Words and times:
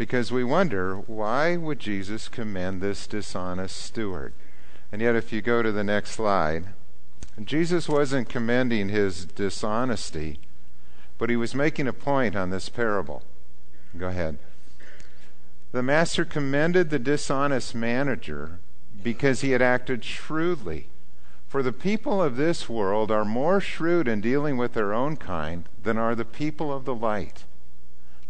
because 0.00 0.32
we 0.32 0.42
wonder 0.42 0.96
why 0.96 1.58
would 1.58 1.78
Jesus 1.78 2.26
commend 2.26 2.80
this 2.80 3.06
dishonest 3.06 3.76
steward? 3.76 4.32
And 4.90 5.02
yet, 5.02 5.14
if 5.14 5.30
you 5.30 5.42
go 5.42 5.62
to 5.62 5.70
the 5.70 5.84
next 5.84 6.12
slide, 6.12 6.68
Jesus 7.44 7.86
wasn't 7.86 8.30
commending 8.30 8.88
his 8.88 9.26
dishonesty, 9.26 10.40
but 11.18 11.28
he 11.28 11.36
was 11.36 11.54
making 11.54 11.86
a 11.86 11.92
point 11.92 12.34
on 12.34 12.48
this 12.48 12.70
parable. 12.70 13.24
Go 13.94 14.08
ahead. 14.08 14.38
The 15.72 15.82
master 15.82 16.24
commended 16.24 16.88
the 16.88 16.98
dishonest 16.98 17.74
manager 17.74 18.58
because 19.02 19.42
he 19.42 19.50
had 19.50 19.60
acted 19.60 20.02
shrewdly. 20.02 20.88
For 21.46 21.62
the 21.62 21.74
people 21.74 22.22
of 22.22 22.36
this 22.38 22.70
world 22.70 23.10
are 23.10 23.26
more 23.26 23.60
shrewd 23.60 24.08
in 24.08 24.22
dealing 24.22 24.56
with 24.56 24.72
their 24.72 24.94
own 24.94 25.18
kind 25.18 25.68
than 25.82 25.98
are 25.98 26.14
the 26.14 26.24
people 26.24 26.72
of 26.72 26.86
the 26.86 26.94
light. 26.94 27.44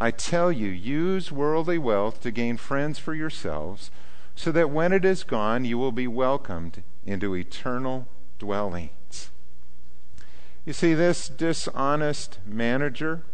I 0.02 0.10
tell 0.10 0.50
you, 0.50 0.70
use 0.70 1.30
worldly 1.30 1.76
wealth 1.76 2.22
to 2.22 2.30
gain 2.30 2.56
friends 2.56 2.98
for 2.98 3.12
yourselves, 3.12 3.90
so 4.34 4.50
that 4.50 4.70
when 4.70 4.94
it 4.94 5.04
is 5.04 5.24
gone, 5.24 5.66
you 5.66 5.76
will 5.76 5.92
be 5.92 6.06
welcomed 6.06 6.82
into 7.04 7.36
eternal 7.36 8.08
dwellings. 8.38 9.30
You 10.64 10.72
see, 10.72 10.94
this 10.94 11.28
dishonest 11.28 12.38
manager 12.46 13.24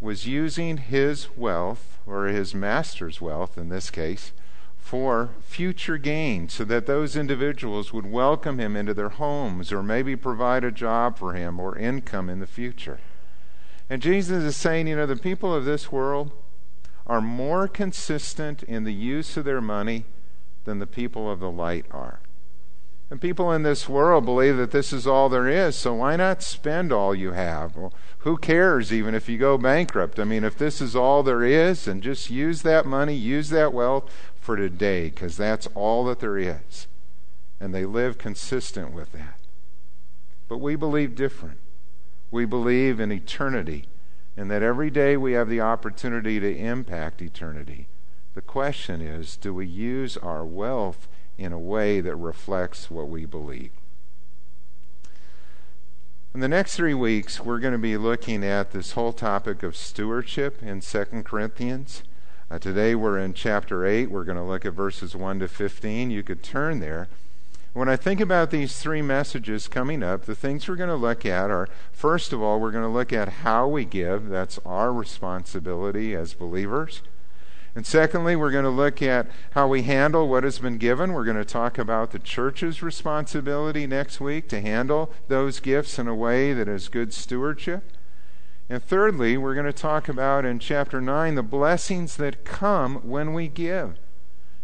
was 0.00 0.26
using 0.26 0.78
his 0.78 1.28
wealth, 1.36 1.98
or 2.06 2.28
his 2.28 2.54
master's 2.54 3.20
wealth 3.20 3.58
in 3.58 3.68
this 3.68 3.90
case, 3.90 4.32
for 4.78 5.28
future 5.42 5.98
gain, 5.98 6.48
so 6.48 6.64
that 6.64 6.86
those 6.86 7.16
individuals 7.16 7.92
would 7.92 8.06
welcome 8.06 8.58
him 8.58 8.74
into 8.76 8.94
their 8.94 9.10
homes 9.10 9.72
or 9.72 9.82
maybe 9.82 10.16
provide 10.16 10.64
a 10.64 10.72
job 10.72 11.18
for 11.18 11.34
him 11.34 11.60
or 11.60 11.76
income 11.76 12.30
in 12.30 12.40
the 12.40 12.46
future. 12.46 12.98
And 13.92 14.00
Jesus 14.00 14.42
is 14.42 14.56
saying, 14.56 14.86
you 14.86 14.96
know, 14.96 15.04
the 15.04 15.16
people 15.16 15.54
of 15.54 15.66
this 15.66 15.92
world 15.92 16.30
are 17.06 17.20
more 17.20 17.68
consistent 17.68 18.62
in 18.62 18.84
the 18.84 18.92
use 18.94 19.36
of 19.36 19.44
their 19.44 19.60
money 19.60 20.06
than 20.64 20.78
the 20.78 20.86
people 20.86 21.30
of 21.30 21.40
the 21.40 21.50
light 21.50 21.84
are. 21.90 22.20
And 23.10 23.20
people 23.20 23.52
in 23.52 23.64
this 23.64 23.90
world 23.90 24.24
believe 24.24 24.56
that 24.56 24.70
this 24.70 24.94
is 24.94 25.06
all 25.06 25.28
there 25.28 25.46
is, 25.46 25.76
so 25.76 25.92
why 25.92 26.16
not 26.16 26.42
spend 26.42 26.90
all 26.90 27.14
you 27.14 27.32
have? 27.32 27.76
Well, 27.76 27.92
who 28.20 28.38
cares 28.38 28.94
even 28.94 29.14
if 29.14 29.28
you 29.28 29.36
go 29.36 29.58
bankrupt? 29.58 30.18
I 30.18 30.24
mean, 30.24 30.42
if 30.42 30.56
this 30.56 30.80
is 30.80 30.96
all 30.96 31.22
there 31.22 31.44
is, 31.44 31.86
and 31.86 32.02
just 32.02 32.30
use 32.30 32.62
that 32.62 32.86
money, 32.86 33.14
use 33.14 33.50
that 33.50 33.74
wealth 33.74 34.10
for 34.40 34.56
today, 34.56 35.10
because 35.10 35.36
that's 35.36 35.66
all 35.74 36.06
that 36.06 36.20
there 36.20 36.38
is. 36.38 36.86
And 37.60 37.74
they 37.74 37.84
live 37.84 38.16
consistent 38.16 38.94
with 38.94 39.12
that. 39.12 39.38
But 40.48 40.62
we 40.62 40.76
believe 40.76 41.14
different. 41.14 41.58
We 42.32 42.46
believe 42.46 42.98
in 42.98 43.12
eternity, 43.12 43.84
and 44.36 44.50
that 44.50 44.62
every 44.62 44.90
day 44.90 45.16
we 45.16 45.34
have 45.34 45.48
the 45.48 45.60
opportunity 45.60 46.40
to 46.40 46.56
impact 46.56 47.22
eternity. 47.22 47.86
The 48.34 48.42
question 48.42 49.02
is 49.02 49.36
do 49.36 49.52
we 49.52 49.66
use 49.66 50.16
our 50.16 50.44
wealth 50.44 51.06
in 51.36 51.52
a 51.52 51.58
way 51.58 52.00
that 52.00 52.16
reflects 52.16 52.90
what 52.90 53.08
we 53.08 53.26
believe. 53.26 53.70
In 56.34 56.40
the 56.40 56.48
next 56.48 56.74
three 56.74 56.94
weeks, 56.94 57.40
we're 57.40 57.58
going 57.58 57.72
to 57.72 57.78
be 57.78 57.98
looking 57.98 58.42
at 58.42 58.70
this 58.70 58.92
whole 58.92 59.12
topic 59.12 59.62
of 59.62 59.76
stewardship 59.76 60.62
in 60.62 60.80
2 60.80 61.04
Corinthians. 61.24 62.02
Uh, 62.50 62.58
today 62.58 62.94
we're 62.94 63.18
in 63.18 63.34
chapter 63.34 63.84
8. 63.84 64.10
We're 64.10 64.24
going 64.24 64.38
to 64.38 64.42
look 64.42 64.64
at 64.64 64.72
verses 64.72 65.14
1 65.14 65.40
to 65.40 65.48
15. 65.48 66.10
You 66.10 66.22
could 66.22 66.42
turn 66.42 66.80
there. 66.80 67.08
When 67.74 67.88
I 67.88 67.96
think 67.96 68.20
about 68.20 68.50
these 68.50 68.78
three 68.78 69.00
messages 69.00 69.66
coming 69.66 70.02
up, 70.02 70.26
the 70.26 70.34
things 70.34 70.68
we're 70.68 70.76
going 70.76 70.90
to 70.90 70.94
look 70.94 71.24
at 71.24 71.50
are 71.50 71.68
first 71.90 72.34
of 72.34 72.42
all, 72.42 72.60
we're 72.60 72.70
going 72.70 72.84
to 72.84 72.88
look 72.88 73.14
at 73.14 73.28
how 73.28 73.66
we 73.66 73.86
give. 73.86 74.28
That's 74.28 74.58
our 74.66 74.92
responsibility 74.92 76.14
as 76.14 76.34
believers. 76.34 77.00
And 77.74 77.86
secondly, 77.86 78.36
we're 78.36 78.50
going 78.50 78.64
to 78.64 78.70
look 78.70 79.00
at 79.00 79.26
how 79.52 79.68
we 79.68 79.84
handle 79.84 80.28
what 80.28 80.44
has 80.44 80.58
been 80.58 80.76
given. 80.76 81.14
We're 81.14 81.24
going 81.24 81.38
to 81.38 81.46
talk 81.46 81.78
about 81.78 82.10
the 82.10 82.18
church's 82.18 82.82
responsibility 82.82 83.86
next 83.86 84.20
week 84.20 84.50
to 84.50 84.60
handle 84.60 85.10
those 85.28 85.58
gifts 85.58 85.98
in 85.98 86.06
a 86.06 86.14
way 86.14 86.52
that 86.52 86.68
is 86.68 86.90
good 86.90 87.14
stewardship. 87.14 87.90
And 88.68 88.82
thirdly, 88.82 89.38
we're 89.38 89.54
going 89.54 89.64
to 89.64 89.72
talk 89.72 90.10
about 90.10 90.44
in 90.44 90.58
chapter 90.58 91.00
9 91.00 91.34
the 91.36 91.42
blessings 91.42 92.16
that 92.16 92.44
come 92.44 92.96
when 92.96 93.32
we 93.32 93.48
give. 93.48 93.98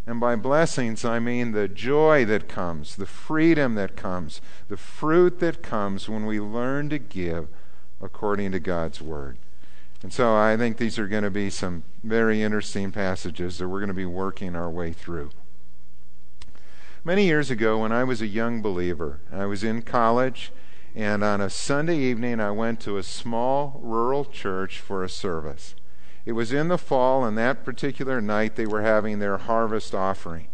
And 0.08 0.20
by 0.20 0.36
blessings, 0.36 1.04
I 1.04 1.18
mean 1.18 1.52
the 1.52 1.68
joy 1.68 2.24
that 2.24 2.48
comes, 2.48 2.96
the 2.96 3.04
freedom 3.04 3.74
that 3.74 3.94
comes, 3.94 4.40
the 4.68 4.78
fruit 4.78 5.38
that 5.40 5.62
comes 5.62 6.08
when 6.08 6.24
we 6.24 6.40
learn 6.40 6.88
to 6.88 6.98
give 6.98 7.48
according 8.00 8.52
to 8.52 8.58
God's 8.58 9.02
Word. 9.02 9.36
And 10.02 10.10
so 10.10 10.34
I 10.34 10.56
think 10.56 10.78
these 10.78 10.98
are 10.98 11.08
going 11.08 11.24
to 11.24 11.30
be 11.30 11.50
some 11.50 11.82
very 12.02 12.42
interesting 12.42 12.90
passages 12.90 13.58
that 13.58 13.68
we're 13.68 13.80
going 13.80 13.88
to 13.88 13.94
be 13.94 14.06
working 14.06 14.56
our 14.56 14.70
way 14.70 14.94
through. 14.94 15.28
Many 17.04 17.26
years 17.26 17.50
ago, 17.50 17.76
when 17.76 17.92
I 17.92 18.04
was 18.04 18.22
a 18.22 18.26
young 18.26 18.62
believer, 18.62 19.20
I 19.30 19.44
was 19.44 19.62
in 19.62 19.82
college, 19.82 20.52
and 20.94 21.22
on 21.22 21.42
a 21.42 21.50
Sunday 21.50 21.98
evening, 21.98 22.40
I 22.40 22.50
went 22.50 22.80
to 22.80 22.96
a 22.96 23.02
small 23.02 23.78
rural 23.82 24.24
church 24.24 24.80
for 24.80 25.04
a 25.04 25.08
service. 25.10 25.74
It 26.28 26.34
was 26.34 26.52
in 26.52 26.68
the 26.68 26.76
fall, 26.76 27.24
and 27.24 27.38
that 27.38 27.64
particular 27.64 28.20
night, 28.20 28.54
they 28.54 28.66
were 28.66 28.82
having 28.82 29.18
their 29.18 29.38
harvest 29.38 29.94
offering. 29.94 30.48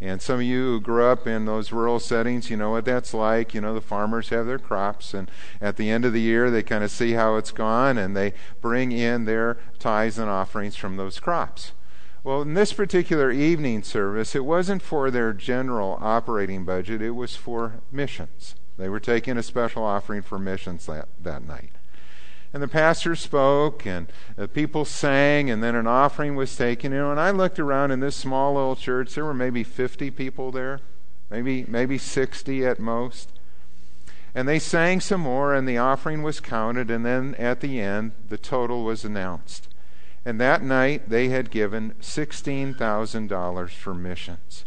And 0.00 0.22
some 0.22 0.36
of 0.36 0.42
you 0.42 0.64
who 0.64 0.80
grew 0.80 1.04
up 1.04 1.26
in 1.26 1.44
those 1.44 1.70
rural 1.70 2.00
settings, 2.00 2.48
you 2.48 2.56
know 2.56 2.70
what 2.70 2.86
that's 2.86 3.12
like. 3.12 3.52
You 3.52 3.60
know, 3.60 3.74
the 3.74 3.82
farmers 3.82 4.30
have 4.30 4.46
their 4.46 4.58
crops, 4.58 5.12
and 5.12 5.30
at 5.60 5.76
the 5.76 5.90
end 5.90 6.06
of 6.06 6.14
the 6.14 6.22
year, 6.22 6.50
they 6.50 6.62
kind 6.62 6.82
of 6.82 6.90
see 6.90 7.12
how 7.12 7.36
it's 7.36 7.50
gone, 7.50 7.98
and 7.98 8.16
they 8.16 8.32
bring 8.62 8.90
in 8.90 9.26
their 9.26 9.58
tithes 9.78 10.16
and 10.16 10.30
offerings 10.30 10.76
from 10.76 10.96
those 10.96 11.20
crops. 11.20 11.72
Well, 12.24 12.40
in 12.40 12.54
this 12.54 12.72
particular 12.72 13.30
evening 13.30 13.82
service, 13.82 14.34
it 14.34 14.46
wasn't 14.46 14.80
for 14.80 15.10
their 15.10 15.34
general 15.34 15.98
operating 16.00 16.64
budget, 16.64 17.02
it 17.02 17.10
was 17.10 17.36
for 17.36 17.82
missions. 17.92 18.54
They 18.78 18.88
were 18.88 18.98
taking 18.98 19.36
a 19.36 19.42
special 19.42 19.84
offering 19.84 20.22
for 20.22 20.38
missions 20.38 20.86
that, 20.86 21.08
that 21.20 21.46
night. 21.46 21.72
And 22.52 22.62
the 22.62 22.68
pastor 22.68 23.14
spoke, 23.14 23.86
and 23.86 24.10
the 24.36 24.48
people 24.48 24.84
sang, 24.84 25.50
and 25.50 25.62
then 25.62 25.74
an 25.74 25.86
offering 25.86 26.34
was 26.34 26.56
taken. 26.56 26.92
You 26.92 26.98
know, 26.98 27.10
and 27.10 27.20
I 27.20 27.30
looked 27.30 27.58
around 27.58 27.90
in 27.90 28.00
this 28.00 28.16
small 28.16 28.54
little 28.54 28.76
church. 28.76 29.14
There 29.14 29.24
were 29.24 29.34
maybe 29.34 29.62
50 29.62 30.10
people 30.12 30.50
there, 30.50 30.80
maybe 31.30 31.66
maybe 31.68 31.98
60 31.98 32.64
at 32.64 32.78
most. 32.78 33.32
And 34.34 34.48
they 34.48 34.58
sang 34.58 35.00
some 35.00 35.22
more, 35.22 35.54
and 35.54 35.68
the 35.68 35.78
offering 35.78 36.22
was 36.22 36.40
counted, 36.40 36.90
and 36.90 37.04
then 37.04 37.34
at 37.36 37.60
the 37.60 37.80
end, 37.80 38.12
the 38.28 38.38
total 38.38 38.84
was 38.84 39.04
announced. 39.04 39.68
And 40.24 40.40
that 40.40 40.62
night, 40.62 41.08
they 41.08 41.28
had 41.28 41.50
given 41.50 41.94
$16,000 42.00 43.70
for 43.70 43.94
missions. 43.94 44.64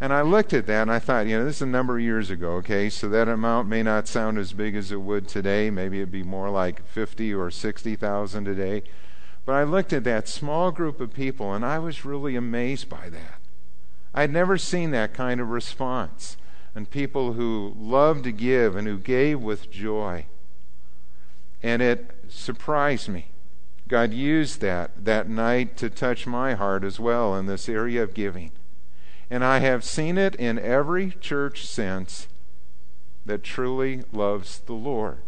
And 0.00 0.12
I 0.12 0.22
looked 0.22 0.52
at 0.52 0.66
that 0.66 0.82
and 0.82 0.92
I 0.92 1.00
thought, 1.00 1.26
you 1.26 1.38
know, 1.38 1.44
this 1.44 1.56
is 1.56 1.62
a 1.62 1.66
number 1.66 1.96
of 1.96 2.04
years 2.04 2.30
ago, 2.30 2.52
okay, 2.52 2.88
so 2.88 3.08
that 3.08 3.26
amount 3.26 3.68
may 3.68 3.82
not 3.82 4.06
sound 4.06 4.38
as 4.38 4.52
big 4.52 4.76
as 4.76 4.92
it 4.92 5.00
would 5.00 5.26
today. 5.26 5.70
Maybe 5.70 5.98
it'd 5.98 6.12
be 6.12 6.22
more 6.22 6.50
like 6.50 6.86
50 6.86 7.34
or 7.34 7.50
60,000 7.50 8.44
today. 8.44 8.84
But 9.44 9.54
I 9.54 9.64
looked 9.64 9.92
at 9.92 10.04
that 10.04 10.28
small 10.28 10.70
group 10.70 11.00
of 11.00 11.12
people 11.12 11.52
and 11.52 11.64
I 11.64 11.80
was 11.80 12.04
really 12.04 12.36
amazed 12.36 12.88
by 12.88 13.08
that. 13.08 13.40
I'd 14.14 14.32
never 14.32 14.56
seen 14.56 14.92
that 14.92 15.14
kind 15.14 15.40
of 15.40 15.48
response 15.48 16.36
and 16.74 16.88
people 16.88 17.32
who 17.32 17.74
loved 17.76 18.24
to 18.24 18.32
give 18.32 18.76
and 18.76 18.86
who 18.86 18.98
gave 18.98 19.40
with 19.40 19.70
joy. 19.70 20.26
And 21.60 21.82
it 21.82 22.14
surprised 22.28 23.08
me. 23.08 23.32
God 23.88 24.12
used 24.12 24.60
that 24.60 25.04
that 25.04 25.28
night 25.28 25.76
to 25.78 25.90
touch 25.90 26.26
my 26.26 26.54
heart 26.54 26.84
as 26.84 27.00
well 27.00 27.34
in 27.34 27.46
this 27.46 27.68
area 27.68 28.02
of 28.02 28.14
giving. 28.14 28.52
And 29.30 29.44
I 29.44 29.58
have 29.58 29.84
seen 29.84 30.16
it 30.16 30.34
in 30.36 30.58
every 30.58 31.10
church 31.20 31.66
since 31.66 32.28
that 33.26 33.42
truly 33.42 34.04
loves 34.12 34.60
the 34.60 34.72
Lord. 34.72 35.18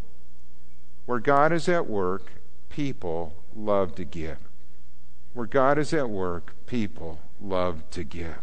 Where 1.05 1.21
God 1.21 1.53
is 1.53 1.69
at 1.69 1.89
work, 1.89 2.33
people 2.71 3.35
love 3.55 3.95
to 3.97 4.05
give. 4.05 4.39
Where 5.35 5.47
God 5.47 5.79
is 5.79 5.93
at 5.93 6.09
work, 6.09 6.55
people 6.67 7.21
love 7.41 7.89
to 7.91 8.05
give. 8.05 8.39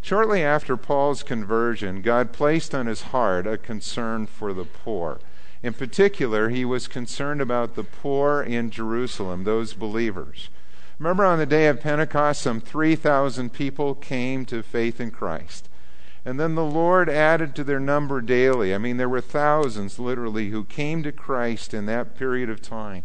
Shortly 0.00 0.42
after 0.42 0.76
Paul's 0.76 1.22
conversion, 1.22 2.02
God 2.02 2.32
placed 2.32 2.74
on 2.74 2.86
his 2.86 3.02
heart 3.02 3.46
a 3.46 3.58
concern 3.58 4.26
for 4.26 4.52
the 4.54 4.64
poor. 4.64 5.18
In 5.62 5.74
particular, 5.74 6.50
he 6.50 6.64
was 6.64 6.86
concerned 6.86 7.40
about 7.40 7.74
the 7.74 7.84
poor 7.84 8.42
in 8.42 8.70
Jerusalem, 8.70 9.44
those 9.44 9.74
believers. 9.74 10.50
Remember 10.98 11.24
on 11.24 11.38
the 11.38 11.46
day 11.46 11.68
of 11.68 11.80
Pentecost, 11.80 12.42
some 12.42 12.60
3,000 12.60 13.52
people 13.52 13.94
came 13.94 14.44
to 14.46 14.62
faith 14.62 15.00
in 15.00 15.12
Christ. 15.12 15.68
And 16.24 16.40
then 16.40 16.56
the 16.56 16.64
Lord 16.64 17.08
added 17.08 17.54
to 17.54 17.64
their 17.64 17.78
number 17.78 18.20
daily. 18.20 18.74
I 18.74 18.78
mean, 18.78 18.96
there 18.96 19.08
were 19.08 19.20
thousands, 19.20 19.98
literally, 19.98 20.50
who 20.50 20.64
came 20.64 21.02
to 21.04 21.12
Christ 21.12 21.72
in 21.72 21.86
that 21.86 22.16
period 22.16 22.50
of 22.50 22.60
time. 22.60 23.04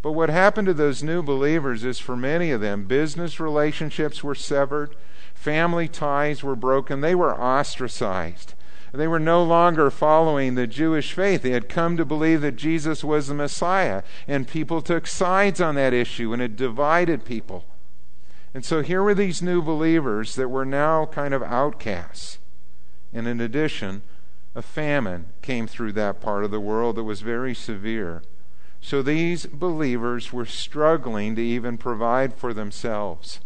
But 0.00 0.12
what 0.12 0.30
happened 0.30 0.66
to 0.66 0.74
those 0.74 1.02
new 1.02 1.22
believers 1.22 1.84
is 1.84 1.98
for 1.98 2.16
many 2.16 2.50
of 2.50 2.60
them, 2.60 2.84
business 2.84 3.38
relationships 3.38 4.24
were 4.24 4.34
severed, 4.34 4.96
family 5.34 5.88
ties 5.88 6.42
were 6.42 6.56
broken, 6.56 7.00
they 7.00 7.14
were 7.14 7.38
ostracized. 7.38 8.54
They 8.94 9.08
were 9.08 9.18
no 9.18 9.42
longer 9.42 9.90
following 9.90 10.54
the 10.54 10.68
Jewish 10.68 11.12
faith. 11.12 11.42
They 11.42 11.50
had 11.50 11.68
come 11.68 11.96
to 11.96 12.04
believe 12.04 12.42
that 12.42 12.54
Jesus 12.54 13.02
was 13.02 13.26
the 13.26 13.34
Messiah, 13.34 14.04
and 14.28 14.46
people 14.46 14.80
took 14.80 15.08
sides 15.08 15.60
on 15.60 15.74
that 15.74 15.92
issue, 15.92 16.32
and 16.32 16.40
it 16.40 16.54
divided 16.54 17.24
people. 17.24 17.64
And 18.54 18.64
so 18.64 18.82
here 18.82 19.02
were 19.02 19.14
these 19.14 19.42
new 19.42 19.62
believers 19.62 20.36
that 20.36 20.48
were 20.48 20.64
now 20.64 21.06
kind 21.06 21.34
of 21.34 21.42
outcasts. 21.42 22.38
And 23.12 23.26
in 23.26 23.40
addition, 23.40 24.02
a 24.54 24.62
famine 24.62 25.26
came 25.42 25.66
through 25.66 25.92
that 25.92 26.20
part 26.20 26.44
of 26.44 26.52
the 26.52 26.60
world 26.60 26.94
that 26.94 27.02
was 27.02 27.20
very 27.20 27.54
severe. 27.54 28.22
So 28.80 29.02
these 29.02 29.46
believers 29.46 30.32
were 30.32 30.46
struggling 30.46 31.34
to 31.34 31.42
even 31.42 31.78
provide 31.78 32.34
for 32.34 32.54
themselves. 32.54 33.40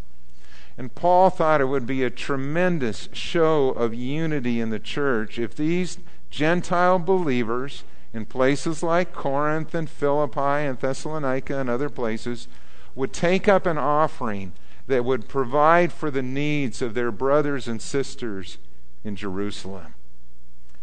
And 0.78 0.94
Paul 0.94 1.28
thought 1.28 1.60
it 1.60 1.64
would 1.64 1.86
be 1.88 2.04
a 2.04 2.10
tremendous 2.10 3.08
show 3.12 3.70
of 3.70 3.92
unity 3.92 4.60
in 4.60 4.70
the 4.70 4.78
church 4.78 5.36
if 5.36 5.56
these 5.56 5.98
Gentile 6.30 7.00
believers 7.00 7.82
in 8.14 8.26
places 8.26 8.80
like 8.80 9.12
Corinth 9.12 9.74
and 9.74 9.90
Philippi 9.90 10.40
and 10.40 10.78
Thessalonica 10.78 11.58
and 11.58 11.68
other 11.68 11.90
places 11.90 12.46
would 12.94 13.12
take 13.12 13.48
up 13.48 13.66
an 13.66 13.76
offering 13.76 14.52
that 14.86 15.04
would 15.04 15.28
provide 15.28 15.92
for 15.92 16.12
the 16.12 16.22
needs 16.22 16.80
of 16.80 16.94
their 16.94 17.10
brothers 17.10 17.66
and 17.66 17.82
sisters 17.82 18.58
in 19.02 19.16
Jerusalem. 19.16 19.94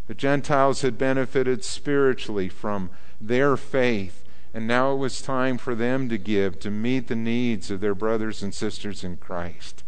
The 0.08 0.14
Gentiles 0.14 0.82
had 0.82 0.98
benefited 0.98 1.64
spiritually 1.64 2.50
from 2.50 2.90
their 3.20 3.56
faith, 3.56 4.26
and 4.54 4.68
now 4.68 4.92
it 4.92 4.98
was 4.98 5.22
time 5.22 5.58
for 5.58 5.74
them 5.74 6.10
to 6.10 6.18
give 6.18 6.60
to 6.60 6.70
meet 6.70 7.08
the 7.08 7.16
needs 7.16 7.72
of 7.72 7.80
their 7.80 7.96
brothers 7.96 8.44
and 8.44 8.54
sisters 8.54 9.02
in 9.04 9.18
Christ. 9.18 9.84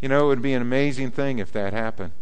You 0.00 0.08
know, 0.08 0.26
it 0.26 0.28
would 0.28 0.42
be 0.42 0.52
an 0.52 0.62
amazing 0.62 1.10
thing 1.10 1.38
if 1.38 1.52
that 1.52 1.72
happened. 1.72 2.12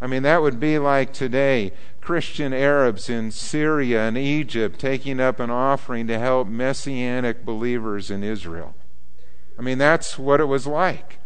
I 0.00 0.06
mean, 0.06 0.22
that 0.22 0.42
would 0.42 0.60
be 0.60 0.78
like 0.78 1.12
today 1.12 1.72
Christian 2.00 2.52
Arabs 2.52 3.10
in 3.10 3.30
Syria 3.30 4.02
and 4.02 4.16
Egypt 4.16 4.78
taking 4.78 5.18
up 5.20 5.40
an 5.40 5.50
offering 5.50 6.06
to 6.06 6.18
help 6.18 6.48
Messianic 6.48 7.44
believers 7.44 8.10
in 8.10 8.22
Israel. 8.22 8.74
I 9.58 9.62
mean, 9.62 9.78
that's 9.78 10.18
what 10.18 10.40
it 10.40 10.44
was 10.44 10.66
like. 10.66 11.18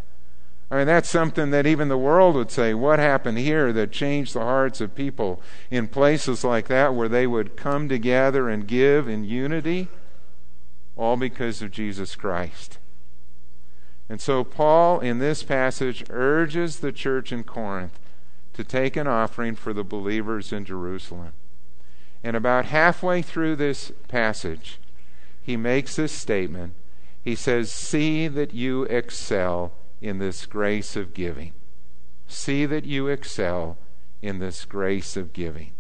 I 0.71 0.79
mean, 0.79 0.87
that's 0.87 1.11
something 1.11 1.51
that 1.51 1.67
even 1.67 1.89
the 1.89 1.99
world 1.99 2.35
would 2.35 2.51
say, 2.51 2.73
what 2.73 2.99
happened 2.99 3.37
here 3.37 3.75
that 3.75 3.93
changed 3.93 4.33
the 4.33 4.41
hearts 4.41 4.81
of 4.81 4.95
people 4.95 5.43
in 5.71 5.87
places 5.87 6.45
like 6.45 6.69
that 6.69 6.95
where 6.95 7.11
they 7.11 7.27
would 7.27 7.59
come 7.59 7.91
together 7.91 8.49
and 8.49 8.67
give 8.67 9.07
in 9.07 9.23
unity? 9.23 9.89
All 10.97 11.19
because 11.19 11.61
of 11.61 11.71
Jesus 11.71 12.17
Christ. 12.17 12.79
And 14.09 14.21
so, 14.21 14.45
Paul, 14.45 15.01
in 15.01 15.19
this 15.19 15.43
passage, 15.43 16.05
urges 16.11 16.81
the 16.81 16.93
church 16.93 17.33
in 17.33 17.45
Corinth 17.45 17.99
to 18.53 18.65
take 18.65 18.97
an 18.97 19.07
offering 19.07 19.55
for 19.55 19.73
the 19.73 19.85
believers 19.85 20.53
in 20.53 20.65
Jerusalem. 20.65 21.33
And 22.23 22.37
about 22.37 22.67
halfway 22.67 23.23
through 23.23 23.57
this 23.57 23.93
passage, 24.09 24.79
he 25.41 25.57
makes 25.57 25.97
this 25.97 26.13
statement 26.13 26.75
he 27.23 27.37
says, 27.37 27.73
See 27.73 28.27
that 28.29 28.53
you 28.53 28.83
excel 28.85 29.73
in 30.01 30.19
this 30.19 30.45
grace 30.45 30.97
of 30.97 31.15
giving. 31.15 31.53
See 32.27 32.67
that 32.67 32.85
you 32.85 33.07
excel 33.07 33.79
in 34.21 34.41
this 34.41 34.65
grace 34.65 35.17
of 35.17 35.33
giving. 35.33 35.73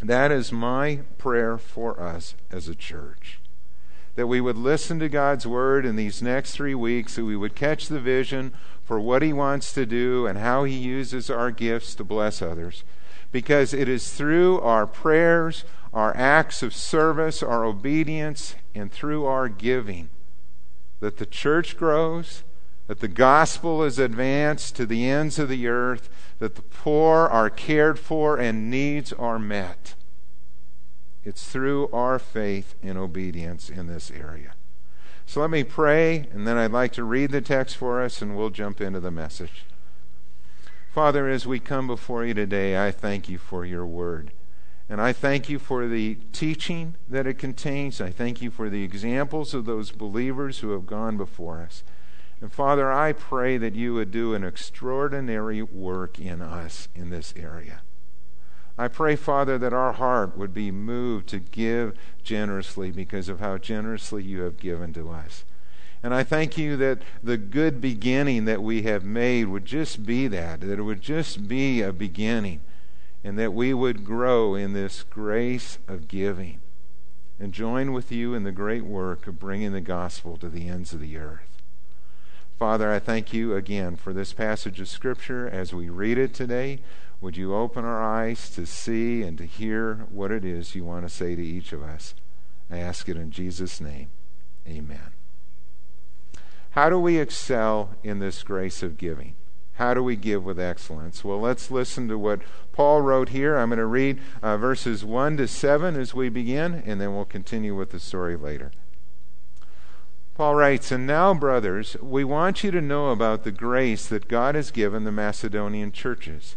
That 0.00 0.30
is 0.30 0.52
my 0.52 1.00
prayer 1.18 1.58
for 1.58 2.00
us 2.00 2.34
as 2.50 2.68
a 2.68 2.74
church. 2.74 3.40
That 4.16 4.26
we 4.26 4.40
would 4.40 4.56
listen 4.56 4.98
to 4.98 5.08
God's 5.08 5.46
word 5.46 5.86
in 5.86 5.96
these 5.96 6.20
next 6.20 6.52
three 6.52 6.74
weeks, 6.74 7.16
that 7.16 7.24
we 7.24 7.36
would 7.36 7.54
catch 7.54 7.88
the 7.88 8.00
vision 8.00 8.52
for 8.82 8.98
what 8.98 9.22
He 9.22 9.32
wants 9.32 9.72
to 9.74 9.86
do 9.86 10.26
and 10.26 10.38
how 10.38 10.64
He 10.64 10.76
uses 10.76 11.30
our 11.30 11.50
gifts 11.50 11.94
to 11.94 12.04
bless 12.04 12.42
others. 12.42 12.82
Because 13.30 13.72
it 13.72 13.88
is 13.88 14.12
through 14.12 14.60
our 14.60 14.86
prayers, 14.86 15.64
our 15.92 16.16
acts 16.16 16.62
of 16.62 16.74
service, 16.74 17.42
our 17.42 17.64
obedience, 17.64 18.54
and 18.74 18.90
through 18.90 19.26
our 19.26 19.48
giving 19.48 20.08
that 21.00 21.18
the 21.18 21.26
church 21.26 21.76
grows, 21.76 22.42
that 22.86 23.00
the 23.00 23.08
gospel 23.08 23.82
is 23.82 23.98
advanced 23.98 24.76
to 24.76 24.86
the 24.86 25.08
ends 25.08 25.38
of 25.38 25.48
the 25.48 25.66
earth, 25.66 26.08
that 26.38 26.54
the 26.54 26.62
poor 26.62 27.26
are 27.26 27.50
cared 27.50 27.98
for 27.98 28.38
and 28.38 28.70
needs 28.70 29.12
are 29.12 29.38
met. 29.38 29.94
It's 31.26 31.48
through 31.48 31.88
our 31.92 32.20
faith 32.20 32.76
and 32.84 32.96
obedience 32.96 33.68
in 33.68 33.88
this 33.88 34.12
area. 34.12 34.52
So 35.26 35.40
let 35.40 35.50
me 35.50 35.64
pray, 35.64 36.28
and 36.32 36.46
then 36.46 36.56
I'd 36.56 36.70
like 36.70 36.92
to 36.92 37.02
read 37.02 37.32
the 37.32 37.40
text 37.40 37.76
for 37.76 38.00
us, 38.00 38.22
and 38.22 38.36
we'll 38.36 38.50
jump 38.50 38.80
into 38.80 39.00
the 39.00 39.10
message. 39.10 39.64
Father, 40.94 41.28
as 41.28 41.44
we 41.44 41.58
come 41.58 41.88
before 41.88 42.24
you 42.24 42.32
today, 42.32 42.86
I 42.86 42.92
thank 42.92 43.28
you 43.28 43.38
for 43.38 43.64
your 43.64 43.84
word. 43.84 44.30
And 44.88 45.00
I 45.00 45.12
thank 45.12 45.48
you 45.48 45.58
for 45.58 45.88
the 45.88 46.16
teaching 46.32 46.94
that 47.08 47.26
it 47.26 47.40
contains. 47.40 48.00
I 48.00 48.10
thank 48.10 48.40
you 48.40 48.52
for 48.52 48.70
the 48.70 48.84
examples 48.84 49.52
of 49.52 49.64
those 49.64 49.90
believers 49.90 50.60
who 50.60 50.70
have 50.70 50.86
gone 50.86 51.16
before 51.16 51.60
us. 51.60 51.82
And 52.40 52.52
Father, 52.52 52.92
I 52.92 53.12
pray 53.12 53.58
that 53.58 53.74
you 53.74 53.94
would 53.94 54.12
do 54.12 54.32
an 54.32 54.44
extraordinary 54.44 55.60
work 55.60 56.20
in 56.20 56.40
us 56.40 56.86
in 56.94 57.10
this 57.10 57.34
area. 57.36 57.80
I 58.78 58.88
pray, 58.88 59.16
Father, 59.16 59.56
that 59.58 59.72
our 59.72 59.92
heart 59.92 60.36
would 60.36 60.52
be 60.52 60.70
moved 60.70 61.28
to 61.28 61.38
give 61.38 61.96
generously 62.22 62.90
because 62.90 63.28
of 63.28 63.40
how 63.40 63.56
generously 63.56 64.22
you 64.22 64.42
have 64.42 64.58
given 64.58 64.92
to 64.94 65.10
us. 65.10 65.44
And 66.02 66.14
I 66.14 66.22
thank 66.22 66.58
you 66.58 66.76
that 66.76 67.00
the 67.22 67.38
good 67.38 67.80
beginning 67.80 68.44
that 68.44 68.62
we 68.62 68.82
have 68.82 69.02
made 69.02 69.48
would 69.48 69.64
just 69.64 70.04
be 70.04 70.28
that, 70.28 70.60
that 70.60 70.78
it 70.78 70.82
would 70.82 71.00
just 71.00 71.48
be 71.48 71.80
a 71.80 71.92
beginning 71.92 72.60
and 73.24 73.38
that 73.38 73.54
we 73.54 73.72
would 73.74 74.04
grow 74.04 74.54
in 74.54 74.72
this 74.72 75.02
grace 75.02 75.78
of 75.88 76.06
giving 76.06 76.60
and 77.40 77.52
join 77.52 77.92
with 77.92 78.12
you 78.12 78.34
in 78.34 78.44
the 78.44 78.52
great 78.52 78.84
work 78.84 79.26
of 79.26 79.38
bringing 79.38 79.72
the 79.72 79.80
gospel 79.80 80.36
to 80.36 80.48
the 80.48 80.68
ends 80.68 80.92
of 80.92 81.00
the 81.00 81.16
earth. 81.16 81.60
Father, 82.58 82.90
I 82.90 82.98
thank 82.98 83.34
you 83.34 83.54
again 83.54 83.96
for 83.96 84.12
this 84.12 84.32
passage 84.32 84.80
of 84.80 84.88
Scripture 84.88 85.48
as 85.48 85.74
we 85.74 85.88
read 85.88 86.18
it 86.18 86.32
today. 86.32 86.80
Would 87.20 87.36
you 87.36 87.54
open 87.54 87.84
our 87.84 88.02
eyes 88.02 88.50
to 88.50 88.66
see 88.66 89.22
and 89.22 89.38
to 89.38 89.46
hear 89.46 90.06
what 90.10 90.30
it 90.30 90.44
is 90.44 90.74
you 90.74 90.84
want 90.84 91.06
to 91.06 91.14
say 91.14 91.34
to 91.34 91.42
each 91.42 91.72
of 91.72 91.82
us? 91.82 92.14
I 92.70 92.78
ask 92.78 93.08
it 93.08 93.16
in 93.16 93.30
Jesus' 93.30 93.80
name. 93.80 94.10
Amen. 94.66 95.12
How 96.70 96.90
do 96.90 96.98
we 96.98 97.18
excel 97.18 97.94
in 98.02 98.18
this 98.18 98.42
grace 98.42 98.82
of 98.82 98.98
giving? 98.98 99.34
How 99.74 99.94
do 99.94 100.02
we 100.02 100.16
give 100.16 100.44
with 100.44 100.58
excellence? 100.58 101.24
Well, 101.24 101.40
let's 101.40 101.70
listen 101.70 102.08
to 102.08 102.18
what 102.18 102.40
Paul 102.72 103.02
wrote 103.02 103.30
here. 103.30 103.56
I'm 103.56 103.68
going 103.68 103.78
to 103.78 103.86
read 103.86 104.20
uh, 104.42 104.56
verses 104.56 105.04
1 105.04 105.36
to 105.38 105.48
7 105.48 105.96
as 105.96 106.14
we 106.14 106.28
begin, 106.28 106.82
and 106.86 107.00
then 107.00 107.14
we'll 107.14 107.24
continue 107.24 107.74
with 107.74 107.90
the 107.90 108.00
story 108.00 108.36
later. 108.36 108.72
Paul 110.34 110.54
writes, 110.54 110.92
And 110.92 111.06
now, 111.06 111.32
brothers, 111.32 111.96
we 112.02 112.24
want 112.24 112.62
you 112.62 112.70
to 112.70 112.80
know 112.80 113.08
about 113.08 113.44
the 113.44 113.52
grace 113.52 114.06
that 114.06 114.28
God 114.28 114.54
has 114.54 114.70
given 114.70 115.04
the 115.04 115.12
Macedonian 115.12 115.92
churches. 115.92 116.56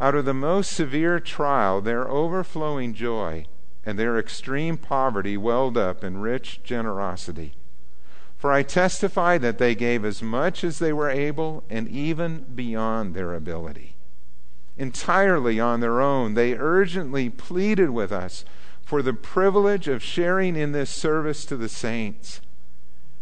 Out 0.00 0.14
of 0.14 0.24
the 0.24 0.32
most 0.32 0.72
severe 0.72 1.20
trial, 1.20 1.82
their 1.82 2.08
overflowing 2.08 2.94
joy 2.94 3.44
and 3.84 3.98
their 3.98 4.18
extreme 4.18 4.78
poverty 4.78 5.36
welled 5.36 5.76
up 5.76 6.02
in 6.02 6.18
rich 6.18 6.62
generosity. 6.64 7.52
For 8.38 8.50
I 8.50 8.62
testify 8.62 9.36
that 9.38 9.58
they 9.58 9.74
gave 9.74 10.06
as 10.06 10.22
much 10.22 10.64
as 10.64 10.78
they 10.78 10.94
were 10.94 11.10
able 11.10 11.64
and 11.68 11.86
even 11.88 12.46
beyond 12.54 13.14
their 13.14 13.34
ability. 13.34 13.96
Entirely 14.78 15.60
on 15.60 15.80
their 15.80 16.00
own, 16.00 16.32
they 16.32 16.54
urgently 16.54 17.28
pleaded 17.28 17.90
with 17.90 18.10
us 18.10 18.46
for 18.80 19.02
the 19.02 19.12
privilege 19.12 19.86
of 19.86 20.02
sharing 20.02 20.56
in 20.56 20.72
this 20.72 20.88
service 20.88 21.44
to 21.44 21.58
the 21.58 21.68
saints. 21.68 22.40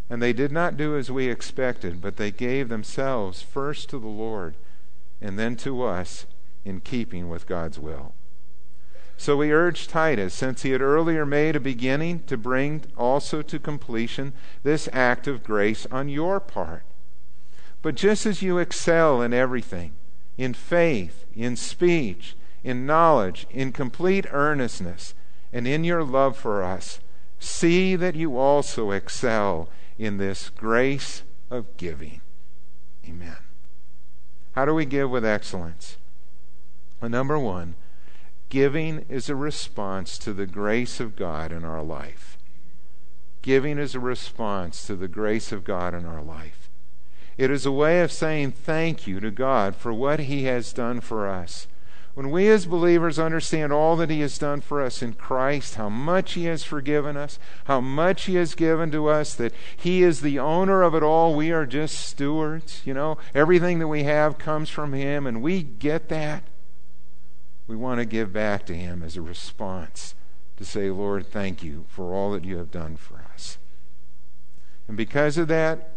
And 0.09 0.23
they 0.23 0.33
did 0.33 0.53
not 0.53 0.77
do 0.77 0.97
as 0.97 1.11
we 1.11 1.29
expected, 1.29 2.01
but 2.01 2.17
they 2.17 2.31
gave 2.31 2.69
themselves 2.69 3.43
first 3.43 3.91
to 3.91 3.99
the 3.99 4.07
Lord 4.07 4.55
and 5.21 5.37
then 5.37 5.57
to 5.57 5.83
us 5.83 6.27
in 6.69 6.81
keeping 6.81 7.29
with 7.29 7.47
God's 7.47 7.79
will. 7.79 8.15
So 9.17 9.37
we 9.37 9.51
urge 9.51 9.89
Titus, 9.89 10.33
since 10.33 10.63
he 10.63 10.71
had 10.71 10.81
earlier 10.81 11.27
made 11.27 11.57
a 11.57 11.61
beginning, 11.61 12.23
to 12.25 12.37
bring 12.37 12.85
also 12.97 13.43
to 13.43 13.59
completion 13.59 14.33
this 14.63 14.89
act 14.93 15.27
of 15.27 15.43
grace 15.43 15.87
on 15.91 16.09
your 16.09 16.39
part. 16.39 16.85
But 17.83 17.97
just 17.97 18.27
as 18.27 18.43
you 18.43 18.59
excel 18.59 19.21
in 19.23 19.33
everything, 19.33 19.95
in 20.37 20.55
faith, 20.55 21.25
in 21.35 21.57
speech, 21.57 22.37
in 22.63 22.87
knowledge, 22.87 23.47
in 23.51 23.73
complete 23.73 24.27
earnestness, 24.31 25.15
and 25.53 25.67
in 25.67 25.83
your 25.83 26.05
love 26.05 26.37
for 26.37 26.63
us, 26.63 27.01
see 27.41 27.97
that 27.97 28.15
you 28.15 28.39
also 28.39 28.91
excel 28.93 29.69
in 29.99 30.19
this 30.19 30.51
grace 30.51 31.23
of 31.51 31.77
giving. 31.77 32.21
Amen. 33.09 33.39
How 34.53 34.65
do 34.65 34.75
we 34.75 34.85
give 34.85 35.11
with 35.11 35.25
excellence? 35.25 35.97
Number 37.01 37.39
one, 37.39 37.75
Giving 38.49 39.05
is 39.11 39.29
a 39.29 39.37
response 39.37 40.17
to 40.19 40.33
the 40.33 40.47
grace 40.47 41.01
of 41.01 41.17
God 41.17 41.53
in 41.53 41.65
our 41.65 41.83
life. 41.83 42.39
Giving 43.43 43.79
is 43.79 43.95
a 43.95 44.01
response 44.01 44.87
to 44.87 44.97
the 44.97 45.09
grace 45.09 45.53
of 45.53 45.65
God 45.65 45.95
in 45.95 46.07
our 46.07 46.23
life. 46.23 46.71
It 47.37 47.51
is 47.51 47.67
a 47.67 47.73
way 47.73 48.01
of 48.01 48.11
saying 48.11 48.53
thank 48.53 49.07
you 49.07 49.21
to 49.21 49.31
God 49.31 49.77
for 49.77 49.93
what 49.93 50.21
He 50.21 50.45
has 50.45 50.73
done 50.73 51.01
for 51.01 51.29
us. 51.29 51.69
when 52.15 52.31
we 52.31 52.49
as 52.49 52.67
believers 52.67 53.17
understand 53.17 53.73
all 53.73 53.95
that 53.95 54.11
He 54.11 54.19
has 54.23 54.39
done 54.39 54.61
for 54.61 54.83
us 54.83 55.03
in 55.03 55.13
Christ, 55.13 55.77
how 55.77 55.89
much 55.89 56.33
He 56.33 56.47
has 56.47 56.65
forgiven 56.65 57.17
us, 57.17 57.39
how 57.67 57.81
much 57.81 58.25
He 58.25 58.35
has 58.35 58.57
given 58.57 58.91
to 58.91 59.07
us, 59.07 59.35
that 59.35 59.55
He 59.77 60.03
is 60.03 60.21
the 60.21 60.37
owner 60.37 60.83
of 60.83 60.97
it 60.97 61.03
all, 61.05 61.37
we 61.37 61.53
are 61.53 61.65
just 61.65 61.95
stewards. 61.97 62.83
You 62.85 62.93
know, 62.93 63.19
everything 63.37 63.79
that 63.79 63.87
we 63.87 64.03
have 64.03 64.37
comes 64.37 64.69
from 64.69 64.95
Him, 64.95 65.29
and 65.29 65.41
we 65.41 65.63
get 65.63 66.09
that. 66.09 66.43
We 67.69 67.77
want 67.77 68.01
to 68.01 68.07
give 68.07 68.33
back 68.33 68.67
to 68.67 68.75
Him 68.75 69.03
as 69.03 69.17
a 69.17 69.23
response 69.23 70.15
to 70.57 70.65
say, 70.65 70.91
Lord, 70.91 71.27
thank 71.27 71.63
you 71.63 71.85
for 71.89 72.13
all 72.13 72.33
that 72.33 72.45
you 72.45 72.57
have 72.57 72.73
done 72.73 72.97
for 72.97 73.23
us. 73.33 73.59
And 74.89 74.97
because 74.97 75.39
of 75.39 75.47
that, 75.49 75.93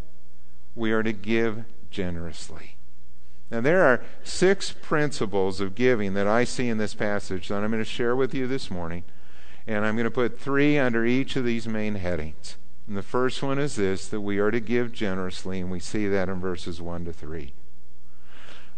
we 0.75 0.91
are 0.91 1.01
to 1.01 1.13
give 1.13 1.63
generously. 1.89 2.75
Now, 3.49 3.61
there 3.61 3.83
are 3.83 4.03
six 4.23 4.71
principles 4.71 5.59
of 5.59 5.75
giving 5.75 6.13
that 6.13 6.27
I 6.27 6.43
see 6.43 6.69
in 6.69 6.77
this 6.77 6.93
passage 6.93 7.47
that 7.47 7.63
I'm 7.63 7.71
going 7.71 7.83
to 7.83 7.89
share 7.89 8.15
with 8.15 8.33
you 8.35 8.47
this 8.47 8.69
morning. 8.69 9.03
And 9.67 9.85
I'm 9.85 9.95
going 9.95 10.05
to 10.05 10.11
put 10.11 10.39
three 10.39 10.77
under 10.77 11.05
each 11.05 11.35
of 11.35 11.45
these 11.45 11.67
main 11.67 11.95
headings. 11.95 12.57
And 12.87 12.97
the 12.97 13.03
first 13.03 13.43
one 13.43 13.59
is 13.59 13.75
this 13.75 14.07
that 14.07 14.21
we 14.21 14.39
are 14.39 14.51
to 14.51 14.59
give 14.59 14.91
generously, 14.91 15.59
and 15.59 15.71
we 15.71 15.79
see 15.79 16.07
that 16.07 16.29
in 16.29 16.39
verses 16.39 16.81
1 16.81 17.05
to 17.05 17.13
3. 17.13 17.53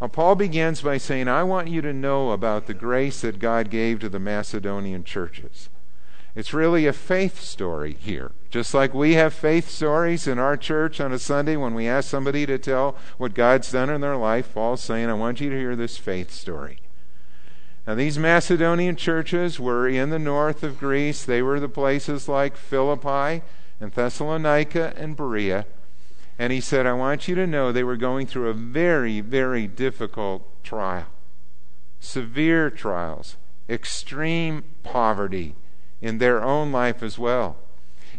Now, 0.03 0.09
Paul 0.09 0.35
begins 0.35 0.81
by 0.81 0.97
saying, 0.97 1.29
I 1.29 1.43
want 1.43 1.69
you 1.69 1.81
to 1.81 1.93
know 1.93 2.31
about 2.31 2.65
the 2.65 2.73
grace 2.73 3.21
that 3.21 3.39
God 3.39 3.69
gave 3.69 4.01
to 4.01 4.09
the 4.09 4.19
Macedonian 4.19 5.05
churches. 5.05 5.69
It's 6.35 6.53
really 6.53 6.85
a 6.85 6.91
faith 6.91 7.39
story 7.39 7.95
here. 7.97 8.31
Just 8.49 8.73
like 8.73 8.93
we 8.93 9.13
have 9.13 9.33
faith 9.33 9.69
stories 9.69 10.27
in 10.27 10.39
our 10.39 10.57
church 10.57 10.99
on 10.99 11.13
a 11.13 11.19
Sunday 11.19 11.55
when 11.55 11.73
we 11.73 11.87
ask 11.87 12.09
somebody 12.09 12.45
to 12.45 12.57
tell 12.57 12.97
what 13.17 13.33
God's 13.33 13.71
done 13.71 13.89
in 13.89 14.01
their 14.01 14.17
life, 14.17 14.53
Paul's 14.53 14.83
saying, 14.83 15.09
I 15.09 15.13
want 15.13 15.39
you 15.39 15.49
to 15.49 15.57
hear 15.57 15.77
this 15.77 15.95
faith 15.95 16.31
story. 16.31 16.79
Now, 17.87 17.95
these 17.95 18.19
Macedonian 18.19 18.97
churches 18.97 19.57
were 19.57 19.87
in 19.87 20.09
the 20.09 20.19
north 20.19 20.63
of 20.63 20.79
Greece. 20.79 21.23
They 21.23 21.41
were 21.41 21.61
the 21.61 21.69
places 21.69 22.27
like 22.27 22.57
Philippi 22.57 23.41
and 23.79 23.93
Thessalonica 23.93 24.93
and 24.97 25.15
Berea. 25.15 25.65
And 26.43 26.51
he 26.51 26.59
said, 26.59 26.85
I 26.85 26.91
want 26.91 27.29
you 27.29 27.35
to 27.35 27.47
know 27.47 27.71
they 27.71 27.85
were 27.85 27.95
going 27.95 28.27
through 28.27 28.49
a 28.49 28.53
very, 28.53 29.21
very 29.21 29.65
difficult 29.65 30.61
trial. 30.61 31.05
Severe 32.01 32.69
trials, 32.69 33.37
extreme 33.69 34.65
poverty, 34.83 35.55
in 36.01 36.17
their 36.17 36.43
own 36.43 36.73
life 36.73 37.01
as 37.01 37.17
well. 37.17 37.55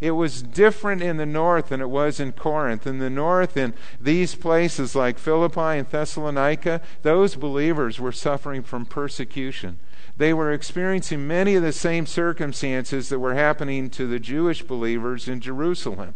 It 0.01 0.13
was 0.13 0.41
different 0.41 1.03
in 1.03 1.19
the 1.19 1.27
north 1.27 1.69
than 1.69 1.83
it 1.83 1.91
was 1.91 2.19
in 2.19 2.33
Corinth. 2.33 2.87
In 2.87 2.99
the 2.99 3.11
north, 3.11 3.59
in 3.59 3.75
these 4.01 4.35
places 4.35 4.97
like 4.97 5.19
Philippi 5.19 5.79
and 5.79 5.87
Thessalonica, 5.87 6.81
those 7.03 7.37
believers 7.37 8.01
were 8.01 8.11
suffering 8.11 8.63
from 8.63 8.87
persecution. 8.87 9.79
They 10.17 10.33
were 10.33 10.51
experiencing 10.51 11.27
many 11.27 11.57
of 11.57 11.63
the 11.63 11.73
same 11.73 12.07
circumstances 12.07 13.11
that 13.11 13.19
were 13.19 13.35
happening 13.35 13.91
to 13.91 14.07
the 14.07 14.19
Jewish 14.19 14.63
believers 14.63 15.29
in 15.29 15.41
Jerusalem. 15.41 16.15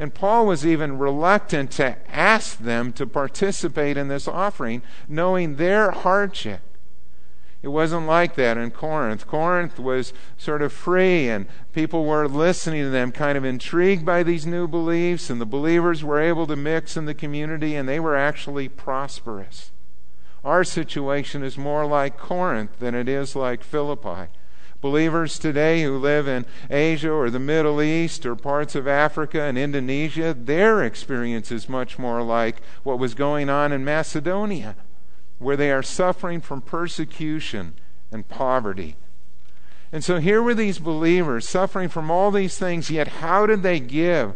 And 0.00 0.14
Paul 0.14 0.46
was 0.46 0.64
even 0.64 0.96
reluctant 0.96 1.70
to 1.72 1.98
ask 2.10 2.56
them 2.56 2.90
to 2.94 3.06
participate 3.06 3.98
in 3.98 4.08
this 4.08 4.26
offering, 4.26 4.80
knowing 5.06 5.56
their 5.56 5.90
hardship. 5.90 6.62
It 7.62 7.68
wasn't 7.68 8.06
like 8.06 8.34
that 8.36 8.56
in 8.56 8.70
Corinth. 8.70 9.26
Corinth 9.26 9.78
was 9.78 10.14
sort 10.38 10.62
of 10.62 10.72
free, 10.72 11.28
and 11.28 11.46
people 11.74 12.06
were 12.06 12.26
listening 12.26 12.82
to 12.84 12.88
them, 12.88 13.12
kind 13.12 13.36
of 13.36 13.44
intrigued 13.44 14.06
by 14.06 14.22
these 14.22 14.46
new 14.46 14.66
beliefs, 14.66 15.28
and 15.28 15.38
the 15.38 15.44
believers 15.44 16.02
were 16.02 16.18
able 16.18 16.46
to 16.46 16.56
mix 16.56 16.96
in 16.96 17.04
the 17.04 17.12
community, 17.12 17.76
and 17.76 17.86
they 17.86 18.00
were 18.00 18.16
actually 18.16 18.70
prosperous. 18.70 19.70
Our 20.42 20.64
situation 20.64 21.42
is 21.42 21.58
more 21.58 21.84
like 21.84 22.16
Corinth 22.16 22.78
than 22.78 22.94
it 22.94 23.06
is 23.06 23.36
like 23.36 23.62
Philippi. 23.62 24.30
Believers 24.80 25.38
today 25.38 25.82
who 25.82 25.98
live 25.98 26.26
in 26.26 26.46
Asia 26.70 27.10
or 27.10 27.28
the 27.28 27.38
Middle 27.38 27.82
East 27.82 28.24
or 28.24 28.34
parts 28.34 28.74
of 28.74 28.88
Africa 28.88 29.42
and 29.42 29.58
Indonesia, 29.58 30.34
their 30.34 30.82
experience 30.82 31.52
is 31.52 31.68
much 31.68 31.98
more 31.98 32.22
like 32.22 32.62
what 32.82 32.98
was 32.98 33.14
going 33.14 33.50
on 33.50 33.72
in 33.72 33.84
Macedonia 33.84 34.76
where 35.40 35.56
they 35.56 35.72
are 35.72 35.82
suffering 35.82 36.40
from 36.40 36.60
persecution 36.60 37.74
and 38.12 38.28
poverty. 38.28 38.96
And 39.90 40.04
so 40.04 40.18
here 40.20 40.42
were 40.42 40.54
these 40.54 40.78
believers 40.78 41.48
suffering 41.48 41.88
from 41.88 42.10
all 42.10 42.30
these 42.30 42.58
things, 42.58 42.90
yet 42.90 43.08
how 43.08 43.46
did 43.46 43.62
they 43.62 43.80
give? 43.80 44.34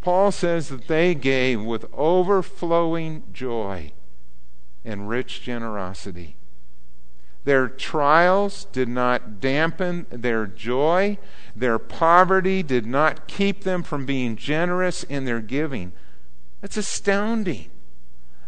Paul 0.00 0.32
says 0.32 0.68
that 0.68 0.88
they 0.88 1.14
gave 1.14 1.62
with 1.62 1.92
overflowing 1.92 3.24
joy 3.32 3.92
and 4.84 5.08
rich 5.08 5.42
generosity. 5.42 6.36
Their 7.46 7.68
trials 7.68 8.64
did 8.72 8.88
not 8.88 9.40
dampen 9.40 10.06
their 10.10 10.48
joy. 10.48 11.16
Their 11.54 11.78
poverty 11.78 12.64
did 12.64 12.86
not 12.86 13.28
keep 13.28 13.62
them 13.62 13.84
from 13.84 14.04
being 14.04 14.34
generous 14.34 15.04
in 15.04 15.26
their 15.26 15.40
giving. 15.40 15.92
That's 16.60 16.76
astounding. 16.76 17.70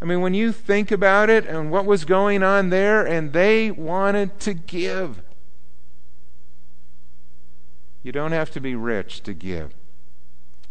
I 0.02 0.04
mean, 0.04 0.20
when 0.20 0.34
you 0.34 0.50
think 0.50 0.90
about 0.90 1.30
it 1.30 1.46
and 1.46 1.70
what 1.70 1.86
was 1.86 2.04
going 2.04 2.42
on 2.42 2.70
there, 2.70 3.06
and 3.06 3.32
they 3.32 3.70
wanted 3.70 4.40
to 4.40 4.52
give. 4.52 5.22
You 8.02 8.10
don't 8.10 8.32
have 8.32 8.50
to 8.50 8.60
be 8.60 8.74
rich 8.74 9.22
to 9.22 9.32
give. 9.32 9.76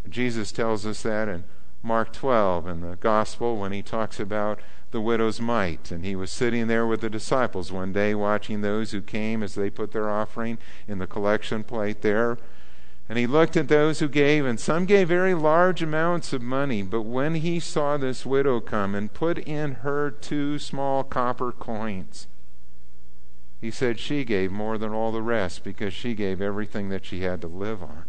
Jesus 0.06 0.52
tells 0.52 0.84
us 0.84 1.02
that 1.02 1.28
in 1.28 1.44
Mark 1.82 2.12
12 2.12 2.68
in 2.68 2.80
the 2.82 2.96
Gospel 2.96 3.56
when 3.56 3.72
he 3.72 3.80
talks 3.82 4.20
about 4.20 4.60
the 4.90 5.00
widow's 5.00 5.40
mite. 5.40 5.90
And 5.90 6.04
he 6.04 6.16
was 6.16 6.30
sitting 6.30 6.66
there 6.66 6.86
with 6.86 7.00
the 7.00 7.10
disciples 7.10 7.72
one 7.72 7.92
day 7.92 8.14
watching 8.14 8.60
those 8.60 8.92
who 8.92 9.00
came 9.00 9.42
as 9.42 9.54
they 9.54 9.70
put 9.70 9.92
their 9.92 10.10
offering 10.10 10.58
in 10.86 10.98
the 10.98 11.06
collection 11.06 11.64
plate 11.64 12.02
there. 12.02 12.38
And 13.08 13.18
he 13.18 13.26
looked 13.26 13.56
at 13.56 13.68
those 13.68 14.00
who 14.00 14.08
gave, 14.08 14.44
and 14.44 14.60
some 14.60 14.84
gave 14.84 15.08
very 15.08 15.32
large 15.32 15.82
amounts 15.82 16.34
of 16.34 16.42
money. 16.42 16.82
But 16.82 17.02
when 17.02 17.36
he 17.36 17.58
saw 17.58 17.96
this 17.96 18.26
widow 18.26 18.60
come 18.60 18.94
and 18.94 19.12
put 19.12 19.38
in 19.38 19.76
her 19.76 20.10
two 20.10 20.58
small 20.58 21.04
copper 21.04 21.52
coins, 21.52 22.26
he 23.60 23.70
said 23.70 23.98
she 23.98 24.24
gave 24.24 24.52
more 24.52 24.76
than 24.76 24.92
all 24.92 25.10
the 25.10 25.22
rest 25.22 25.64
because 25.64 25.94
she 25.94 26.14
gave 26.14 26.42
everything 26.42 26.90
that 26.90 27.04
she 27.04 27.22
had 27.22 27.40
to 27.40 27.48
live 27.48 27.82
on. 27.82 28.04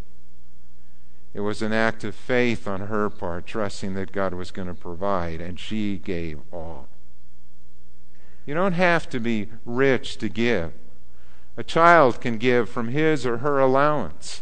It 1.33 1.41
was 1.41 1.61
an 1.61 1.73
act 1.73 2.03
of 2.03 2.15
faith 2.15 2.67
on 2.67 2.81
her 2.81 3.09
part, 3.09 3.45
trusting 3.45 3.93
that 3.93 4.11
God 4.11 4.33
was 4.33 4.51
going 4.51 4.67
to 4.67 4.73
provide, 4.73 5.41
and 5.41 5.59
she 5.59 5.97
gave 5.97 6.39
all. 6.51 6.87
You 8.45 8.55
don't 8.55 8.73
have 8.73 9.07
to 9.09 9.19
be 9.19 9.49
rich 9.63 10.17
to 10.17 10.29
give. 10.29 10.73
A 11.55 11.63
child 11.63 12.19
can 12.19 12.37
give 12.37 12.69
from 12.69 12.87
his 12.87 13.25
or 13.25 13.37
her 13.39 13.59
allowance. 13.59 14.41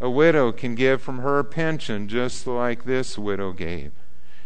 A 0.00 0.08
widow 0.08 0.52
can 0.52 0.74
give 0.74 1.02
from 1.02 1.18
her 1.18 1.42
pension 1.42 2.08
just 2.08 2.46
like 2.46 2.84
this 2.84 3.18
widow 3.18 3.52
gave. 3.52 3.92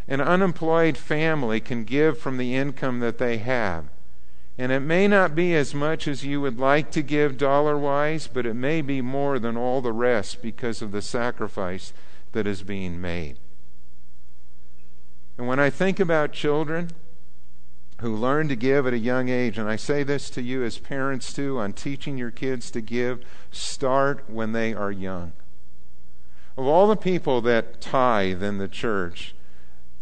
An 0.08 0.20
unemployed 0.20 0.96
family 0.96 1.60
can 1.60 1.84
give 1.84 2.18
from 2.18 2.38
the 2.38 2.56
income 2.56 2.98
that 3.00 3.18
they 3.18 3.36
have. 3.38 3.84
And 4.62 4.70
it 4.70 4.78
may 4.78 5.08
not 5.08 5.34
be 5.34 5.56
as 5.56 5.74
much 5.74 6.06
as 6.06 6.24
you 6.24 6.40
would 6.40 6.56
like 6.56 6.92
to 6.92 7.02
give 7.02 7.36
dollar 7.36 7.76
wise, 7.76 8.28
but 8.28 8.46
it 8.46 8.54
may 8.54 8.80
be 8.80 9.00
more 9.00 9.40
than 9.40 9.56
all 9.56 9.80
the 9.80 9.92
rest 9.92 10.40
because 10.40 10.80
of 10.80 10.92
the 10.92 11.02
sacrifice 11.02 11.92
that 12.30 12.46
is 12.46 12.62
being 12.62 13.00
made. 13.00 13.38
And 15.36 15.48
when 15.48 15.58
I 15.58 15.68
think 15.68 15.98
about 15.98 16.32
children 16.32 16.90
who 18.02 18.14
learn 18.14 18.46
to 18.50 18.54
give 18.54 18.86
at 18.86 18.92
a 18.92 18.98
young 18.98 19.28
age, 19.28 19.58
and 19.58 19.68
I 19.68 19.74
say 19.74 20.04
this 20.04 20.30
to 20.30 20.40
you 20.40 20.62
as 20.62 20.78
parents 20.78 21.32
too, 21.32 21.58
on 21.58 21.72
teaching 21.72 22.16
your 22.16 22.30
kids 22.30 22.70
to 22.70 22.80
give, 22.80 23.24
start 23.50 24.30
when 24.30 24.52
they 24.52 24.72
are 24.72 24.92
young. 24.92 25.32
Of 26.56 26.66
all 26.66 26.86
the 26.86 26.94
people 26.94 27.40
that 27.40 27.80
tithe 27.80 28.44
in 28.44 28.58
the 28.58 28.68
church, 28.68 29.34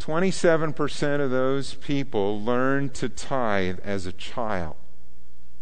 27% 0.00 1.20
of 1.20 1.30
those 1.30 1.74
people 1.74 2.42
learned 2.42 2.94
to 2.94 3.08
tithe 3.08 3.78
as 3.84 4.06
a 4.06 4.12
child. 4.12 4.74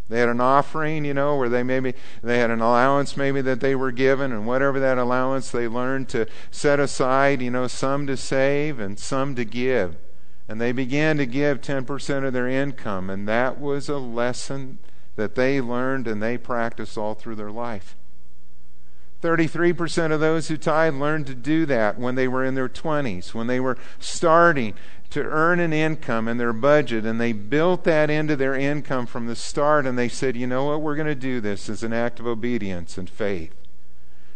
They 0.09 0.21
had 0.21 0.30
an 0.30 0.40
offering, 0.40 1.04
you 1.04 1.12
know, 1.12 1.37
where 1.37 1.50
they 1.50 1.62
maybe 1.62 1.92
they 2.23 2.38
had 2.38 2.50
an 2.50 2.62
allowance 2.62 3.16
maybe 3.16 3.42
that 3.42 3.61
they 3.61 3.75
were 3.75 3.92
given, 3.92 4.33
and 4.33 4.47
whatever 4.47 4.80
that 4.80 4.97
allowance 4.97 5.50
they 5.50 5.68
learned 5.68 6.09
to 6.11 6.26
set 6.50 6.80
aside, 6.80 7.42
you 7.42 7.50
know, 7.50 7.66
some 7.66 8.07
to 8.07 8.16
save 8.16 8.80
and 8.80 8.99
some 8.99 9.35
to 9.35 9.45
give. 9.45 9.97
And 10.49 10.59
they 10.59 10.73
began 10.73 11.18
to 11.18 11.26
give 11.26 11.61
10% 11.61 12.25
of 12.25 12.33
their 12.33 12.49
income, 12.49 13.11
and 13.11 13.28
that 13.28 13.61
was 13.61 13.90
a 13.90 13.99
lesson 13.99 14.78
that 15.16 15.35
they 15.35 15.61
learned 15.61 16.07
and 16.07 16.23
they 16.23 16.38
practiced 16.38 16.97
all 16.97 17.14
through 17.14 17.35
their 17.35 17.50
life. 17.50 17.98
33% 19.22 20.12
of 20.12 20.20
those 20.20 20.48
who 20.48 20.56
tithe 20.56 20.94
learned 20.94 21.26
to 21.26 21.34
do 21.34 21.66
that 21.66 21.98
when 21.98 22.14
they 22.14 22.28
were 22.28 22.44
in 22.44 22.54
their 22.54 22.68
20s, 22.68 23.34
when 23.34 23.48
they 23.48 23.58
were 23.58 23.76
starting 23.98 24.75
to 25.10 25.25
earn 25.25 25.58
an 25.58 25.72
income 25.72 26.28
in 26.28 26.37
their 26.37 26.52
budget, 26.52 27.04
and 27.04 27.20
they 27.20 27.32
built 27.32 27.84
that 27.84 28.10
into 28.10 28.37
their 28.37 28.54
income 28.54 29.06
from 29.06 29.26
the 29.26 29.34
start, 29.34 29.87
and 29.87 29.98
they 29.98 30.08
said, 30.08 30.37
you 30.37 30.46
know 30.46 30.66
what, 30.66 30.82
we're 30.82 30.94
going 30.94 31.06
to 31.06 31.14
do 31.14 31.40
this 31.40 31.68
as 31.68 31.82
an 31.82 31.92
act 31.92 32.20
of 32.20 32.26
obedience 32.26 32.96
and 32.98 33.08
faith. 33.08 33.54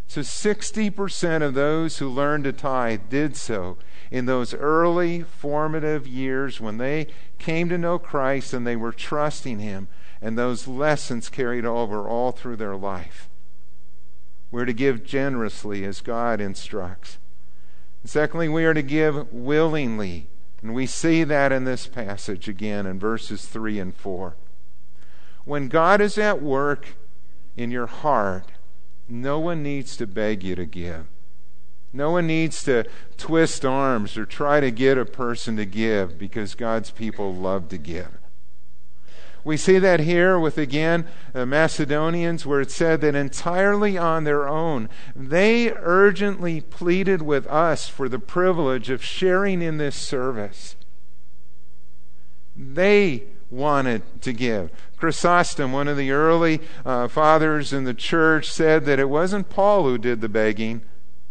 So 0.08 0.20
60% 0.20 1.42
of 1.42 1.54
those 1.54 1.98
who 1.98 2.08
learned 2.08 2.44
to 2.44 2.52
tithe 2.52 3.02
did 3.08 3.36
so 3.36 3.78
in 4.10 4.26
those 4.26 4.52
early 4.52 5.22
formative 5.22 6.06
years 6.06 6.60
when 6.60 6.78
they 6.78 7.06
came 7.38 7.68
to 7.68 7.78
know 7.78 7.98
Christ 7.98 8.52
and 8.52 8.66
they 8.66 8.76
were 8.76 8.92
trusting 8.92 9.58
Him 9.58 9.88
and 10.20 10.36
those 10.36 10.68
lessons 10.68 11.28
carried 11.28 11.64
over 11.64 12.06
all 12.06 12.30
through 12.30 12.56
their 12.56 12.76
life. 12.76 13.28
We're 14.52 14.66
to 14.66 14.72
give 14.74 15.02
generously 15.02 15.84
as 15.84 16.02
God 16.02 16.40
instructs. 16.40 17.18
And 18.02 18.10
secondly, 18.10 18.48
we 18.48 18.64
are 18.64 18.74
to 18.74 18.82
give 18.82 19.32
willingly. 19.32 20.28
And 20.60 20.74
we 20.74 20.86
see 20.86 21.24
that 21.24 21.50
in 21.50 21.64
this 21.64 21.86
passage 21.88 22.48
again 22.48 22.86
in 22.86 23.00
verses 23.00 23.46
3 23.46 23.80
and 23.80 23.94
4. 23.94 24.36
When 25.44 25.66
God 25.66 26.00
is 26.00 26.18
at 26.18 26.40
work 26.40 26.94
in 27.56 27.70
your 27.70 27.86
heart, 27.86 28.46
no 29.08 29.40
one 29.40 29.62
needs 29.62 29.96
to 29.96 30.06
beg 30.06 30.44
you 30.44 30.54
to 30.54 30.66
give. 30.66 31.06
No 31.92 32.12
one 32.12 32.26
needs 32.26 32.62
to 32.64 32.84
twist 33.16 33.64
arms 33.64 34.16
or 34.16 34.24
try 34.24 34.60
to 34.60 34.70
get 34.70 34.98
a 34.98 35.04
person 35.04 35.56
to 35.56 35.64
give 35.64 36.18
because 36.18 36.54
God's 36.54 36.90
people 36.90 37.34
love 37.34 37.68
to 37.70 37.78
give. 37.78 38.21
We 39.44 39.56
see 39.56 39.78
that 39.78 40.00
here 40.00 40.38
with 40.38 40.56
again 40.56 41.06
the 41.32 41.46
Macedonians, 41.46 42.46
where 42.46 42.60
it 42.60 42.70
said 42.70 43.00
that 43.00 43.14
entirely 43.14 43.98
on 43.98 44.24
their 44.24 44.48
own, 44.48 44.88
they 45.16 45.72
urgently 45.72 46.60
pleaded 46.60 47.22
with 47.22 47.46
us 47.48 47.88
for 47.88 48.08
the 48.08 48.20
privilege 48.20 48.88
of 48.88 49.02
sharing 49.02 49.60
in 49.60 49.78
this 49.78 49.96
service. 49.96 50.76
They 52.54 53.24
wanted 53.50 54.22
to 54.22 54.32
give. 54.32 54.70
Chrysostom, 54.96 55.72
one 55.72 55.88
of 55.88 55.96
the 55.96 56.12
early 56.12 56.60
uh, 56.84 57.08
fathers 57.08 57.72
in 57.72 57.84
the 57.84 57.94
church, 57.94 58.50
said 58.50 58.84
that 58.84 58.98
it 58.98 59.08
wasn't 59.08 59.50
Paul 59.50 59.84
who 59.84 59.98
did 59.98 60.20
the 60.20 60.28
begging, 60.28 60.82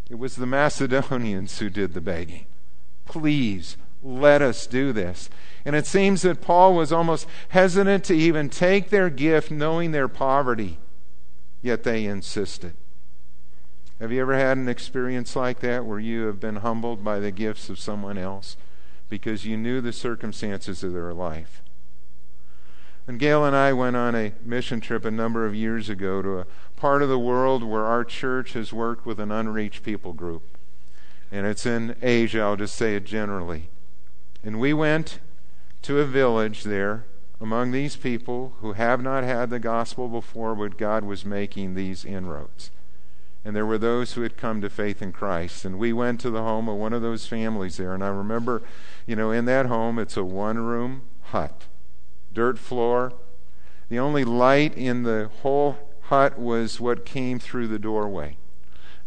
it 0.10 0.20
was 0.20 0.36
the 0.36 0.46
Macedonians 0.46 1.60
who 1.60 1.70
did 1.70 1.94
the 1.94 2.02
begging. 2.02 2.46
Please 3.06 3.78
let 4.04 4.42
us 4.42 4.68
do 4.68 4.94
this. 4.94 5.30
And 5.66 5.76
it 5.76 5.86
seems 5.86 6.24
that 6.24 6.42
Paul 6.42 6.76
was 6.76 6.92
almost 6.92 7.28
hesitant 7.50 8.04
to 8.06 8.16
even 8.16 8.50
take 8.50 8.90
their 8.90 9.10
gift, 9.10 9.52
knowing 9.52 9.92
their 9.92 10.08
poverty, 10.08 10.80
yet 11.62 11.84
they 11.84 12.06
insisted. 12.06 12.74
Have 14.00 14.12
you 14.12 14.22
ever 14.22 14.36
had 14.36 14.58
an 14.58 14.68
experience 14.68 15.36
like 15.36 15.60
that 15.60 15.86
where 15.86 16.00
you 16.00 16.26
have 16.26 16.40
been 16.40 16.58
humbled 16.58 17.04
by 17.04 17.20
the 17.20 17.30
gifts 17.30 17.70
of 17.70 17.78
someone 17.78 18.18
else 18.18 18.58
because 19.10 19.46
you 19.46 19.56
knew 19.56 19.80
the 19.80 19.94
circumstances 19.94 20.84
of 20.84 20.94
their 20.94 21.14
life? 21.14 21.62
And 23.06 23.20
Gail 23.20 23.46
and 23.46 23.56
I 23.56 23.74
went 23.74 23.96
on 23.96 24.16
a 24.16 24.34
mission 24.44 24.82
trip 24.82 25.06
a 25.06 25.12
number 25.12 25.46
of 25.46 25.54
years 25.54 25.90
ago 25.90 26.24
to 26.24 26.40
a 26.40 26.48
part 26.76 27.04
of 27.04 27.10
the 27.10 27.20
world 27.20 27.64
where 27.64 27.86
our 27.86 28.04
church 28.04 28.54
has 28.54 28.74
worked 28.74 29.06
with 29.06 29.20
an 29.20 29.32
unreached 29.32 29.84
people 29.84 30.14
group. 30.14 30.58
And 31.32 31.46
it's 31.46 31.68
in 31.68 31.96
Asia, 32.02 32.42
I'll 32.42 32.58
just 32.58 32.76
say 32.76 32.96
it 32.96 33.06
generally. 33.06 33.70
And 34.44 34.60
we 34.60 34.74
went 34.74 35.20
to 35.84 36.00
a 36.00 36.06
village 36.06 36.64
there 36.64 37.06
among 37.40 37.72
these 37.72 37.96
people 37.96 38.54
who 38.62 38.74
have 38.74 39.02
not 39.02 39.24
had 39.24 39.50
the 39.50 39.60
gospel 39.60 40.08
before, 40.08 40.56
but 40.56 40.78
God 40.78 41.04
was 41.04 41.26
making 41.26 41.74
these 41.74 42.06
inroads. 42.06 42.72
And 43.44 43.56
there 43.56 43.66
were 43.66 43.80
those 43.80 44.14
who 44.14 44.22
had 44.22 44.38
come 44.38 44.62
to 44.62 44.70
faith 44.70 45.02
in 45.02 45.12
Christ. 45.12 45.66
And 45.66 45.80
we 45.80 45.92
went 45.92 46.22
to 46.22 46.30
the 46.30 46.44
home 46.44 46.70
of 46.70 46.78
one 46.78 46.94
of 46.94 47.02
those 47.02 47.26
families 47.26 47.78
there. 47.78 47.94
And 47.94 48.04
I 48.04 48.10
remember, 48.10 48.62
you 49.08 49.16
know, 49.16 49.32
in 49.32 49.46
that 49.46 49.66
home, 49.66 49.98
it's 49.98 50.18
a 50.18 50.24
one 50.24 50.60
room 50.60 51.02
hut, 51.26 51.64
dirt 52.32 52.60
floor. 52.60 53.14
The 53.90 53.98
only 53.98 54.24
light 54.24 54.78
in 54.78 55.04
the 55.04 55.32
whole 55.42 55.78
hut 56.04 56.38
was 56.38 56.80
what 56.80 57.06
came 57.06 57.40
through 57.40 57.68
the 57.68 57.80
doorway. 57.80 58.38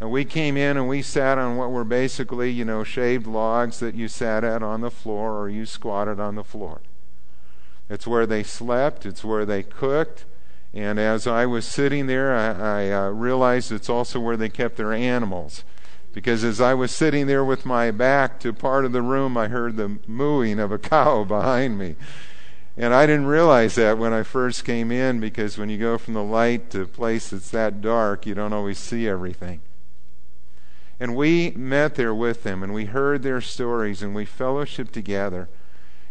And 0.05 0.11
we 0.11 0.23
came 0.23 0.55
in 0.55 0.77
and 0.77 0.87
we 0.87 1.01
sat 1.01 1.39
on 1.39 1.57
what 1.57 1.71
were 1.71 1.83
basically, 1.83 2.51
you 2.51 2.63
know, 2.63 2.83
shaved 2.83 3.25
logs 3.25 3.79
that 3.79 3.95
you 3.95 4.07
sat 4.07 4.43
at 4.43 4.61
on 4.61 4.81
the 4.81 4.91
floor 4.91 5.35
or 5.35 5.49
you 5.49 5.65
squatted 5.65 6.19
on 6.19 6.35
the 6.35 6.43
floor. 6.43 6.81
It's 7.89 8.05
where 8.05 8.27
they 8.27 8.43
slept, 8.43 9.07
it's 9.07 9.23
where 9.23 9.45
they 9.45 9.63
cooked. 9.63 10.25
And 10.75 10.99
as 10.99 11.25
I 11.25 11.47
was 11.47 11.65
sitting 11.65 12.05
there, 12.05 12.35
I, 12.35 12.83
I 12.83 12.91
uh, 12.91 13.09
realized 13.09 13.71
it's 13.71 13.89
also 13.89 14.19
where 14.19 14.37
they 14.37 14.47
kept 14.47 14.77
their 14.77 14.93
animals. 14.93 15.63
Because 16.13 16.43
as 16.43 16.61
I 16.61 16.75
was 16.75 16.91
sitting 16.91 17.25
there 17.25 17.43
with 17.43 17.65
my 17.65 17.89
back 17.89 18.39
to 18.41 18.53
part 18.53 18.85
of 18.85 18.91
the 18.91 19.01
room, 19.01 19.35
I 19.35 19.47
heard 19.47 19.75
the 19.75 19.97
mooing 20.05 20.59
of 20.59 20.71
a 20.71 20.77
cow 20.77 21.23
behind 21.27 21.79
me. 21.79 21.95
And 22.77 22.93
I 22.93 23.07
didn't 23.07 23.25
realize 23.25 23.73
that 23.73 23.97
when 23.97 24.13
I 24.13 24.21
first 24.21 24.65
came 24.65 24.91
in 24.91 25.19
because 25.19 25.57
when 25.57 25.69
you 25.69 25.79
go 25.79 25.97
from 25.97 26.13
the 26.13 26.23
light 26.23 26.69
to 26.69 26.81
a 26.81 26.85
place 26.85 27.31
that's 27.31 27.49
that 27.49 27.81
dark, 27.81 28.27
you 28.27 28.35
don't 28.35 28.53
always 28.53 28.77
see 28.77 29.07
everything. 29.07 29.61
And 30.99 31.15
we 31.15 31.51
met 31.51 31.95
there 31.95 32.13
with 32.13 32.43
them 32.43 32.63
and 32.63 32.73
we 32.73 32.85
heard 32.85 33.21
their 33.21 33.41
stories 33.41 34.01
and 34.01 34.15
we 34.15 34.25
fellowshiped 34.25 34.91
together. 34.91 35.49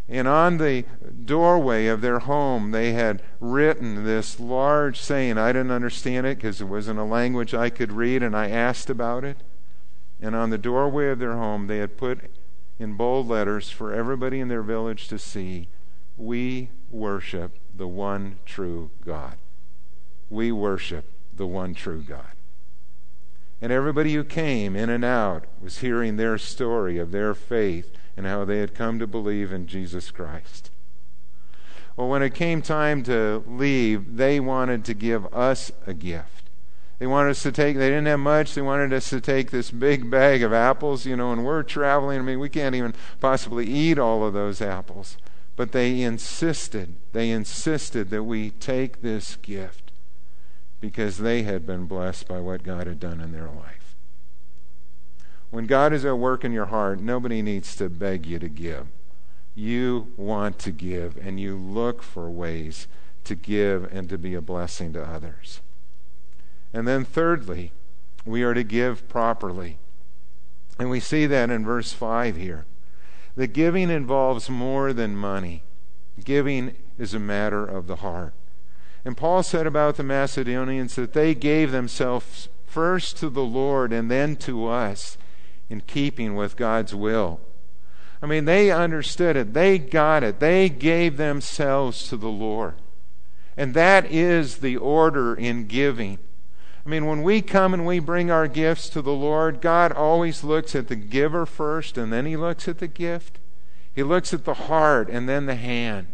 And 0.08 0.28
on 0.28 0.58
the 0.58 0.84
doorway 1.24 1.86
of 1.86 2.02
their 2.02 2.18
home, 2.20 2.72
they 2.72 2.92
had 2.92 3.22
written 3.40 4.04
this 4.04 4.38
large 4.38 5.00
saying. 5.00 5.38
I 5.38 5.52
didn't 5.52 5.70
understand 5.70 6.26
it 6.26 6.36
because 6.36 6.60
it 6.60 6.66
wasn't 6.66 6.98
a 6.98 7.04
language 7.04 7.54
I 7.54 7.70
could 7.70 7.90
read, 7.90 8.22
and 8.22 8.36
I 8.36 8.50
asked 8.50 8.90
about 8.90 9.24
it. 9.24 9.38
And 10.20 10.36
on 10.36 10.50
the 10.50 10.58
doorway 10.58 11.08
of 11.08 11.18
their 11.18 11.36
home, 11.36 11.68
they 11.68 11.78
had 11.78 11.96
put 11.96 12.20
in 12.78 12.94
bold 12.94 13.28
letters 13.28 13.70
for 13.70 13.94
everybody 13.94 14.40
in 14.40 14.48
their 14.48 14.62
village 14.62 15.08
to 15.08 15.18
see 15.18 15.68
We 16.16 16.70
worship 16.90 17.58
the 17.74 17.88
one 17.88 18.38
true 18.44 18.90
God. 19.04 19.36
We 20.28 20.52
worship 20.52 21.10
the 21.34 21.46
one 21.46 21.74
true 21.74 22.02
God. 22.02 22.32
And 23.64 23.72
everybody 23.72 24.12
who 24.12 24.24
came 24.24 24.76
in 24.76 24.90
and 24.90 25.02
out 25.02 25.46
was 25.58 25.78
hearing 25.78 26.16
their 26.18 26.36
story 26.36 26.98
of 26.98 27.12
their 27.12 27.32
faith 27.32 27.90
and 28.14 28.26
how 28.26 28.44
they 28.44 28.58
had 28.58 28.74
come 28.74 28.98
to 28.98 29.06
believe 29.06 29.54
in 29.54 29.66
Jesus 29.66 30.10
Christ. 30.10 30.70
Well, 31.96 32.10
when 32.10 32.22
it 32.22 32.34
came 32.34 32.60
time 32.60 33.02
to 33.04 33.42
leave, 33.48 34.18
they 34.18 34.38
wanted 34.38 34.84
to 34.84 34.92
give 34.92 35.32
us 35.32 35.72
a 35.86 35.94
gift. 35.94 36.50
They 36.98 37.06
wanted 37.06 37.30
us 37.30 37.42
to 37.44 37.52
take, 37.52 37.78
they 37.78 37.88
didn't 37.88 38.04
have 38.04 38.20
much. 38.20 38.52
They 38.52 38.60
wanted 38.60 38.92
us 38.92 39.08
to 39.08 39.20
take 39.22 39.50
this 39.50 39.70
big 39.70 40.10
bag 40.10 40.42
of 40.42 40.52
apples, 40.52 41.06
you 41.06 41.16
know, 41.16 41.32
and 41.32 41.42
we're 41.42 41.62
traveling. 41.62 42.18
I 42.18 42.22
mean, 42.22 42.40
we 42.40 42.50
can't 42.50 42.74
even 42.74 42.92
possibly 43.18 43.66
eat 43.66 43.98
all 43.98 44.26
of 44.26 44.34
those 44.34 44.60
apples. 44.60 45.16
But 45.56 45.72
they 45.72 46.02
insisted, 46.02 46.96
they 47.14 47.30
insisted 47.30 48.10
that 48.10 48.24
we 48.24 48.50
take 48.50 49.00
this 49.00 49.36
gift 49.36 49.83
because 50.84 51.16
they 51.16 51.44
had 51.44 51.64
been 51.64 51.86
blessed 51.86 52.28
by 52.28 52.38
what 52.38 52.62
God 52.62 52.86
had 52.86 53.00
done 53.00 53.18
in 53.18 53.32
their 53.32 53.48
life. 53.48 53.96
When 55.48 55.64
God 55.64 55.94
is 55.94 56.04
at 56.04 56.18
work 56.18 56.44
in 56.44 56.52
your 56.52 56.66
heart, 56.66 57.00
nobody 57.00 57.40
needs 57.40 57.74
to 57.76 57.88
beg 57.88 58.26
you 58.26 58.38
to 58.38 58.50
give. 58.50 58.88
You 59.54 60.12
want 60.18 60.58
to 60.58 60.70
give, 60.70 61.16
and 61.16 61.40
you 61.40 61.56
look 61.56 62.02
for 62.02 62.28
ways 62.28 62.86
to 63.24 63.34
give 63.34 63.90
and 63.94 64.10
to 64.10 64.18
be 64.18 64.34
a 64.34 64.42
blessing 64.42 64.92
to 64.92 65.02
others. 65.02 65.62
And 66.74 66.86
then, 66.86 67.06
thirdly, 67.06 67.72
we 68.26 68.42
are 68.42 68.52
to 68.52 68.62
give 68.62 69.08
properly. 69.08 69.78
And 70.78 70.90
we 70.90 71.00
see 71.00 71.24
that 71.24 71.48
in 71.48 71.64
verse 71.64 71.94
5 71.94 72.36
here. 72.36 72.66
The 73.36 73.46
giving 73.46 73.88
involves 73.88 74.50
more 74.50 74.92
than 74.92 75.16
money, 75.16 75.62
giving 76.22 76.76
is 76.98 77.14
a 77.14 77.18
matter 77.18 77.64
of 77.64 77.86
the 77.86 77.96
heart. 77.96 78.34
And 79.04 79.16
Paul 79.16 79.42
said 79.42 79.66
about 79.66 79.96
the 79.96 80.02
Macedonians 80.02 80.94
that 80.94 81.12
they 81.12 81.34
gave 81.34 81.72
themselves 81.72 82.48
first 82.66 83.16
to 83.18 83.28
the 83.28 83.44
Lord 83.44 83.92
and 83.92 84.10
then 84.10 84.36
to 84.36 84.66
us 84.66 85.18
in 85.68 85.82
keeping 85.82 86.34
with 86.34 86.56
God's 86.56 86.94
will. 86.94 87.40
I 88.22 88.26
mean, 88.26 88.46
they 88.46 88.70
understood 88.70 89.36
it. 89.36 89.52
They 89.52 89.78
got 89.78 90.22
it. 90.22 90.40
They 90.40 90.70
gave 90.70 91.18
themselves 91.18 92.08
to 92.08 92.16
the 92.16 92.30
Lord. 92.30 92.74
And 93.56 93.74
that 93.74 94.10
is 94.10 94.58
the 94.58 94.76
order 94.78 95.34
in 95.34 95.66
giving. 95.66 96.18
I 96.84 96.88
mean, 96.88 97.06
when 97.06 97.22
we 97.22 97.42
come 97.42 97.74
and 97.74 97.86
we 97.86 97.98
bring 97.98 98.30
our 98.30 98.48
gifts 98.48 98.88
to 98.90 99.02
the 99.02 99.12
Lord, 99.12 99.60
God 99.60 99.92
always 99.92 100.42
looks 100.42 100.74
at 100.74 100.88
the 100.88 100.96
giver 100.96 101.46
first 101.46 101.96
and 101.96 102.12
then 102.12 102.26
he 102.26 102.36
looks 102.36 102.66
at 102.66 102.78
the 102.78 102.88
gift. 102.88 103.38
He 103.94 104.02
looks 104.02 104.34
at 104.34 104.44
the 104.44 104.54
heart 104.54 105.08
and 105.08 105.28
then 105.28 105.46
the 105.46 105.54
hand. 105.54 106.08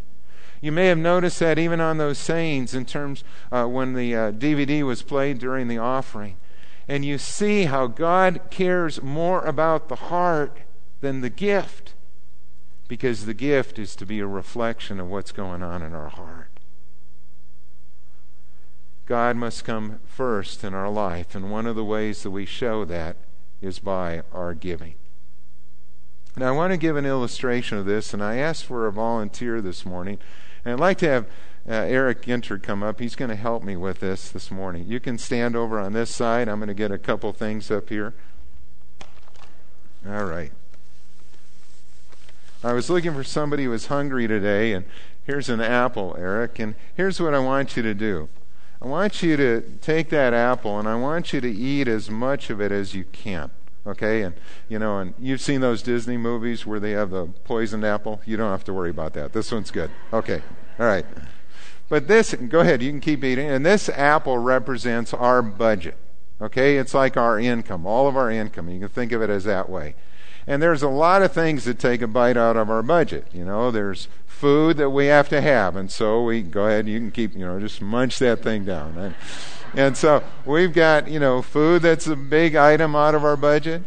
You 0.60 0.72
may 0.72 0.86
have 0.86 0.98
noticed 0.98 1.38
that 1.40 1.58
even 1.58 1.80
on 1.80 1.96
those 1.98 2.18
sayings, 2.18 2.74
in 2.74 2.84
terms 2.84 3.24
uh, 3.50 3.64
when 3.64 3.94
the 3.94 4.14
uh, 4.14 4.32
DVD 4.32 4.82
was 4.82 5.02
played 5.02 5.38
during 5.38 5.68
the 5.68 5.78
offering. 5.78 6.36
And 6.86 7.04
you 7.04 7.18
see 7.18 7.64
how 7.64 7.86
God 7.86 8.42
cares 8.50 9.02
more 9.02 9.42
about 9.44 9.88
the 9.88 9.96
heart 9.96 10.58
than 11.00 11.20
the 11.20 11.30
gift, 11.30 11.94
because 12.88 13.24
the 13.24 13.34
gift 13.34 13.78
is 13.78 13.96
to 13.96 14.04
be 14.04 14.20
a 14.20 14.26
reflection 14.26 15.00
of 15.00 15.08
what's 15.08 15.32
going 15.32 15.62
on 15.62 15.82
in 15.82 15.94
our 15.94 16.08
heart. 16.08 16.60
God 19.06 19.36
must 19.36 19.64
come 19.64 20.00
first 20.04 20.62
in 20.62 20.74
our 20.74 20.90
life, 20.90 21.34
and 21.34 21.50
one 21.50 21.66
of 21.66 21.76
the 21.76 21.84
ways 21.84 22.22
that 22.22 22.30
we 22.30 22.44
show 22.44 22.84
that 22.84 23.16
is 23.60 23.78
by 23.78 24.22
our 24.32 24.54
giving. 24.54 24.94
Now, 26.40 26.48
I 26.48 26.52
want 26.52 26.72
to 26.72 26.78
give 26.78 26.96
an 26.96 27.04
illustration 27.04 27.76
of 27.76 27.84
this, 27.84 28.14
and 28.14 28.24
I 28.24 28.36
asked 28.36 28.64
for 28.64 28.86
a 28.86 28.92
volunteer 28.92 29.60
this 29.60 29.84
morning 29.84 30.18
and 30.64 30.72
I'd 30.72 30.80
like 30.80 30.96
to 30.98 31.06
have 31.06 31.26
uh, 31.68 31.72
Eric 31.72 32.22
Ginter 32.22 32.62
come 32.62 32.82
up. 32.82 32.98
He's 32.98 33.14
going 33.14 33.28
to 33.28 33.36
help 33.36 33.62
me 33.62 33.76
with 33.76 34.00
this 34.00 34.30
this 34.30 34.50
morning. 34.50 34.86
You 34.86 35.00
can 35.00 35.18
stand 35.18 35.54
over 35.54 35.78
on 35.78 35.92
this 35.92 36.08
side. 36.08 36.48
I'm 36.48 36.56
going 36.56 36.68
to 36.68 36.74
get 36.74 36.90
a 36.90 36.96
couple 36.96 37.30
things 37.34 37.70
up 37.70 37.90
here. 37.90 38.14
All 40.08 40.24
right. 40.24 40.50
I 42.64 42.72
was 42.72 42.88
looking 42.88 43.12
for 43.12 43.22
somebody 43.22 43.64
who 43.64 43.70
was 43.70 43.88
hungry 43.88 44.26
today, 44.26 44.72
and 44.72 44.86
here's 45.26 45.50
an 45.50 45.60
apple, 45.60 46.16
Eric, 46.18 46.58
and 46.58 46.74
here's 46.94 47.20
what 47.20 47.34
I 47.34 47.38
want 47.40 47.76
you 47.76 47.82
to 47.82 47.92
do. 47.92 48.30
I 48.80 48.86
want 48.86 49.22
you 49.22 49.36
to 49.36 49.60
take 49.82 50.08
that 50.08 50.32
apple 50.32 50.78
and 50.78 50.88
I 50.88 50.94
want 50.94 51.34
you 51.34 51.42
to 51.42 51.50
eat 51.50 51.86
as 51.86 52.08
much 52.08 52.48
of 52.48 52.62
it 52.62 52.72
as 52.72 52.94
you 52.94 53.04
can. 53.04 53.50
Okay, 53.86 54.22
and 54.22 54.34
you 54.68 54.78
know, 54.78 54.98
and 54.98 55.14
you've 55.18 55.40
seen 55.40 55.60
those 55.62 55.82
Disney 55.82 56.18
movies 56.18 56.66
where 56.66 56.78
they 56.78 56.90
have 56.90 57.10
the 57.10 57.26
poisoned 57.44 57.84
apple. 57.84 58.20
You 58.26 58.36
don't 58.36 58.50
have 58.50 58.64
to 58.64 58.74
worry 58.74 58.90
about 58.90 59.14
that. 59.14 59.32
This 59.32 59.50
one's 59.50 59.70
good. 59.70 59.90
Okay, 60.12 60.42
all 60.78 60.86
right. 60.86 61.06
But 61.88 62.06
this, 62.06 62.34
go 62.34 62.60
ahead, 62.60 62.82
you 62.82 62.90
can 62.90 63.00
keep 63.00 63.24
eating. 63.24 63.48
And 63.48 63.66
this 63.66 63.88
apple 63.88 64.38
represents 64.38 65.12
our 65.12 65.42
budget. 65.42 65.96
Okay, 66.40 66.76
it's 66.76 66.94
like 66.94 67.16
our 67.16 67.38
income, 67.38 67.84
all 67.84 68.06
of 68.06 68.16
our 68.16 68.30
income. 68.30 68.68
You 68.70 68.80
can 68.80 68.88
think 68.88 69.12
of 69.12 69.22
it 69.22 69.28
as 69.28 69.44
that 69.44 69.68
way. 69.68 69.94
And 70.50 70.60
there's 70.60 70.82
a 70.82 70.88
lot 70.88 71.22
of 71.22 71.30
things 71.30 71.62
that 71.66 71.78
take 71.78 72.02
a 72.02 72.08
bite 72.08 72.36
out 72.36 72.56
of 72.56 72.68
our 72.68 72.82
budget. 72.82 73.24
You 73.32 73.44
know, 73.44 73.70
there's 73.70 74.08
food 74.26 74.78
that 74.78 74.90
we 74.90 75.06
have 75.06 75.28
to 75.28 75.40
have, 75.40 75.76
and 75.76 75.88
so 75.88 76.24
we 76.24 76.42
go 76.42 76.66
ahead. 76.66 76.88
You 76.88 76.98
can 76.98 77.12
keep, 77.12 77.34
you 77.34 77.46
know, 77.46 77.60
just 77.60 77.80
munch 77.80 78.18
that 78.18 78.42
thing 78.42 78.64
down. 78.64 78.96
Right? 78.96 79.14
And 79.74 79.96
so 79.96 80.24
we've 80.44 80.72
got, 80.72 81.06
you 81.06 81.20
know, 81.20 81.40
food 81.40 81.82
that's 81.82 82.08
a 82.08 82.16
big 82.16 82.56
item 82.56 82.96
out 82.96 83.14
of 83.14 83.24
our 83.24 83.36
budget. 83.36 83.84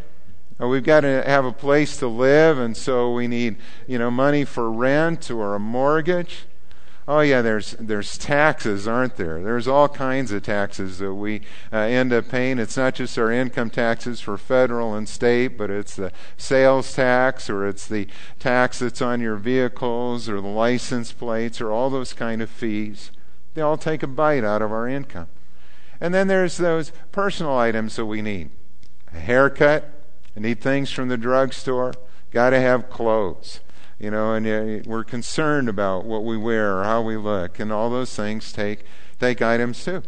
Uh, 0.58 0.70
we've 0.70 0.86
got 0.86 1.02
to 1.02 1.22
have 1.26 1.44
a 1.44 1.52
place 1.52 1.98
to 1.98 2.08
live, 2.08 2.58
and 2.58 2.78
so 2.78 3.12
we 3.12 3.28
need, 3.28 3.58
you 3.86 4.00
know, 4.00 4.10
money 4.10 4.46
for 4.46 4.72
rent 4.72 5.30
or 5.30 5.56
a 5.56 5.60
mortgage. 5.60 6.46
Oh 7.06 7.20
yeah, 7.20 7.42
there's 7.42 7.76
there's 7.80 8.18
taxes, 8.18 8.88
aren't 8.88 9.18
there? 9.18 9.44
There's 9.44 9.68
all 9.68 9.90
kinds 9.90 10.32
of 10.32 10.44
taxes 10.44 11.00
that 11.00 11.14
we 11.14 11.42
uh, 11.72 11.78
end 11.78 12.14
up 12.14 12.30
paying. 12.30 12.60
It's 12.60 12.78
not 12.78 12.96
just 12.96 13.18
our 13.18 13.30
income 13.30 13.70
taxes 13.70 14.22
for 14.22 14.38
federal 14.38 14.94
and 14.94 15.08
state, 15.08 15.58
but 15.58 15.70
it's 15.70 15.98
the 15.98 16.14
sales 16.38 16.94
tax, 16.94 17.50
or 17.50 17.68
it's 17.68 17.88
the 17.88 18.08
tax 18.40 18.80
that's 18.80 19.02
on 19.02 19.20
your 19.20 19.36
vehicles, 19.36 20.30
or 20.30 20.40
the 20.40 20.48
license 20.48 21.12
plates, 21.12 21.60
or 21.60 21.72
all 21.72 21.90
those 21.90 22.14
kind 22.14 22.42
of 22.42 22.50
fees. 22.50 23.12
They 23.54 23.62
all 23.62 23.78
take 23.78 24.02
a 24.02 24.08
bite 24.08 24.46
out 24.46 24.62
of 24.62 24.72
our 24.72 24.88
income. 24.88 25.28
And 26.00 26.14
then 26.14 26.28
there's 26.30 26.56
those 26.56 26.94
personal 27.12 27.58
items 27.58 27.98
that 27.98 28.06
we 28.06 28.22
need: 28.22 28.50
a 29.14 29.20
haircut. 29.20 29.90
I 30.38 30.40
need 30.40 30.62
things 30.62 30.90
from 30.90 31.10
the 31.10 31.18
drugstore. 31.18 31.94
Got 32.32 32.52
to 32.52 32.62
have 32.62 32.90
clothes 32.90 33.60
you 34.00 34.12
know, 34.12 34.34
and 34.34 34.46
uh, 34.46 34.84
we're 34.86 35.04
concerned 35.04 35.70
about 35.70 36.06
what 36.06 36.24
we 36.24 36.38
wear 36.38 36.78
or 36.78 36.84
how 36.84 37.02
we 37.02 37.18
look, 37.18 37.60
and 37.60 37.72
all 37.72 37.90
those 37.90 38.16
things 38.16 38.52
take 38.52 38.86
take 39.20 39.42
items 39.42 39.84
too. 39.84 40.04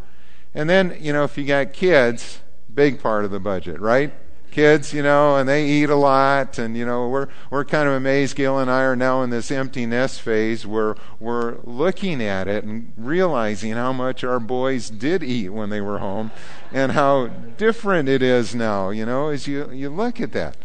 And 0.53 0.69
then, 0.69 0.97
you 0.99 1.11
know, 1.11 1.23
if 1.23 1.37
you 1.37 1.45
got 1.45 1.73
kids, 1.73 2.39
big 2.73 3.01
part 3.01 3.25
of 3.25 3.31
the 3.31 3.39
budget, 3.39 3.79
right? 3.79 4.13
Kids, 4.51 4.93
you 4.93 5.03
know, 5.03 5.35
and 5.35 5.49
they 5.49 5.67
eat 5.67 5.89
a 5.89 5.97
lot, 5.97 6.57
and 6.57 6.77
you 6.77 6.85
know, 6.85 7.09
we're 7.09 7.27
we're 7.49 7.65
kind 7.65 7.89
of 7.89 7.93
amazed. 7.95 8.37
Gail 8.37 8.57
and 8.57 8.71
I 8.71 8.83
are 8.83 8.95
now 8.95 9.21
in 9.21 9.29
this 9.29 9.51
empty 9.51 9.85
nest 9.85 10.21
phase 10.21 10.65
where 10.65 10.95
we're 11.19 11.57
looking 11.65 12.23
at 12.23 12.47
it 12.47 12.63
and 12.63 12.93
realizing 12.95 13.73
how 13.73 13.91
much 13.91 14.23
our 14.23 14.39
boys 14.39 14.89
did 14.89 15.23
eat 15.23 15.49
when 15.49 15.69
they 15.71 15.81
were 15.81 15.97
home, 15.97 16.31
and 16.71 16.93
how 16.93 17.27
different 17.27 18.07
it 18.07 18.21
is 18.21 18.55
now. 18.55 18.91
You 18.91 19.05
know, 19.05 19.27
as 19.27 19.45
you 19.45 19.69
you 19.71 19.89
look 19.89 20.21
at 20.21 20.31
that. 20.31 20.55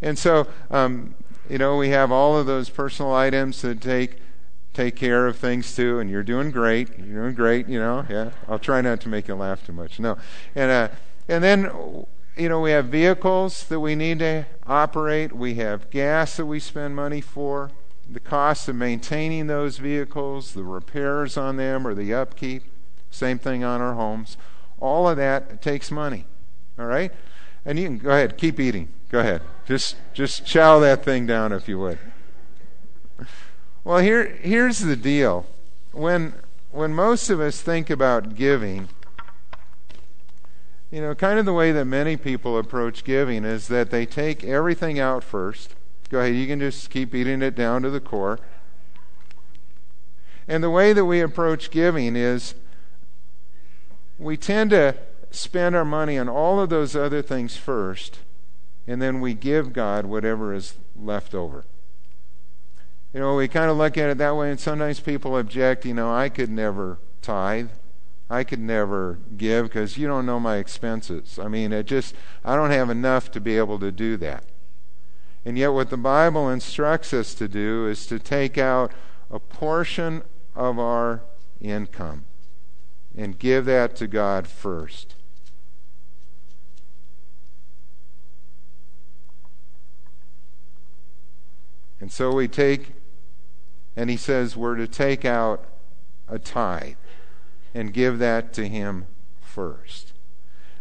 And 0.00 0.16
so, 0.16 0.46
um, 0.70 1.16
you 1.48 1.58
know, 1.58 1.76
we 1.76 1.88
have 1.90 2.12
all 2.12 2.36
of 2.36 2.46
those 2.46 2.68
personal 2.68 3.14
items 3.14 3.60
to 3.60 3.74
take 3.74 4.18
take 4.74 4.94
care 4.94 5.26
of 5.26 5.36
things 5.36 5.74
too, 5.74 5.98
and 5.98 6.08
you're 6.08 6.22
doing 6.22 6.50
great. 6.50 6.88
You're 6.98 7.22
doing 7.22 7.34
great, 7.34 7.68
you 7.68 7.80
know. 7.80 8.06
Yeah, 8.08 8.30
I'll 8.48 8.58
try 8.58 8.80
not 8.80 9.00
to 9.02 9.08
make 9.08 9.28
you 9.28 9.34
laugh 9.34 9.66
too 9.66 9.72
much. 9.72 9.98
No, 9.98 10.18
and 10.54 10.70
uh, 10.70 10.88
and 11.26 11.42
then 11.42 11.64
you 12.36 12.48
know 12.48 12.60
we 12.60 12.70
have 12.70 12.86
vehicles 12.86 13.64
that 13.64 13.80
we 13.80 13.94
need 13.94 14.18
to 14.20 14.46
operate. 14.66 15.32
We 15.32 15.54
have 15.54 15.90
gas 15.90 16.36
that 16.36 16.46
we 16.46 16.60
spend 16.60 16.94
money 16.94 17.20
for. 17.20 17.70
The 18.10 18.20
cost 18.20 18.68
of 18.68 18.76
maintaining 18.76 19.48
those 19.48 19.76
vehicles, 19.78 20.54
the 20.54 20.64
repairs 20.64 21.36
on 21.36 21.56
them, 21.56 21.86
or 21.86 21.94
the 21.94 22.14
upkeep. 22.14 22.64
Same 23.10 23.38
thing 23.38 23.64
on 23.64 23.80
our 23.80 23.94
homes. 23.94 24.36
All 24.80 25.08
of 25.08 25.16
that 25.16 25.60
takes 25.60 25.90
money. 25.90 26.24
All 26.78 26.86
right, 26.86 27.12
and 27.64 27.78
you 27.78 27.86
can 27.86 27.98
go 27.98 28.10
ahead, 28.10 28.38
keep 28.38 28.60
eating. 28.60 28.88
Go 29.08 29.20
ahead. 29.20 29.40
Just 29.66 29.96
just 30.12 30.44
chow 30.44 30.78
that 30.80 31.02
thing 31.02 31.26
down 31.26 31.52
if 31.52 31.66
you 31.66 31.78
would. 31.78 31.98
Well, 33.82 33.98
here 33.98 34.26
here's 34.26 34.80
the 34.80 34.96
deal. 34.96 35.46
When 35.92 36.34
when 36.70 36.94
most 36.94 37.30
of 37.30 37.40
us 37.40 37.62
think 37.62 37.88
about 37.88 38.34
giving, 38.34 38.90
you 40.90 41.00
know, 41.00 41.14
kind 41.14 41.38
of 41.38 41.46
the 41.46 41.54
way 41.54 41.72
that 41.72 41.86
many 41.86 42.18
people 42.18 42.58
approach 42.58 43.02
giving 43.02 43.46
is 43.46 43.68
that 43.68 43.90
they 43.90 44.04
take 44.04 44.44
everything 44.44 44.98
out 45.00 45.24
first. 45.24 45.74
Go 46.10 46.20
ahead, 46.20 46.34
you 46.34 46.46
can 46.46 46.60
just 46.60 46.90
keep 46.90 47.14
eating 47.14 47.40
it 47.40 47.54
down 47.54 47.82
to 47.82 47.90
the 47.90 48.00
core. 48.00 48.38
And 50.46 50.62
the 50.62 50.70
way 50.70 50.92
that 50.92 51.04
we 51.06 51.20
approach 51.20 51.70
giving 51.70 52.14
is 52.14 52.54
we 54.18 54.36
tend 54.36 54.70
to 54.70 54.96
spend 55.30 55.76
our 55.76 55.84
money 55.84 56.18
on 56.18 56.28
all 56.28 56.60
of 56.60 56.68
those 56.68 56.94
other 56.96 57.22
things 57.22 57.56
first 57.56 58.20
and 58.88 59.02
then 59.02 59.20
we 59.20 59.34
give 59.34 59.74
God 59.74 60.06
whatever 60.06 60.54
is 60.54 60.78
left 60.96 61.34
over. 61.34 61.66
You 63.12 63.20
know, 63.20 63.36
we 63.36 63.46
kind 63.46 63.70
of 63.70 63.76
look 63.76 63.98
at 63.98 64.08
it 64.08 64.18
that 64.18 64.34
way, 64.34 64.50
and 64.50 64.58
sometimes 64.58 64.98
people 64.98 65.36
object, 65.36 65.84
you 65.84 65.92
know, 65.92 66.12
I 66.12 66.30
could 66.30 66.50
never 66.50 66.98
tithe. 67.20 67.68
I 68.30 68.44
could 68.44 68.60
never 68.60 69.18
give 69.36 69.66
because 69.66 69.96
you 69.96 70.06
don't 70.06 70.26
know 70.26 70.40
my 70.40 70.56
expenses. 70.56 71.38
I 71.38 71.48
mean, 71.48 71.72
it 71.72 71.86
just, 71.86 72.14
I 72.44 72.56
don't 72.56 72.70
have 72.70 72.90
enough 72.90 73.30
to 73.32 73.40
be 73.40 73.56
able 73.56 73.78
to 73.78 73.92
do 73.92 74.16
that. 74.18 74.44
And 75.44 75.56
yet, 75.56 75.68
what 75.68 75.90
the 75.90 75.96
Bible 75.96 76.50
instructs 76.50 77.12
us 77.12 77.34
to 77.34 77.48
do 77.48 77.86
is 77.86 78.06
to 78.06 78.18
take 78.18 78.58
out 78.58 78.92
a 79.30 79.38
portion 79.38 80.22
of 80.54 80.78
our 80.78 81.22
income 81.60 82.24
and 83.16 83.38
give 83.38 83.64
that 83.66 83.96
to 83.96 84.06
God 84.06 84.46
first. 84.46 85.14
And 92.00 92.12
so 92.12 92.32
we 92.32 92.46
take, 92.48 92.94
and 93.96 94.08
he 94.08 94.16
says 94.16 94.56
we're 94.56 94.76
to 94.76 94.86
take 94.86 95.24
out 95.24 95.64
a 96.28 96.38
tithe 96.38 96.96
and 97.74 97.92
give 97.92 98.18
that 98.18 98.52
to 98.54 98.68
him 98.68 99.06
first. 99.40 100.12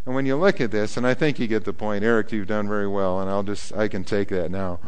And 0.06 0.16
when 0.16 0.26
you 0.26 0.36
look 0.36 0.62
at 0.62 0.72
this, 0.72 0.96
and 0.96 1.06
I 1.06 1.14
think 1.14 1.40
you 1.40 1.48
get 1.48 1.66
the 1.66 1.74
point, 1.74 2.04
Eric, 2.04 2.32
you've 2.32 2.48
done 2.48 2.68
very 2.68 2.88
well, 2.88 3.20
and 3.20 3.30
I'll 3.30 3.44
just, 3.44 3.74
I 3.76 3.88
can 3.88 4.04
take 4.04 4.30
that 4.30 4.52
now. 4.52 4.80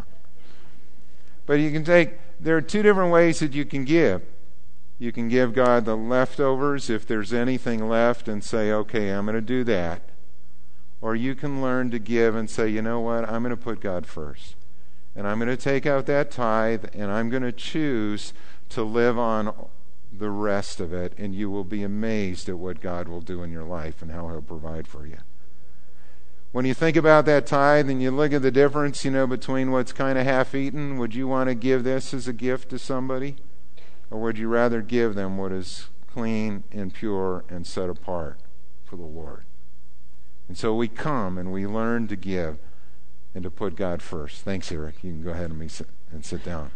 But 1.46 1.56
you 1.56 1.72
can 1.72 1.84
take, 1.84 2.14
there 2.40 2.56
are 2.56 2.62
two 2.62 2.84
different 2.84 3.12
ways 3.12 3.40
that 3.40 3.54
you 3.54 3.66
can 3.66 3.84
give. 3.84 4.22
You 5.00 5.12
can 5.12 5.28
give 5.28 5.54
God 5.54 5.86
the 5.86 5.98
leftovers 5.98 6.90
if 6.90 7.08
there's 7.08 7.34
anything 7.34 7.90
left 7.90 8.28
and 8.28 8.44
say, 8.44 8.72
okay, 8.72 9.10
I'm 9.10 9.26
going 9.26 9.36
to 9.36 9.42
do 9.42 9.64
that. 9.64 10.04
Or 11.02 11.16
you 11.16 11.36
can 11.36 11.62
learn 11.62 11.90
to 11.92 12.00
give 12.00 12.36
and 12.36 12.50
say, 12.50 12.70
you 12.70 12.82
know 12.82 13.00
what, 13.00 13.28
I'm 13.28 13.42
going 13.42 13.52
to 13.52 13.58
put 13.58 13.80
God 13.80 14.06
first 14.06 14.56
and 15.16 15.28
I'm 15.28 15.40
going 15.40 15.50
to 15.50 15.58
take 15.58 15.86
out 15.86 16.06
that 16.06 16.32
tithe 16.32 16.86
and 16.94 17.12
I'm 17.12 17.30
going 17.30 17.44
to 17.44 17.52
choose 17.52 18.34
to 18.70 18.84
live 18.84 19.18
on 19.18 19.54
the 20.12 20.30
rest 20.30 20.80
of 20.80 20.94
it, 20.94 21.14
and 21.18 21.36
you 21.36 21.50
will 21.50 21.64
be 21.64 21.84
amazed 21.84 22.50
at 22.50 22.58
what 22.58 22.82
God 22.82 23.08
will 23.08 23.22
do 23.22 23.44
in 23.44 23.52
your 23.52 23.64
life 23.64 24.02
and 24.02 24.12
how 24.12 24.28
He'll 24.30 24.42
provide 24.42 24.88
for 24.88 25.06
you. 25.06 25.18
When 26.52 26.66
you 26.66 26.74
think 26.74 26.98
about 26.98 27.26
that 27.26 27.46
tithe 27.46 27.90
and 27.90 28.02
you 28.02 28.10
look 28.10 28.34
at 28.34 28.42
the 28.42 28.52
difference, 28.52 29.06
you 29.06 29.12
know, 29.12 29.28
between 29.28 29.72
what's 29.72 29.94
kind 29.94 30.18
of 30.18 30.26
half 30.26 30.56
eaten, 30.56 30.98
would 30.98 31.14
you 31.14 31.28
want 31.28 31.48
to 31.48 31.56
give 31.56 31.84
this 31.84 32.12
as 32.12 32.28
a 32.28 32.34
gift 32.34 32.70
to 32.70 32.80
somebody? 32.80 33.38
Or 34.10 34.20
would 34.20 34.40
you 34.40 34.48
rather 34.48 34.82
give 34.82 35.14
them 35.14 35.38
what 35.38 35.52
is 35.52 35.90
clean 36.08 36.64
and 36.72 36.92
pure 36.92 37.46
and 37.50 37.68
set 37.68 37.88
apart 37.88 38.40
for 38.84 38.96
the 38.96 39.04
Lord? 39.04 39.44
And 40.48 40.58
so 40.58 40.74
we 40.74 40.88
come 40.88 41.38
and 41.38 41.54
we 41.54 41.68
learn 41.68 42.08
to 42.08 42.16
give 42.16 42.58
and 43.34 43.44
to 43.44 43.52
put 43.52 43.76
God 43.76 44.02
first. 44.02 44.42
Thanks, 44.42 44.72
Eric. 44.72 45.04
You 45.04 45.12
can 45.12 45.24
go 45.24 45.32
ahead 45.32 45.52
and, 45.52 45.72
sit, 45.72 45.88
and 46.12 46.26
sit 46.26 46.44
down. 46.44 46.72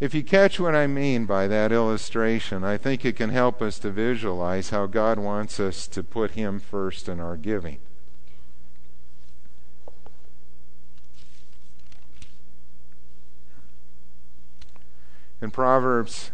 If 0.00 0.14
you 0.14 0.24
catch 0.24 0.58
what 0.58 0.74
I 0.74 0.86
mean 0.86 1.26
by 1.26 1.46
that 1.46 1.70
illustration, 1.70 2.64
I 2.64 2.76
think 2.76 3.04
it 3.04 3.16
can 3.16 3.30
help 3.30 3.62
us 3.62 3.78
to 3.80 3.90
visualize 3.90 4.70
how 4.70 4.86
God 4.86 5.18
wants 5.18 5.60
us 5.60 5.86
to 5.88 6.02
put 6.02 6.32
Him 6.32 6.58
first 6.58 7.08
in 7.08 7.20
our 7.20 7.36
giving. 7.36 7.78
In 15.40 15.50
Proverbs 15.50 16.30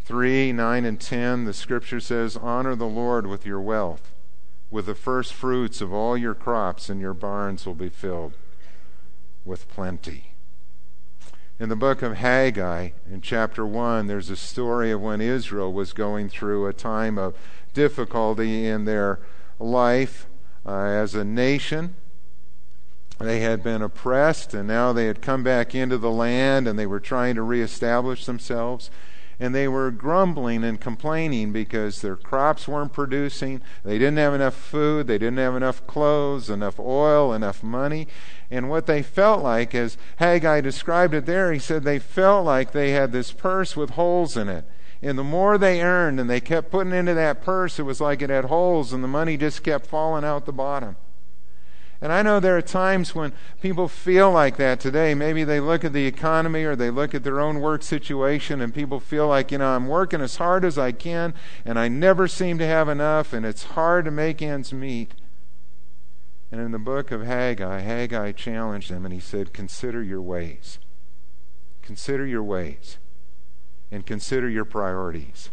3 0.00 0.52
9 0.52 0.84
and 0.84 1.00
10, 1.00 1.44
the 1.44 1.54
scripture 1.54 2.00
says, 2.00 2.36
Honor 2.36 2.74
the 2.74 2.86
Lord 2.86 3.26
with 3.26 3.46
your 3.46 3.60
wealth 3.60 4.11
with 4.72 4.86
the 4.86 4.94
first 4.94 5.34
fruits 5.34 5.82
of 5.82 5.92
all 5.92 6.16
your 6.16 6.34
crops, 6.34 6.88
and 6.88 6.98
your 6.98 7.12
barns 7.12 7.66
will 7.66 7.74
be 7.74 7.90
filled 7.90 8.32
with 9.44 9.68
plenty. 9.68 10.32
In 11.60 11.68
the 11.68 11.76
book 11.76 12.00
of 12.00 12.16
Haggai, 12.16 12.90
in 13.08 13.20
chapter 13.20 13.66
1, 13.66 14.06
there's 14.06 14.30
a 14.30 14.36
story 14.36 14.90
of 14.90 15.02
when 15.02 15.20
Israel 15.20 15.72
was 15.72 15.92
going 15.92 16.30
through 16.30 16.66
a 16.66 16.72
time 16.72 17.18
of 17.18 17.36
difficulty 17.74 18.66
in 18.66 18.86
their 18.86 19.20
life 19.60 20.26
uh, 20.64 20.72
as 20.72 21.14
a 21.14 21.24
nation. 21.24 21.94
they 23.20 23.40
had 23.40 23.62
been 23.62 23.82
oppressed 23.82 24.54
and 24.54 24.66
now 24.66 24.92
they 24.92 25.06
had 25.06 25.22
come 25.22 25.44
back 25.44 25.74
into 25.74 25.98
the 25.98 26.10
land 26.10 26.66
and 26.66 26.78
they 26.78 26.86
were 26.86 26.98
trying 26.98 27.34
to 27.34 27.42
reestablish 27.42 28.24
themselves 28.24 28.90
and 29.42 29.52
they 29.52 29.66
were 29.66 29.90
grumbling 29.90 30.62
and 30.62 30.80
complaining 30.80 31.50
because 31.50 32.00
their 32.00 32.14
crops 32.14 32.68
weren't 32.68 32.92
producing. 32.92 33.60
They 33.84 33.98
didn't 33.98 34.18
have 34.18 34.34
enough 34.34 34.54
food, 34.54 35.08
they 35.08 35.18
didn't 35.18 35.38
have 35.38 35.56
enough 35.56 35.84
clothes, 35.88 36.48
enough 36.48 36.78
oil, 36.78 37.32
enough 37.32 37.60
money. 37.60 38.06
And 38.52 38.70
what 38.70 38.86
they 38.86 39.02
felt 39.02 39.42
like, 39.42 39.74
as 39.74 39.98
Haggai 40.18 40.60
described 40.60 41.12
it 41.12 41.26
there, 41.26 41.52
he 41.52 41.58
said 41.58 41.82
they 41.82 41.98
felt 41.98 42.46
like 42.46 42.70
they 42.70 42.92
had 42.92 43.10
this 43.10 43.32
purse 43.32 43.76
with 43.76 43.90
holes 43.90 44.36
in 44.36 44.48
it. 44.48 44.64
And 45.02 45.18
the 45.18 45.24
more 45.24 45.58
they 45.58 45.82
earned 45.82 46.20
and 46.20 46.30
they 46.30 46.40
kept 46.40 46.70
putting 46.70 46.92
into 46.92 47.14
that 47.14 47.42
purse, 47.42 47.80
it 47.80 47.82
was 47.82 48.00
like 48.00 48.22
it 48.22 48.30
had 48.30 48.44
holes 48.44 48.92
and 48.92 49.02
the 49.02 49.08
money 49.08 49.36
just 49.36 49.64
kept 49.64 49.88
falling 49.88 50.24
out 50.24 50.46
the 50.46 50.52
bottom. 50.52 50.94
And 52.02 52.12
I 52.12 52.22
know 52.22 52.40
there 52.40 52.56
are 52.56 52.62
times 52.62 53.14
when 53.14 53.32
people 53.60 53.86
feel 53.86 54.28
like 54.28 54.56
that 54.56 54.80
today. 54.80 55.14
Maybe 55.14 55.44
they 55.44 55.60
look 55.60 55.84
at 55.84 55.92
the 55.92 56.04
economy 56.04 56.64
or 56.64 56.74
they 56.74 56.90
look 56.90 57.14
at 57.14 57.22
their 57.22 57.38
own 57.38 57.60
work 57.60 57.84
situation 57.84 58.60
and 58.60 58.74
people 58.74 58.98
feel 58.98 59.28
like, 59.28 59.52
you 59.52 59.58
know, 59.58 59.68
I'm 59.68 59.86
working 59.86 60.20
as 60.20 60.36
hard 60.36 60.64
as 60.64 60.76
I 60.76 60.90
can 60.90 61.32
and 61.64 61.78
I 61.78 61.86
never 61.86 62.26
seem 62.26 62.58
to 62.58 62.66
have 62.66 62.88
enough 62.88 63.32
and 63.32 63.46
it's 63.46 63.62
hard 63.62 64.04
to 64.06 64.10
make 64.10 64.42
ends 64.42 64.72
meet. 64.72 65.14
And 66.50 66.60
in 66.60 66.72
the 66.72 66.78
book 66.80 67.12
of 67.12 67.22
Haggai, 67.22 67.78
Haggai 67.82 68.32
challenged 68.32 68.90
them 68.90 69.04
and 69.04 69.14
he 69.14 69.20
said, 69.20 69.52
Consider 69.52 70.02
your 70.02 70.20
ways. 70.20 70.80
Consider 71.82 72.26
your 72.26 72.42
ways 72.42 72.98
and 73.92 74.04
consider 74.04 74.48
your 74.48 74.64
priorities. 74.64 75.50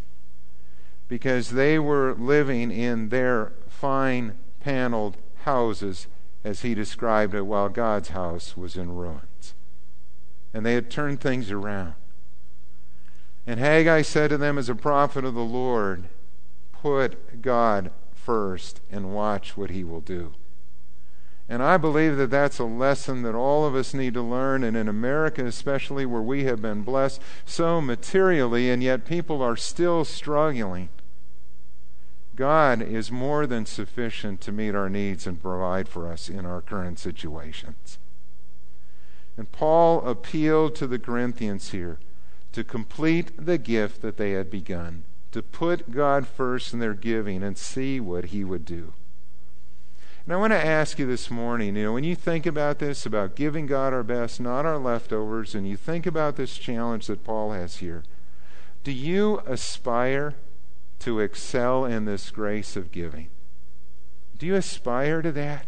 Because 1.08 1.52
they 1.52 1.78
were 1.78 2.16
living 2.16 2.72
in 2.72 3.10
their 3.10 3.54
fine 3.68 4.40
paneled 4.60 5.18
houses 5.44 6.08
as 6.44 6.62
he 6.62 6.74
described 6.74 7.34
it, 7.34 7.46
while 7.46 7.70
God's 7.70 8.10
house 8.10 8.56
was 8.56 8.76
in 8.76 8.96
ruins. 8.96 9.54
And 10.54 10.66
they 10.66 10.74
had 10.74 10.90
turned 10.90 11.22
things 11.22 11.52
around. 11.52 11.94
And 13.46 13.60
Haggai 13.60 14.02
said 14.04 14.30
to 14.30 14.38
them, 14.38 14.58
as 14.58 14.70
a 14.70 14.76
prophet 14.76 15.26
of 15.26 15.34
the 15.34 15.42
Lord, 15.42 16.06
Put 16.82 17.42
God 17.42 17.92
first 18.14 18.80
and 18.90 19.14
watch 19.14 19.58
what 19.58 19.70
he 19.70 19.84
will 19.84 20.02
do. 20.02 20.34
And 21.50 21.62
I 21.64 21.78
believe 21.78 22.16
that 22.18 22.30
that's 22.30 22.60
a 22.60 22.64
lesson 22.64 23.24
that 23.24 23.36
all 23.36 23.66
of 23.66 23.76
us 23.76 23.94
need 23.94 24.14
to 24.14 24.22
learn, 24.22 24.64
and 24.64 24.78
in 24.78 24.88
America 24.88 25.44
especially, 25.46 26.06
where 26.06 26.22
we 26.22 26.44
have 26.44 26.62
been 26.62 26.84
blessed 26.84 27.22
so 27.44 27.82
materially, 27.82 28.70
and 28.70 28.84
yet 28.84 29.04
people 29.04 29.42
are 29.42 29.58
still 29.58 30.06
struggling. 30.06 30.90
God 32.40 32.82
is 32.82 33.12
more 33.12 33.46
than 33.46 33.66
sufficient 33.66 34.40
to 34.42 34.54
meet 34.54 34.74
our 34.74 34.90
needs 34.90 35.28
and 35.28 35.42
provide 35.42 35.90
for 35.90 36.10
us 36.10 36.30
in 36.30 36.46
our 36.46 36.62
current 36.62 36.98
situations. 36.98 38.00
And 39.36 39.52
Paul 39.52 40.00
appealed 40.08 40.74
to 40.76 40.88
the 40.88 41.00
Corinthians 41.00 41.72
here 41.72 42.00
to 42.54 42.64
complete 42.64 43.46
the 43.46 43.58
gift 43.58 44.02
that 44.04 44.16
they 44.16 44.32
had 44.32 44.50
begun, 44.50 45.04
to 45.34 45.44
put 45.44 45.92
God 45.92 46.30
first 46.30 46.72
in 46.72 46.80
their 46.80 46.94
giving 46.94 47.44
and 47.44 47.58
see 47.58 48.00
what 48.00 48.26
he 48.26 48.46
would 48.46 48.64
do. 48.64 48.94
And 50.24 50.34
I 50.34 50.38
want 50.38 50.54
to 50.54 50.66
ask 50.66 50.98
you 50.98 51.06
this 51.06 51.30
morning, 51.30 51.76
you 51.76 51.84
know, 51.84 51.94
when 51.94 52.06
you 52.06 52.16
think 52.16 52.46
about 52.46 52.80
this, 52.80 53.06
about 53.06 53.36
giving 53.36 53.66
God 53.66 53.92
our 53.92 54.04
best, 54.04 54.40
not 54.40 54.66
our 54.66 54.78
leftovers, 54.78 55.56
and 55.56 55.68
you 55.68 55.76
think 55.76 56.06
about 56.06 56.38
this 56.38 56.58
challenge 56.58 57.08
that 57.08 57.26
Paul 57.26 57.52
has 57.52 57.78
here, 57.78 58.04
do 58.86 58.94
you 58.94 59.42
aspire 59.46 60.36
to 61.00 61.20
excel 61.20 61.86
in 61.86 62.06
this 62.06 62.32
grace 62.32 62.76
of 62.76 62.92
giving? 62.92 63.30
Do 64.38 64.46
you 64.46 64.56
aspire 64.56 65.22
to 65.22 65.32
that? 65.34 65.66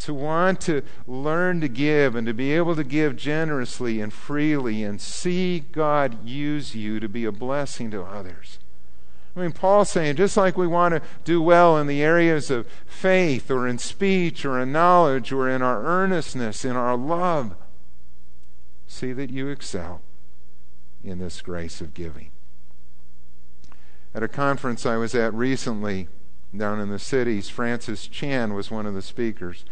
To 0.00 0.14
want 0.14 0.60
to 0.62 0.82
learn 1.06 1.60
to 1.60 1.68
give 1.68 2.14
and 2.14 2.26
to 2.26 2.34
be 2.34 2.52
able 2.52 2.76
to 2.76 2.84
give 2.84 3.16
generously 3.16 4.00
and 4.00 4.12
freely 4.12 4.82
and 4.82 5.00
see 5.00 5.60
God 5.60 6.26
use 6.26 6.74
you 6.74 7.00
to 7.00 7.08
be 7.08 7.24
a 7.24 7.32
blessing 7.32 7.90
to 7.92 8.02
others. 8.02 8.58
I 9.36 9.40
mean, 9.40 9.52
Paul's 9.52 9.90
saying 9.90 10.16
just 10.16 10.36
like 10.36 10.56
we 10.56 10.66
want 10.66 10.94
to 10.94 11.02
do 11.24 11.42
well 11.42 11.76
in 11.78 11.86
the 11.86 12.02
areas 12.02 12.50
of 12.50 12.68
faith 12.86 13.50
or 13.50 13.66
in 13.66 13.78
speech 13.78 14.44
or 14.44 14.60
in 14.60 14.70
knowledge 14.70 15.32
or 15.32 15.48
in 15.48 15.60
our 15.60 15.84
earnestness, 15.84 16.64
in 16.64 16.76
our 16.76 16.96
love, 16.96 17.56
see 18.86 19.12
that 19.12 19.30
you 19.30 19.48
excel 19.48 20.02
in 21.02 21.18
this 21.18 21.40
grace 21.40 21.80
of 21.80 21.94
giving. 21.94 22.30
At 24.14 24.22
a 24.22 24.28
conference 24.28 24.86
I 24.86 24.96
was 24.96 25.14
at 25.14 25.34
recently 25.34 26.08
down 26.56 26.78
in 26.78 26.88
the 26.88 27.00
cities, 27.00 27.48
Francis 27.48 28.06
Chan 28.06 28.54
was 28.54 28.70
one 28.70 28.86
of 28.86 28.94
the 28.94 29.02
speakers. 29.02 29.64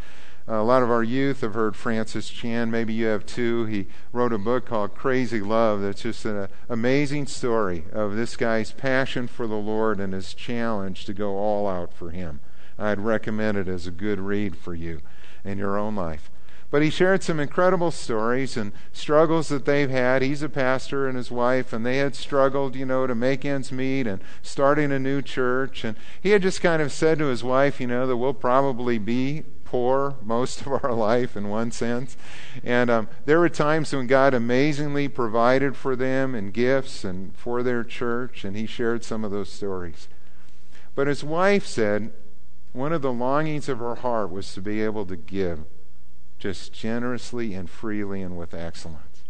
Uh, 0.49 0.55
a 0.55 0.65
lot 0.65 0.83
of 0.83 0.91
our 0.91 1.05
youth 1.05 1.43
have 1.43 1.55
heard 1.55 1.77
Francis 1.77 2.29
Chan. 2.29 2.69
Maybe 2.69 2.93
you 2.93 3.07
have 3.07 3.25
too. 3.25 3.67
He 3.67 3.87
wrote 4.13 4.33
a 4.33 4.39
book 4.39 4.67
called 4.67 4.97
Crazy 4.97 5.41
Love 5.41 5.81
that's 5.81 6.03
just 6.03 6.25
an 6.25 6.49
amazing 6.69 7.29
story 7.29 7.85
of 7.93 8.17
this 8.17 8.37
guy's 8.37 8.73
passion 8.73 9.29
for 9.29 9.47
the 9.47 9.55
Lord 9.55 10.01
and 10.01 10.13
his 10.13 10.35
challenge 10.35 11.05
to 11.05 11.15
go 11.15 11.37
all 11.37 11.69
out 11.69 11.95
for 11.95 12.11
Him. 12.11 12.41
I'd 12.77 12.99
recommend 12.99 13.59
it 13.59 13.69
as 13.69 13.87
a 13.87 13.93
good 13.93 14.19
read 14.19 14.57
for 14.57 14.75
you 14.75 15.03
in 15.45 15.59
your 15.59 15.79
own 15.79 15.95
life. 15.95 16.29
But 16.73 16.81
he 16.81 16.89
shared 16.89 17.23
some 17.23 17.39
incredible 17.39 17.91
stories 17.91 18.57
and 18.57 18.73
struggles 18.95 19.49
that 19.49 19.67
they've 19.67 19.91
had. 19.91 20.23
He's 20.23 20.43
a 20.43 20.49
pastor 20.49 21.07
and 21.07 21.19
his 21.19 21.31
wife, 21.31 21.71
and 21.71 21.85
they 21.85 21.99
had 21.99 22.15
struggled, 22.15 22.75
you 22.75 22.87
know, 22.87 23.07
to 23.07 23.15
make 23.15 23.45
ends 23.45 23.71
meet 23.71 24.07
and 24.07 24.23
starting 24.41 24.91
a 24.91 24.99
new 24.99 25.21
church. 25.21 25.85
And 25.85 25.99
he 26.23 26.31
had 26.31 26.41
just 26.41 26.63
kind 26.63 26.81
of 26.81 26.91
said 26.91 27.19
to 27.19 27.27
his 27.27 27.45
wife, 27.45 27.79
you 27.79 27.87
know, 27.87 28.07
that 28.07 28.17
we'll 28.17 28.33
probably 28.33 28.97
be 28.97 29.43
poor 29.65 30.17
most 30.23 30.63
of 30.63 30.83
our 30.83 30.95
life 30.95 31.37
in 31.37 31.51
one 31.51 31.73
sense. 31.73 32.17
And 32.65 32.89
um, 32.89 33.09
there 33.27 33.39
were 33.39 33.51
times 33.51 33.93
when 33.93 34.07
God 34.07 34.33
amazingly 34.33 35.09
provided 35.09 35.77
for 35.77 35.95
them 35.95 36.35
and 36.35 36.55
gifts 36.55 37.05
and 37.05 37.37
for 37.37 37.63
their 37.63 37.85
church, 37.85 38.47
and 38.47 38.57
he 38.57 38.65
shared 38.65 39.05
some 39.05 39.25
of 39.25 39.31
those 39.31 39.53
stories. 39.53 40.09
But 40.95 41.07
his 41.07 41.23
wife 41.23 41.67
said 41.67 42.15
one 42.73 42.95
of 42.95 43.03
the 43.03 43.13
longings 43.13 43.69
of 43.69 43.79
her 43.79 43.97
heart 43.97 44.31
was 44.31 44.55
to 44.55 44.63
be 44.63 44.81
able 44.81 45.05
to 45.05 45.17
give 45.17 45.67
just 46.43 46.73
generously 46.73 47.55
and 47.55 47.71
freely 47.71 48.21
and 48.21 48.37
with 48.37 48.53
excellence. 48.53 49.23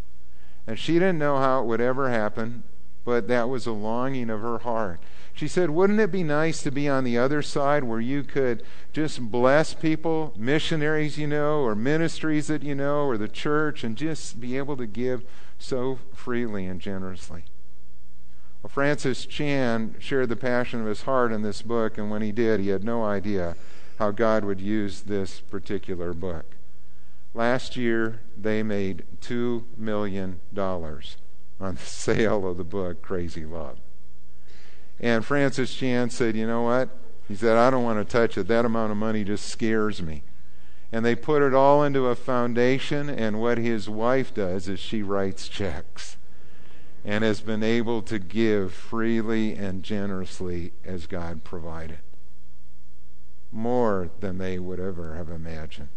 And 0.67 0.79
she 0.79 0.95
didn't 0.95 1.19
know 1.19 1.37
how 1.37 1.61
it 1.61 1.67
would 1.67 1.81
ever 1.83 2.09
happen, 2.09 2.63
but 3.05 3.29
that 3.29 3.51
was 3.51 3.67
a 3.67 3.73
longing 3.73 4.31
of 4.31 4.41
her 4.41 4.61
heart. 4.61 4.99
She 5.35 5.47
said, 5.47 5.69
Wouldn't 5.69 6.01
it 6.01 6.11
be 6.11 6.23
nice 6.23 6.63
to 6.63 6.71
be 6.71 6.89
on 6.89 7.05
the 7.05 7.19
other 7.19 7.43
side 7.43 7.85
where 7.85 8.01
you 8.01 8.23
could 8.23 8.63
just 8.95 9.21
bless 9.31 9.75
people, 9.75 10.33
missionaries 10.39 11.19
you 11.19 11.27
know, 11.27 11.61
or 11.61 11.75
ministries 11.75 12.47
that 12.47 12.63
you 12.63 12.75
know, 12.75 13.05
or 13.05 13.19
the 13.19 13.29
church, 13.29 13.85
and 13.85 13.95
just 13.95 14.41
be 14.41 14.57
able 14.57 14.79
to 14.79 14.87
give 14.87 15.23
so 15.59 15.99
freely 16.15 16.65
and 16.65 16.81
generously? 16.81 17.45
Well, 18.63 18.71
Francis 18.71 19.27
Chan 19.27 19.97
shared 19.99 20.31
the 20.31 20.37
passion 20.37 20.81
of 20.81 20.87
his 20.87 21.03
heart 21.03 21.31
in 21.31 21.43
this 21.43 21.61
book, 21.61 21.99
and 21.99 22.11
when 22.11 22.23
he 22.23 22.33
did, 22.33 22.61
he 22.61 22.69
had 22.69 22.85
no 22.85 23.05
idea 23.05 23.55
how 23.99 24.13
God 24.13 24.45
would 24.45 24.63
use 24.63 25.03
this 25.03 25.41
particular 25.41 26.15
book. 26.15 26.57
Last 27.35 27.77
year, 27.77 28.21
they 28.37 28.63
made 28.63 29.05
$2 29.21 29.65
million 29.77 30.41
on 30.57 30.95
the 31.61 31.77
sale 31.79 32.47
of 32.47 32.57
the 32.57 32.65
book 32.65 33.01
Crazy 33.03 33.45
Love. 33.45 33.79
And 35.01 35.25
Francis 35.25 35.75
Chan 35.75 36.11
said, 36.11 36.37
You 36.37 36.47
know 36.47 36.63
what? 36.63 36.91
He 37.27 37.35
said, 37.35 37.57
I 37.57 37.71
don't 37.71 37.85
want 37.85 37.99
to 37.99 38.11
touch 38.11 38.37
it. 38.37 38.49
That 38.49 38.65
amount 38.65 38.93
of 38.93 38.99
money 38.99 39.25
just 39.25 39.47
scares 39.47 40.03
me. 40.03 40.23
And 40.91 41.05
they 41.05 41.15
put 41.15 41.43
it 41.43 41.55
all 41.55 41.83
into 41.83 42.07
a 42.07 42.15
foundation, 42.15 43.09
and 43.09 43.41
what 43.41 43.57
his 43.57 43.89
wife 43.89 44.35
does 44.35 44.69
is 44.69 44.79
she 44.79 45.03
writes 45.03 45.49
checks 45.49 46.19
and 47.05 47.25
has 47.25 47.41
been 47.41 47.63
able 47.63 48.03
to 48.03 48.19
give 48.19 48.73
freely 48.73 49.55
and 49.55 49.83
generously 49.83 50.73
as 50.85 51.07
God 51.07 51.43
provided. 51.43 51.99
More 53.51 54.11
than 54.21 54.39
they 54.39 54.59
would 54.59 54.79
ever 54.79 55.17
have 55.17 55.29
imagined. 55.29 55.89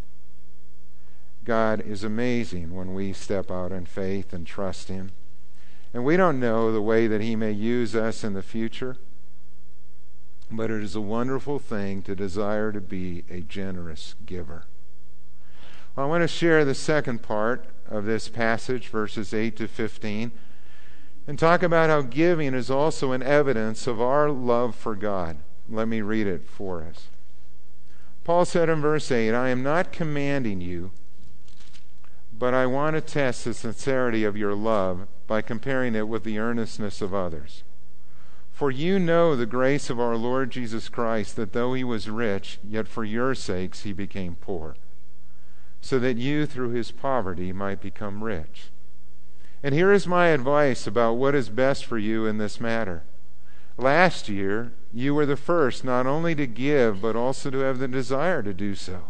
God 1.46 1.80
is 1.82 2.04
amazing 2.04 2.76
when 2.76 2.96
we 2.96 3.14
step 3.14 3.52
out 3.52 3.72
in 3.72 3.86
faith 3.86 4.34
and 4.34 4.48
trust 4.48 4.88
Him. 4.88 5.12
And 5.94 6.04
we 6.04 6.18
don't 6.18 6.40
know 6.40 6.72
the 6.72 6.82
way 6.82 7.06
that 7.06 7.22
He 7.22 7.36
may 7.36 7.52
use 7.52 7.96
us 7.96 8.24
in 8.24 8.34
the 8.34 8.42
future, 8.42 8.98
but 10.52 10.72
it 10.72 10.82
is 10.82 10.96
a 10.96 11.02
wonderful 11.02 11.60
thing 11.60 12.02
to 12.02 12.16
desire 12.16 12.72
to 12.72 12.82
be 12.82 13.24
a 13.30 13.42
generous 13.42 14.16
giver. 14.26 14.66
Well, 15.96 16.08
I 16.08 16.10
want 16.10 16.24
to 16.24 16.28
share 16.28 16.66
the 16.66 16.76
second 16.76 17.22
part 17.22 17.66
of 17.88 18.06
this 18.06 18.28
passage, 18.28 18.88
verses 18.88 19.32
8 19.32 19.56
to 19.58 19.68
15, 19.68 20.32
and 21.28 21.38
talk 21.38 21.62
about 21.62 21.92
how 21.92 22.02
giving 22.02 22.56
is 22.56 22.72
also 22.72 23.12
an 23.12 23.22
evidence 23.22 23.86
of 23.86 24.02
our 24.02 24.32
love 24.32 24.76
for 24.76 24.96
God. 24.96 25.38
Let 25.70 25.88
me 25.88 26.02
read 26.02 26.26
it 26.26 26.44
for 26.44 26.84
us. 26.84 27.08
Paul 28.24 28.46
said 28.46 28.68
in 28.68 28.82
verse 28.82 29.12
8, 29.12 29.32
I 29.32 29.50
am 29.50 29.62
not 29.62 29.92
commanding 29.92 30.60
you 30.60 30.92
but 32.38 32.54
I 32.54 32.66
want 32.66 32.96
to 32.96 33.02
test 33.02 33.46
the 33.46 33.54
sincerity 33.54 34.24
of 34.24 34.36
your 34.36 34.54
love 34.54 35.08
by 35.28 35.42
comparing 35.42 35.96
it 35.96 36.08
with 36.08 36.24
the 36.24 36.38
earnestness 36.38 37.02
of 37.02 37.14
others. 37.14 37.64
For 38.52 38.72
you 38.72 39.00
know 39.00 39.36
the 39.36 39.46
grace 39.46 39.90
of 39.90 40.00
our 40.00 40.16
Lord 40.16 40.52
Jesus 40.52 40.90
Christ, 40.90 41.36
that 41.36 41.54
though 41.54 41.74
he 41.74 41.84
was 41.84 42.10
rich, 42.10 42.60
yet 42.64 42.88
for 42.88 43.04
your 43.04 43.36
sakes 43.36 43.84
he 43.84 43.94
became 43.94 44.36
poor, 44.36 44.76
so 45.82 46.00
that 46.00 46.18
you 46.18 46.46
through 46.46 46.70
his 46.70 46.92
poverty 46.92 47.52
might 47.54 47.82
become 47.82 48.24
rich. 48.24 48.68
And 49.64 49.74
here 49.74 49.92
is 49.92 50.08
my 50.08 50.28
advice 50.28 50.86
about 50.86 51.14
what 51.14 51.36
is 51.36 51.50
best 51.50 51.86
for 51.86 51.98
you 51.98 52.26
in 52.26 52.38
this 52.38 52.60
matter. 52.60 53.04
Last 53.78 54.30
year, 54.30 54.74
you 54.94 55.14
were 55.14 55.26
the 55.26 55.36
first 55.36 55.84
not 55.84 56.06
only 56.06 56.36
to 56.36 56.48
give, 56.48 57.02
but 57.02 57.16
also 57.16 57.50
to 57.50 57.60
have 57.60 57.80
the 57.80 57.88
desire 57.88 58.42
to 58.44 58.54
do 58.54 58.76
so. 58.76 59.04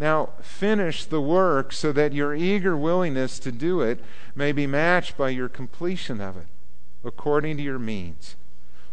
Now, 0.00 0.30
finish 0.40 1.04
the 1.04 1.20
work 1.20 1.74
so 1.74 1.92
that 1.92 2.14
your 2.14 2.34
eager 2.34 2.74
willingness 2.74 3.38
to 3.40 3.52
do 3.52 3.82
it 3.82 4.00
may 4.34 4.50
be 4.50 4.66
matched 4.66 5.18
by 5.18 5.28
your 5.28 5.50
completion 5.50 6.22
of 6.22 6.38
it, 6.38 6.46
according 7.04 7.58
to 7.58 7.62
your 7.62 7.78
means. 7.78 8.34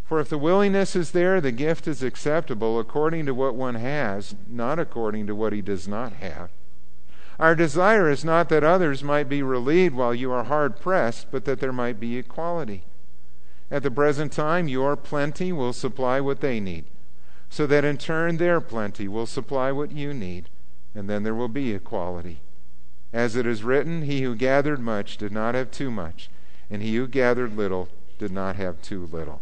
For 0.04 0.20
if 0.20 0.28
the 0.28 0.38
willingness 0.38 0.98
is 0.98 1.12
there, 1.12 1.40
the 1.40 1.54
gift 1.54 1.88
is 1.88 2.04
acceptable 2.04 2.78
according 2.78 3.26
to 3.26 3.34
what 3.34 3.56
one 3.56 3.76
has, 3.76 4.36
not 4.50 4.80
according 4.80 5.28
to 5.28 5.36
what 5.36 5.54
he 5.54 5.62
does 5.62 5.88
not 5.88 6.12
have. 6.12 6.50
Our 7.40 7.56
desire 7.56 8.10
is 8.10 8.26
not 8.26 8.50
that 8.50 8.66
others 8.66 9.02
might 9.02 9.30
be 9.30 9.42
relieved 9.42 9.96
while 9.96 10.14
you 10.14 10.30
are 10.34 10.44
hard 10.44 10.78
pressed, 10.78 11.32
but 11.32 11.46
that 11.46 11.62
there 11.62 11.72
might 11.72 12.02
be 12.02 12.18
equality. 12.18 12.84
At 13.72 13.84
the 13.84 13.92
present 13.92 14.34
time, 14.34 14.68
your 14.68 14.98
plenty 14.98 15.54
will 15.54 15.72
supply 15.72 16.20
what 16.20 16.42
they 16.42 16.60
need, 16.60 16.84
so 17.50 17.66
that 17.66 17.86
in 17.86 17.98
turn 17.98 18.38
their 18.38 18.60
plenty 18.60 19.08
will 19.08 19.26
supply 19.26 19.72
what 19.72 19.94
you 19.94 20.14
need 20.14 20.50
and 20.98 21.08
then 21.08 21.22
there 21.22 21.36
will 21.36 21.48
be 21.48 21.74
equality. 21.74 22.40
As 23.14 23.36
it 23.36 23.46
is 23.46 23.64
written, 23.64 24.02
He 24.02 24.24
who 24.24 24.36
gathered 24.36 24.80
much 24.80 25.18
did 25.18 25.32
not 25.32 25.54
have 25.54 25.70
too 25.70 25.92
much, 25.92 26.30
and 26.72 26.82
he 26.82 26.96
who 26.96 27.08
gathered 27.08 27.56
little 27.56 27.88
did 28.18 28.32
not 28.32 28.56
have 28.56 28.82
too 28.82 29.08
little. 29.12 29.42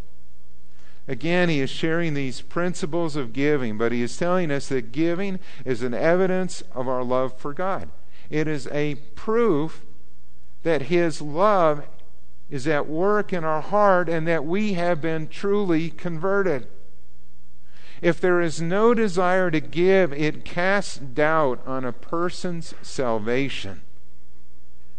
Again, 1.08 1.48
he 1.48 1.60
is 1.60 1.70
sharing 1.70 2.12
these 2.12 2.42
principles 2.42 3.16
of 3.16 3.32
giving, 3.32 3.78
but 3.78 3.90
he 3.90 4.02
is 4.02 4.18
telling 4.18 4.50
us 4.50 4.68
that 4.68 4.92
giving 4.92 5.38
is 5.64 5.82
an 5.82 5.94
evidence 5.94 6.62
of 6.74 6.88
our 6.88 7.02
love 7.02 7.38
for 7.38 7.54
God. 7.54 7.88
It 8.28 8.46
is 8.46 8.68
a 8.70 8.96
proof 9.14 9.82
that 10.62 10.82
his 10.82 11.22
love 11.22 11.86
is 12.50 12.68
at 12.68 12.86
work 12.86 13.32
in 13.32 13.44
our 13.44 13.62
heart 13.62 14.10
and 14.10 14.28
that 14.28 14.44
we 14.44 14.74
have 14.74 15.00
been 15.00 15.26
truly 15.28 15.88
converted. 15.88 16.66
If 18.02 18.20
there 18.20 18.40
is 18.40 18.60
no 18.60 18.94
desire 18.94 19.50
to 19.50 19.60
give, 19.60 20.12
it 20.12 20.44
casts 20.44 20.98
doubt 20.98 21.60
on 21.66 21.84
a 21.84 21.92
person's 21.92 22.74
salvation. 22.82 23.82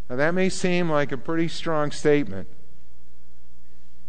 Now, 0.09 0.15
that 0.15 0.33
may 0.33 0.49
seem 0.49 0.89
like 0.89 1.11
a 1.11 1.17
pretty 1.17 1.47
strong 1.47 1.91
statement, 1.91 2.47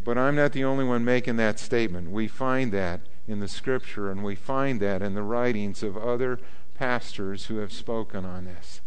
but 0.04 0.16
I'm 0.16 0.36
not 0.36 0.52
the 0.52 0.64
only 0.64 0.84
one 0.84 1.04
making 1.04 1.36
that 1.36 1.58
statement. 1.58 2.10
We 2.10 2.28
find 2.28 2.72
that 2.72 3.00
in 3.26 3.40
the 3.40 3.48
scripture, 3.48 4.10
and 4.10 4.24
we 4.24 4.34
find 4.34 4.80
that 4.80 5.02
in 5.02 5.14
the 5.14 5.22
writings 5.22 5.82
of 5.82 5.96
other 5.96 6.38
pastors 6.74 7.46
who 7.46 7.56
have 7.58 7.72
spoken 7.72 8.24
on 8.24 8.44
this. 8.44 8.80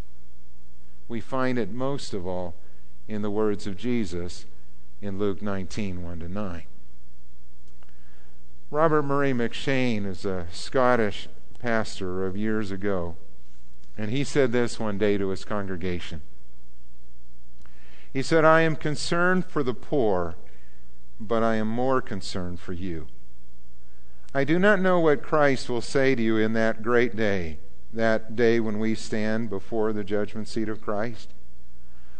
We 1.07 1.19
find 1.19 1.59
it 1.59 1.69
most 1.69 2.13
of 2.13 2.25
all 2.25 2.55
in 3.07 3.21
the 3.21 3.29
words 3.29 3.67
of 3.67 3.77
Jesus 3.77 4.45
in 5.01 5.19
Luke 5.19 5.41
19 5.41 6.03
1 6.03 6.19
to 6.21 6.29
9. 6.29 6.63
Robert 8.71 9.03
Murray 9.03 9.33
M'Cheyne 9.33 10.05
is 10.05 10.23
a 10.23 10.47
Scottish 10.49 11.27
pastor 11.59 12.25
of 12.25 12.37
years 12.37 12.71
ago, 12.71 13.17
and 13.97 14.09
he 14.09 14.23
said 14.23 14.53
this 14.53 14.79
one 14.79 14.97
day 14.97 15.17
to 15.17 15.27
his 15.27 15.43
congregation. 15.43 16.21
He 18.13 18.21
said, 18.21 18.45
I 18.45 18.61
am 18.61 18.77
concerned 18.77 19.43
for 19.43 19.61
the 19.61 19.73
poor, 19.73 20.35
but 21.19 21.43
I 21.43 21.55
am 21.55 21.67
more 21.67 22.01
concerned 22.01 22.61
for 22.61 22.71
you. 22.71 23.07
I 24.33 24.45
do 24.45 24.57
not 24.57 24.79
know 24.79 25.01
what 25.01 25.21
Christ 25.21 25.69
will 25.69 25.81
say 25.81 26.15
to 26.15 26.21
you 26.21 26.37
in 26.37 26.53
that 26.53 26.81
great 26.81 27.17
day, 27.17 27.59
that 27.91 28.37
day 28.37 28.61
when 28.61 28.79
we 28.79 28.95
stand 28.95 29.49
before 29.49 29.91
the 29.91 30.05
judgment 30.05 30.47
seat 30.47 30.69
of 30.69 30.81
Christ. 30.81 31.33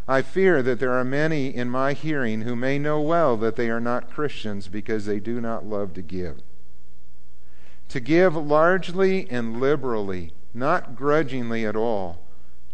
I 0.08 0.22
fear 0.22 0.62
that 0.62 0.80
there 0.80 0.92
are 0.92 1.04
many 1.04 1.54
in 1.54 1.70
my 1.70 1.92
hearing 1.92 2.42
who 2.42 2.56
may 2.56 2.78
know 2.78 3.00
well 3.00 3.36
that 3.36 3.56
they 3.56 3.70
are 3.70 3.80
not 3.80 4.10
Christians 4.10 4.68
because 4.68 5.06
they 5.06 5.20
do 5.20 5.40
not 5.40 5.64
love 5.64 5.94
to 5.94 6.02
give. 6.02 6.42
To 7.90 8.00
give 8.00 8.34
largely 8.34 9.30
and 9.30 9.60
liberally, 9.60 10.32
not 10.52 10.96
grudgingly 10.96 11.64
at 11.64 11.76
all, 11.76 12.26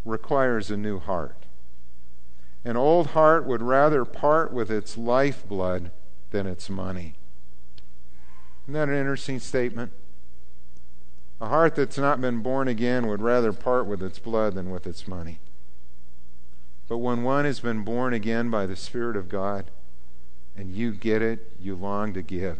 requires 0.04 0.70
a 0.70 0.76
new 0.76 0.98
heart. 0.98 1.44
An 2.64 2.76
old 2.76 3.08
heart 3.08 3.46
would 3.46 3.62
rather 3.62 4.04
part 4.04 4.52
with 4.52 4.70
its 4.70 4.96
lifeblood 4.96 5.90
than 6.30 6.46
its 6.46 6.70
money. 6.70 7.14
Isn't 8.64 8.74
that 8.74 8.88
an 8.88 8.94
interesting 8.94 9.38
statement? 9.38 9.92
A 11.40 11.48
heart 11.48 11.76
that's 11.76 11.98
not 11.98 12.20
been 12.20 12.42
born 12.42 12.68
again 12.68 13.06
would 13.06 13.22
rather 13.22 13.52
part 13.52 13.86
with 13.86 14.02
its 14.02 14.18
blood 14.18 14.54
than 14.54 14.70
with 14.70 14.86
its 14.86 15.06
money. 15.06 15.40
But 16.88 16.98
when 16.98 17.22
one 17.22 17.44
has 17.44 17.60
been 17.60 17.84
born 17.84 18.14
again 18.14 18.50
by 18.50 18.64
the 18.64 18.76
Spirit 18.76 19.16
of 19.16 19.28
God, 19.28 19.70
and 20.56 20.74
you 20.74 20.92
get 20.92 21.22
it, 21.22 21.52
you 21.60 21.76
long 21.76 22.14
to 22.14 22.22
give. 22.22 22.58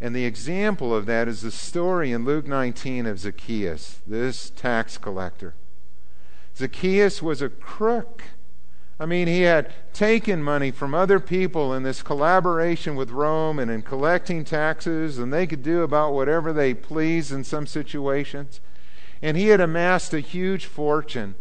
And 0.00 0.14
the 0.14 0.24
example 0.26 0.94
of 0.94 1.06
that 1.06 1.26
is 1.26 1.40
the 1.40 1.50
story 1.50 2.12
in 2.12 2.24
Luke 2.24 2.46
19 2.46 3.06
of 3.06 3.18
Zacchaeus, 3.18 4.00
this 4.06 4.50
tax 4.50 4.96
collector. 4.96 5.54
Zacchaeus 6.56 7.22
was 7.22 7.42
a 7.42 7.48
crook. 7.48 8.22
I 8.98 9.06
mean, 9.06 9.28
he 9.28 9.42
had 9.42 9.72
taken 9.94 10.42
money 10.42 10.70
from 10.70 10.94
other 10.94 11.18
people 11.18 11.72
in 11.74 11.82
this 11.82 12.02
collaboration 12.02 12.96
with 12.96 13.10
Rome 13.10 13.58
and 13.58 13.70
in 13.70 13.82
collecting 13.82 14.44
taxes, 14.44 15.18
and 15.18 15.32
they 15.32 15.46
could 15.46 15.62
do 15.62 15.82
about 15.82 16.12
whatever 16.12 16.52
they 16.52 16.74
pleased 16.74 17.32
in 17.32 17.44
some 17.44 17.66
situations. 17.66 18.60
And 19.22 19.36
he 19.36 19.48
had 19.48 19.60
amassed 19.60 20.12
a 20.12 20.20
huge 20.20 20.66
fortune 20.66 21.34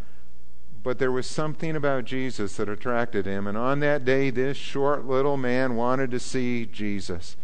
but 0.82 1.00
there 1.00 1.12
was 1.12 1.28
something 1.28 1.76
about 1.76 2.06
Jesus 2.06 2.56
that 2.58 2.70
attracted 2.70 3.26
him. 3.26 3.48
And 3.48 3.58
on 3.58 3.80
that 3.82 4.06
day, 4.06 4.30
this 4.30 4.58
short 4.58 5.06
little 5.06 5.38
man 5.38 5.76
wanted 5.76 6.12
to 6.12 6.20
see 6.20 6.66
Jesus. 6.66 7.36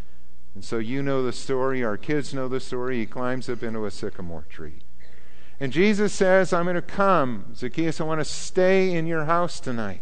And 0.54 0.63
so 0.63 0.78
you 0.78 1.04
know 1.04 1.21
the 1.21 1.34
story. 1.34 1.84
Our 1.84 1.98
kids 1.98 2.34
know 2.34 2.48
the 2.48 2.62
story. 2.62 3.00
He 3.00 3.06
climbs 3.06 3.50
up 3.50 3.62
into 3.62 3.86
a 3.86 3.91
sycamore 3.91 4.45
tree. 4.50 4.80
And 5.60 5.74
Jesus 5.74 6.13
says, 6.13 6.54
I'm 6.54 6.63
going 6.63 6.76
to 6.76 6.82
come. 6.82 7.54
Zacchaeus, 7.56 8.00
I 8.00 8.06
want 8.06 8.21
to 8.21 8.26
stay 8.26 8.93
in 8.93 9.06
your 9.06 9.26
house 9.26 9.60
tonight. 9.60 10.02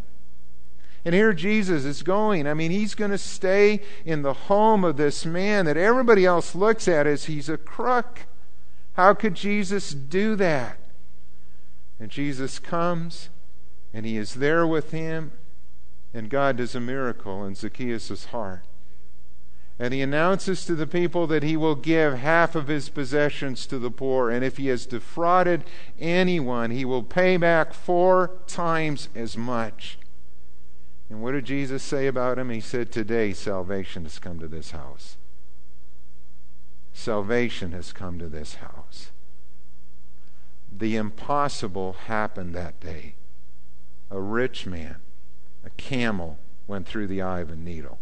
And 1.05 1.13
here 1.13 1.33
Jesus 1.33 1.85
is 1.85 2.01
going. 2.01 2.47
I 2.47 2.53
mean, 2.53 2.71
he's 2.71 2.95
going 2.95 3.11
to 3.11 3.17
stay 3.17 3.81
in 4.05 4.21
the 4.21 4.33
home 4.33 4.83
of 4.83 4.97
this 4.97 5.25
man 5.25 5.65
that 5.65 5.75
everybody 5.75 6.25
else 6.25 6.55
looks 6.55 6.87
at 6.87 7.05
as 7.05 7.25
he's 7.25 7.49
a 7.49 7.57
crook. 7.57 8.21
How 8.93 9.13
could 9.13 9.35
Jesus 9.35 9.91
do 9.91 10.35
that? 10.37 10.77
And 11.99 12.09
Jesus 12.09 12.59
comes, 12.59 13.29
and 13.93 14.05
he 14.05 14.17
is 14.17 14.35
there 14.35 14.65
with 14.65 14.91
him, 14.91 15.31
and 16.13 16.29
God 16.29 16.57
does 16.57 16.75
a 16.75 16.79
miracle 16.79 17.45
in 17.45 17.55
Zacchaeus' 17.55 18.25
heart. 18.25 18.63
And 19.79 19.93
he 19.93 20.01
announces 20.01 20.65
to 20.65 20.75
the 20.75 20.85
people 20.85 21.25
that 21.27 21.41
he 21.41 21.57
will 21.57 21.75
give 21.75 22.15
half 22.15 22.55
of 22.55 22.67
his 22.67 22.89
possessions 22.89 23.65
to 23.67 23.79
the 23.79 23.89
poor. 23.89 24.29
And 24.29 24.45
if 24.45 24.57
he 24.57 24.67
has 24.67 24.85
defrauded 24.85 25.63
anyone, 25.99 26.69
he 26.69 26.85
will 26.85 27.01
pay 27.01 27.37
back 27.37 27.73
four 27.73 28.31
times 28.45 29.09
as 29.15 29.35
much. 29.35 29.97
And 31.09 31.23
what 31.23 31.31
did 31.31 31.45
Jesus 31.45 31.81
say 31.81 32.05
about 32.05 32.37
him? 32.37 32.51
He 32.51 32.59
said, 32.59 32.91
Today 32.91 33.33
salvation 33.33 34.03
has 34.03 34.19
come 34.19 34.39
to 34.39 34.47
this 34.47 34.71
house. 34.71 35.17
Salvation 36.93 37.71
has 37.71 37.91
come 37.91 38.19
to 38.19 38.27
this 38.27 38.55
house 38.55 39.11
the 40.79 40.95
impossible 40.95 41.93
happened 42.07 42.55
that 42.55 42.79
day. 42.79 43.15
A 44.09 44.19
rich 44.19 44.65
man, 44.65 44.97
a 45.63 45.69
camel, 45.71 46.39
went 46.67 46.87
through 46.87 47.07
the 47.07 47.21
eye 47.21 47.41
of 47.41 47.49
a 47.49 47.55
needle. 47.55 47.99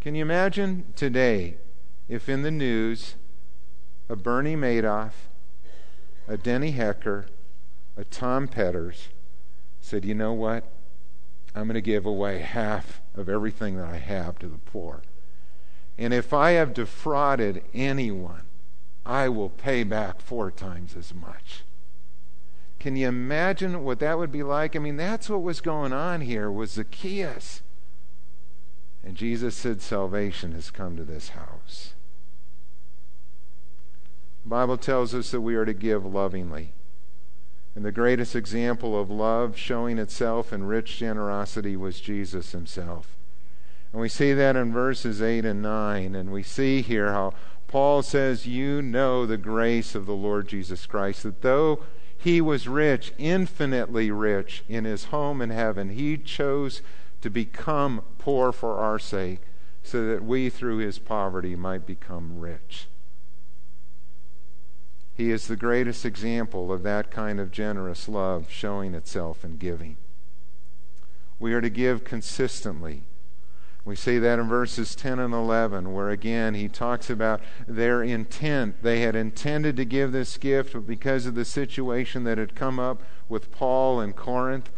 Can 0.00 0.14
you 0.14 0.22
imagine 0.22 0.92
today 0.94 1.56
if 2.08 2.28
in 2.28 2.42
the 2.42 2.50
news 2.50 3.16
a 4.08 4.16
Bernie 4.16 4.56
Madoff, 4.56 5.12
a 6.28 6.36
Denny 6.36 6.70
Hecker, 6.72 7.26
a 7.96 8.04
Tom 8.04 8.46
Petters 8.46 9.08
said, 9.80 10.04
you 10.04 10.14
know 10.14 10.32
what? 10.32 10.64
I'm 11.54 11.64
going 11.64 11.74
to 11.74 11.80
give 11.80 12.06
away 12.06 12.38
half 12.40 13.00
of 13.14 13.28
everything 13.28 13.76
that 13.76 13.86
I 13.88 13.96
have 13.96 14.38
to 14.40 14.46
the 14.46 14.58
poor. 14.58 15.02
And 15.98 16.12
if 16.12 16.32
I 16.32 16.52
have 16.52 16.74
defrauded 16.74 17.62
anyone, 17.72 18.42
I 19.06 19.28
will 19.28 19.48
pay 19.48 19.84
back 19.84 20.20
four 20.20 20.50
times 20.50 20.96
as 20.96 21.14
much. 21.14 21.62
Can 22.80 22.96
you 22.96 23.06
imagine 23.08 23.84
what 23.84 24.00
that 24.00 24.18
would 24.18 24.32
be 24.32 24.42
like? 24.42 24.74
I 24.74 24.80
mean, 24.80 24.96
that's 24.96 25.30
what 25.30 25.42
was 25.42 25.60
going 25.60 25.92
on 25.92 26.22
here 26.22 26.50
with 26.50 26.70
Zacchaeus. 26.70 27.62
And 29.04 29.16
Jesus 29.16 29.56
said, 29.56 29.80
Salvation 29.80 30.52
has 30.52 30.70
come 30.72 30.96
to 30.96 31.04
this 31.04 31.30
house. 31.30 31.94
The 34.42 34.50
Bible 34.50 34.76
tells 34.76 35.14
us 35.14 35.30
that 35.30 35.40
we 35.40 35.54
are 35.54 35.64
to 35.64 35.72
give 35.72 36.04
lovingly. 36.04 36.72
And 37.76 37.84
the 37.84 37.92
greatest 37.92 38.34
example 38.34 39.00
of 39.00 39.10
love 39.10 39.56
showing 39.56 39.98
itself 39.98 40.52
in 40.52 40.64
rich 40.64 40.98
generosity 40.98 41.76
was 41.76 42.00
Jesus 42.00 42.52
himself. 42.52 43.16
And 43.92 44.00
we 44.00 44.08
see 44.08 44.32
that 44.32 44.56
in 44.56 44.72
verses 44.72 45.22
8 45.22 45.44
and 45.44 45.62
9. 45.62 46.14
And 46.14 46.32
we 46.32 46.42
see 46.42 46.82
here 46.82 47.12
how 47.12 47.34
Paul 47.68 48.02
says, 48.02 48.46
You 48.46 48.80
know 48.80 49.26
the 49.26 49.36
grace 49.36 49.94
of 49.94 50.06
the 50.06 50.14
Lord 50.14 50.48
Jesus 50.48 50.86
Christ, 50.86 51.24
that 51.24 51.42
though 51.42 51.82
he 52.16 52.40
was 52.40 52.68
rich, 52.68 53.12
infinitely 53.18 54.10
rich 54.10 54.64
in 54.68 54.84
his 54.84 55.06
home 55.06 55.42
in 55.42 55.50
heaven, 55.50 55.90
he 55.90 56.16
chose 56.16 56.80
to 57.20 57.30
become 57.30 58.02
poor 58.18 58.52
for 58.52 58.78
our 58.78 58.98
sake, 58.98 59.40
so 59.82 60.06
that 60.06 60.24
we 60.24 60.50
through 60.50 60.78
his 60.78 60.98
poverty 60.98 61.54
might 61.54 61.86
become 61.86 62.38
rich. 62.38 62.88
He 65.14 65.30
is 65.30 65.46
the 65.46 65.56
greatest 65.56 66.04
example 66.04 66.72
of 66.72 66.82
that 66.82 67.10
kind 67.10 67.40
of 67.40 67.50
generous 67.50 68.08
love 68.08 68.50
showing 68.50 68.94
itself 68.94 69.44
in 69.44 69.56
giving. 69.56 69.96
We 71.38 71.54
are 71.54 71.60
to 71.60 71.70
give 71.70 72.04
consistently 72.04 73.04
we 73.86 73.94
see 73.94 74.18
that 74.18 74.40
in 74.40 74.48
verses 74.48 74.96
10 74.96 75.20
and 75.20 75.32
11, 75.32 75.94
where 75.94 76.10
again 76.10 76.54
he 76.54 76.68
talks 76.68 77.08
about 77.08 77.40
their 77.68 78.02
intent. 78.02 78.82
They 78.82 79.00
had 79.00 79.14
intended 79.14 79.76
to 79.76 79.84
give 79.84 80.10
this 80.10 80.36
gift, 80.36 80.72
but 80.72 80.88
because 80.88 81.24
of 81.24 81.36
the 81.36 81.44
situation 81.44 82.24
that 82.24 82.36
had 82.36 82.56
come 82.56 82.80
up 82.80 83.00
with 83.28 83.52
Paul 83.52 84.00
in 84.00 84.12
Corinth, 84.12 84.70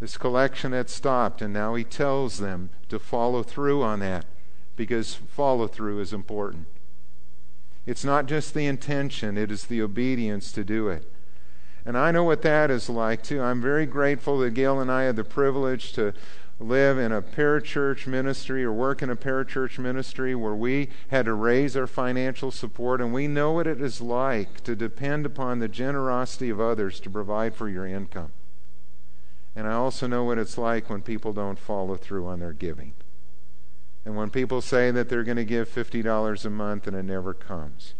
this 0.00 0.16
collection 0.16 0.72
had 0.72 0.90
stopped, 0.90 1.40
and 1.40 1.54
now 1.54 1.76
he 1.76 1.84
tells 1.84 2.38
them 2.38 2.70
to 2.88 2.98
follow 2.98 3.44
through 3.44 3.84
on 3.84 4.00
that 4.00 4.26
because 4.74 5.14
follow 5.14 5.68
through 5.68 6.00
is 6.00 6.12
important. 6.12 6.66
It's 7.86 8.04
not 8.04 8.26
just 8.26 8.54
the 8.54 8.66
intention, 8.66 9.38
it 9.38 9.52
is 9.52 9.66
the 9.66 9.80
obedience 9.82 10.50
to 10.52 10.64
do 10.64 10.88
it. 10.88 11.08
And 11.86 11.96
I 11.96 12.10
know 12.10 12.24
what 12.24 12.42
that 12.42 12.72
is 12.72 12.90
like 12.90 13.22
too. 13.22 13.40
I'm 13.40 13.62
very 13.62 13.86
grateful 13.86 14.40
that 14.40 14.50
Gail 14.50 14.80
and 14.80 14.90
I 14.90 15.04
had 15.04 15.16
the 15.16 15.24
privilege 15.24 15.92
to 15.92 16.12
live 16.60 16.98
in 16.98 17.12
a 17.12 17.22
parachurch 17.22 18.06
ministry 18.06 18.64
or 18.64 18.72
work 18.72 19.00
in 19.02 19.10
a 19.10 19.16
parachurch 19.16 19.78
ministry 19.78 20.34
where 20.34 20.54
we 20.54 20.88
had 21.08 21.26
to 21.26 21.32
raise 21.32 21.76
our 21.76 21.86
financial 21.86 22.50
support, 22.50 23.00
and 23.00 23.12
we 23.12 23.28
know 23.28 23.52
what 23.52 23.66
it 23.66 23.80
is 23.80 24.00
like 24.00 24.62
to 24.64 24.74
depend 24.74 25.24
upon 25.24 25.58
the 25.58 25.68
generosity 25.68 26.50
of 26.50 26.60
others 26.60 26.98
to 27.00 27.10
provide 27.10 27.54
for 27.54 27.68
your 27.68 27.86
income. 27.86 28.32
And 29.54 29.66
I 29.66 29.72
also 29.72 30.06
know 30.06 30.24
what 30.24 30.38
it's 30.38 30.58
like 30.58 30.90
when 30.90 31.02
people 31.02 31.32
don't 31.32 31.58
follow 31.58 31.96
through 31.96 32.26
on 32.26 32.40
their 32.40 32.52
giving. 32.52 32.94
And 34.04 34.16
when 34.16 34.30
people 34.30 34.60
say 34.60 34.90
that 34.90 35.08
they're 35.08 35.24
going 35.24 35.36
to 35.36 35.44
give 35.44 35.68
$50 35.68 36.44
a 36.44 36.50
month 36.50 36.86
and 36.86 36.96
it 36.96 37.04
never 37.04 37.34
comes, 37.34 37.94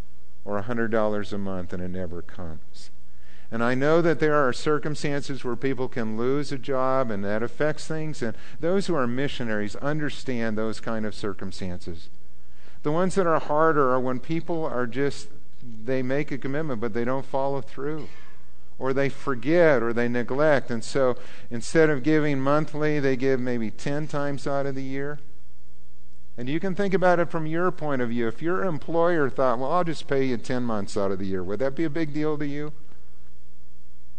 or 0.45 0.61
$100 0.63 1.33
a 1.33 1.39
month 1.39 1.73
and 1.73 1.83
it 1.83 1.89
never 1.89 2.23
comes. 2.23 2.91
And 3.51 3.65
I 3.65 3.75
know 3.75 4.03
that 4.03 4.21
there 4.21 4.35
are 4.35 4.53
circumstances 4.53 5.43
where 5.43 5.57
people 5.57 5.89
can 5.89 6.19
lose 6.19 6.53
a 6.53 6.59
job 6.59 7.11
and 7.11 7.25
that 7.25 7.43
affects 7.43 7.87
things. 7.87 8.23
And 8.23 8.37
those 8.61 8.87
who 8.87 8.95
are 8.95 9.07
missionaries 9.07 9.75
understand 9.77 10.59
those 10.59 10.81
kind 10.81 11.07
of 11.07 11.15
circumstances. 11.15 12.11
The 12.83 12.93
ones 12.93 13.15
that 13.15 13.27
are 13.27 13.41
harder 13.41 13.91
are 13.91 14.01
when 14.01 14.21
people 14.21 14.67
are 14.67 14.87
just, 14.87 15.29
they 15.63 16.03
make 16.03 16.31
a 16.31 16.39
commitment, 16.39 16.81
but 16.81 16.93
they 16.93 17.05
don't 17.05 17.25
follow 17.25 17.63
through. 17.63 18.09
Or 18.79 18.93
they 18.93 19.09
forget 19.09 19.83
or 19.83 19.93
they 19.93 20.09
neglect. 20.09 20.71
And 20.71 20.85
so 20.85 21.17
instead 21.51 21.91
of 21.91 22.03
giving 22.03 22.41
monthly, 22.41 23.01
they 23.01 23.17
give 23.17 23.41
maybe 23.41 23.71
10 23.71 24.07
times 24.09 24.47
out 24.47 24.67
of 24.67 24.75
the 24.75 24.85
year. 24.85 25.19
And 26.37 26.49
you 26.49 26.61
can 26.61 26.77
think 26.77 26.95
about 26.95 27.19
it 27.19 27.31
from 27.31 27.47
your 27.47 27.73
point 27.73 28.03
of 28.03 28.11
view. 28.11 28.29
If 28.29 28.43
your 28.43 28.65
employer 28.65 29.29
thought, 29.29 29.59
well, 29.59 29.73
I'll 29.73 29.83
just 29.83 30.07
pay 30.07 30.25
you 30.25 30.37
10 30.37 30.63
months 30.63 30.97
out 30.97 31.11
of 31.11 31.19
the 31.19 31.27
year, 31.27 31.43
would 31.43 31.59
that 31.59 31.75
be 31.75 31.83
a 31.83 31.91
big 31.91 32.13
deal 32.13 32.39
to 32.39 32.47
you? 32.47 32.73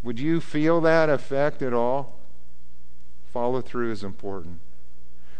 Would 0.04 0.20
you 0.20 0.39
feel 0.39 0.82
that 0.82 1.10
effect 1.10 1.62
at 1.62 1.74
all? 1.74 2.20
Follow 3.32 3.62
through 3.62 3.91
is 3.91 4.04
important. 4.04 4.60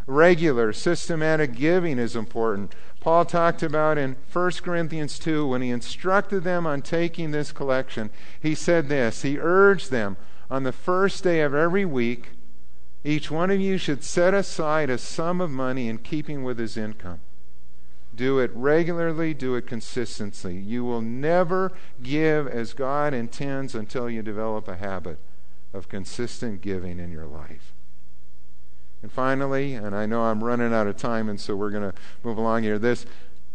Regular, 0.05 0.74
systematic 0.74 1.55
giving 1.55 1.99
is 1.99 2.16
important. 2.16 2.74
Paul 2.99 3.26
talked 3.26 3.64
about 3.64 3.97
in 3.97 4.16
1 4.32 4.51
Corinthians 4.64 5.20
2 5.20 5.47
when 5.47 5.62
he 5.62 5.70
instructed 5.70 6.43
them 6.43 6.66
on 6.66 6.82
taking 6.82 7.32
this 7.32 7.51
collection. 7.51 8.10
He 8.39 8.55
said 8.55 8.89
this 8.89 9.22
He 9.22 9.38
urged 9.39 9.91
them 9.91 10.18
on 10.49 10.64
the 10.64 10.72
first 10.72 11.24
day 11.24 11.41
of 11.41 11.53
every 11.53 11.86
week, 11.86 12.32
each 13.03 13.30
one 13.30 13.51
of 13.51 13.62
you 13.62 13.78
should 13.78 14.03
set 14.03 14.34
aside 14.34 14.89
a 14.89 14.97
sum 14.97 15.39
of 15.39 15.51
money 15.51 15.88
in 15.88 15.99
keeping 15.99 16.43
with 16.43 16.57
his 16.57 16.76
income. 16.76 17.22
Do 18.20 18.39
it 18.39 18.51
regularly, 18.53 19.34
do 19.34 19.55
it 19.55 19.65
consistently. 19.65 20.57
You 20.57 20.84
will 20.84 20.99
never 20.99 21.72
give 22.03 22.49
as 22.49 22.74
God 22.74 23.13
intends 23.13 23.74
until 23.74 24.09
you 24.09 24.22
develop 24.22 24.67
a 24.67 24.76
habit 24.76 25.20
of 25.74 25.88
consistent 25.88 26.59
giving 26.59 26.99
in 26.99 27.13
your 27.13 27.26
life. 27.26 27.74
And 29.01 29.09
finally, 29.09 29.74
and 29.74 29.95
I 29.95 30.05
know 30.05 30.24
I'm 30.24 30.43
running 30.43 30.74
out 30.74 30.86
of 30.86 30.97
time, 30.97 31.30
and 31.30 31.39
so 31.39 31.55
we're 31.55 31.70
going 31.70 31.93
to 31.93 31.97
move 32.22 32.38
along 32.38 32.63
here. 32.63 32.78
This, 32.78 33.05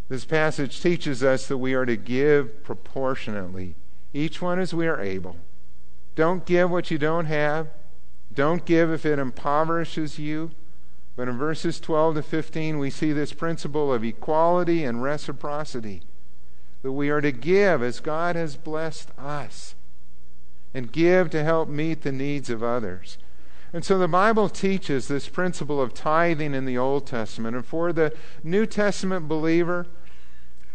this 0.08 0.24
passage 0.24 0.80
teaches 0.80 1.22
us 1.22 1.46
that 1.48 1.58
we 1.58 1.74
are 1.74 1.84
to 1.84 1.98
give 1.98 2.64
proportionately, 2.64 3.74
each 4.14 4.40
one 4.40 4.58
as 4.58 4.72
we 4.72 4.86
are 4.86 4.98
able. 4.98 5.36
Don't 6.14 6.46
give 6.46 6.70
what 6.70 6.90
you 6.90 6.96
don't 6.96 7.26
have. 7.26 7.68
Don't 8.32 8.64
give 8.64 8.90
if 8.90 9.04
it 9.04 9.18
impoverishes 9.18 10.18
you. 10.18 10.52
But 11.16 11.28
in 11.28 11.38
verses 11.38 11.78
12 11.78 12.16
to 12.16 12.22
15, 12.22 12.78
we 12.78 12.90
see 12.90 13.12
this 13.12 13.32
principle 13.32 13.92
of 13.92 14.04
equality 14.04 14.84
and 14.84 15.02
reciprocity 15.02 16.02
that 16.82 16.92
we 16.92 17.08
are 17.08 17.20
to 17.20 17.32
give 17.32 17.82
as 17.82 18.00
God 18.00 18.36
has 18.36 18.56
blessed 18.56 19.10
us 19.18 19.74
and 20.74 20.90
give 20.90 21.30
to 21.30 21.44
help 21.44 21.68
meet 21.68 22.02
the 22.02 22.12
needs 22.12 22.50
of 22.50 22.62
others. 22.62 23.16
And 23.72 23.84
so 23.84 23.98
the 23.98 24.08
Bible 24.08 24.48
teaches 24.48 25.08
this 25.08 25.28
principle 25.28 25.80
of 25.80 25.94
tithing 25.94 26.54
in 26.54 26.64
the 26.64 26.78
Old 26.78 27.06
Testament. 27.06 27.56
And 27.56 27.64
for 27.64 27.92
the 27.92 28.12
New 28.42 28.66
Testament 28.66 29.28
believer, 29.28 29.86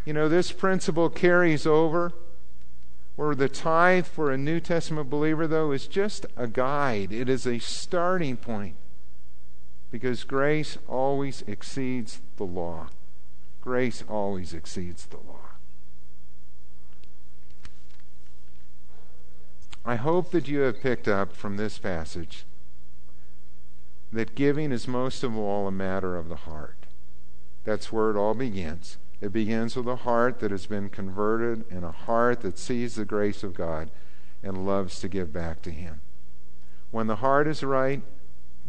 you 0.05 0.13
know, 0.13 0.27
this 0.27 0.51
principle 0.51 1.09
carries 1.09 1.65
over. 1.65 2.13
Where 3.15 3.35
the 3.35 3.49
tithe 3.49 4.07
for 4.07 4.31
a 4.31 4.37
New 4.37 4.61
Testament 4.61 5.09
believer, 5.09 5.45
though, 5.45 5.73
is 5.73 5.87
just 5.87 6.25
a 6.37 6.47
guide, 6.47 7.11
it 7.11 7.27
is 7.27 7.45
a 7.45 7.59
starting 7.59 8.37
point. 8.37 8.77
Because 9.91 10.23
grace 10.23 10.77
always 10.87 11.43
exceeds 11.47 12.21
the 12.37 12.43
law. 12.43 12.87
Grace 13.61 14.03
always 14.07 14.53
exceeds 14.53 15.05
the 15.05 15.17
law. 15.17 15.49
I 19.85 19.95
hope 19.95 20.31
that 20.31 20.47
you 20.47 20.59
have 20.59 20.81
picked 20.81 21.07
up 21.07 21.35
from 21.35 21.57
this 21.57 21.79
passage 21.79 22.45
that 24.11 24.35
giving 24.35 24.71
is 24.71 24.87
most 24.87 25.23
of 25.23 25.37
all 25.37 25.67
a 25.67 25.71
matter 25.71 26.15
of 26.15 26.29
the 26.29 26.35
heart. 26.35 26.85
That's 27.63 27.91
where 27.91 28.09
it 28.09 28.17
all 28.17 28.33
begins. 28.33 28.97
It 29.21 29.33
begins 29.33 29.75
with 29.75 29.87
a 29.87 29.97
heart 29.97 30.39
that 30.39 30.51
has 30.51 30.65
been 30.65 30.89
converted 30.89 31.65
and 31.69 31.83
a 31.83 31.91
heart 31.91 32.41
that 32.41 32.57
sees 32.57 32.95
the 32.95 33.05
grace 33.05 33.43
of 33.43 33.53
God 33.53 33.91
and 34.41 34.65
loves 34.65 34.99
to 34.99 35.09
give 35.09 35.33
back 35.33 35.61
to 35.63 35.71
Him. 35.71 36.01
When 36.91 37.07
the 37.07 37.17
heart 37.17 37.47
is 37.47 37.63
right, 37.63 38.01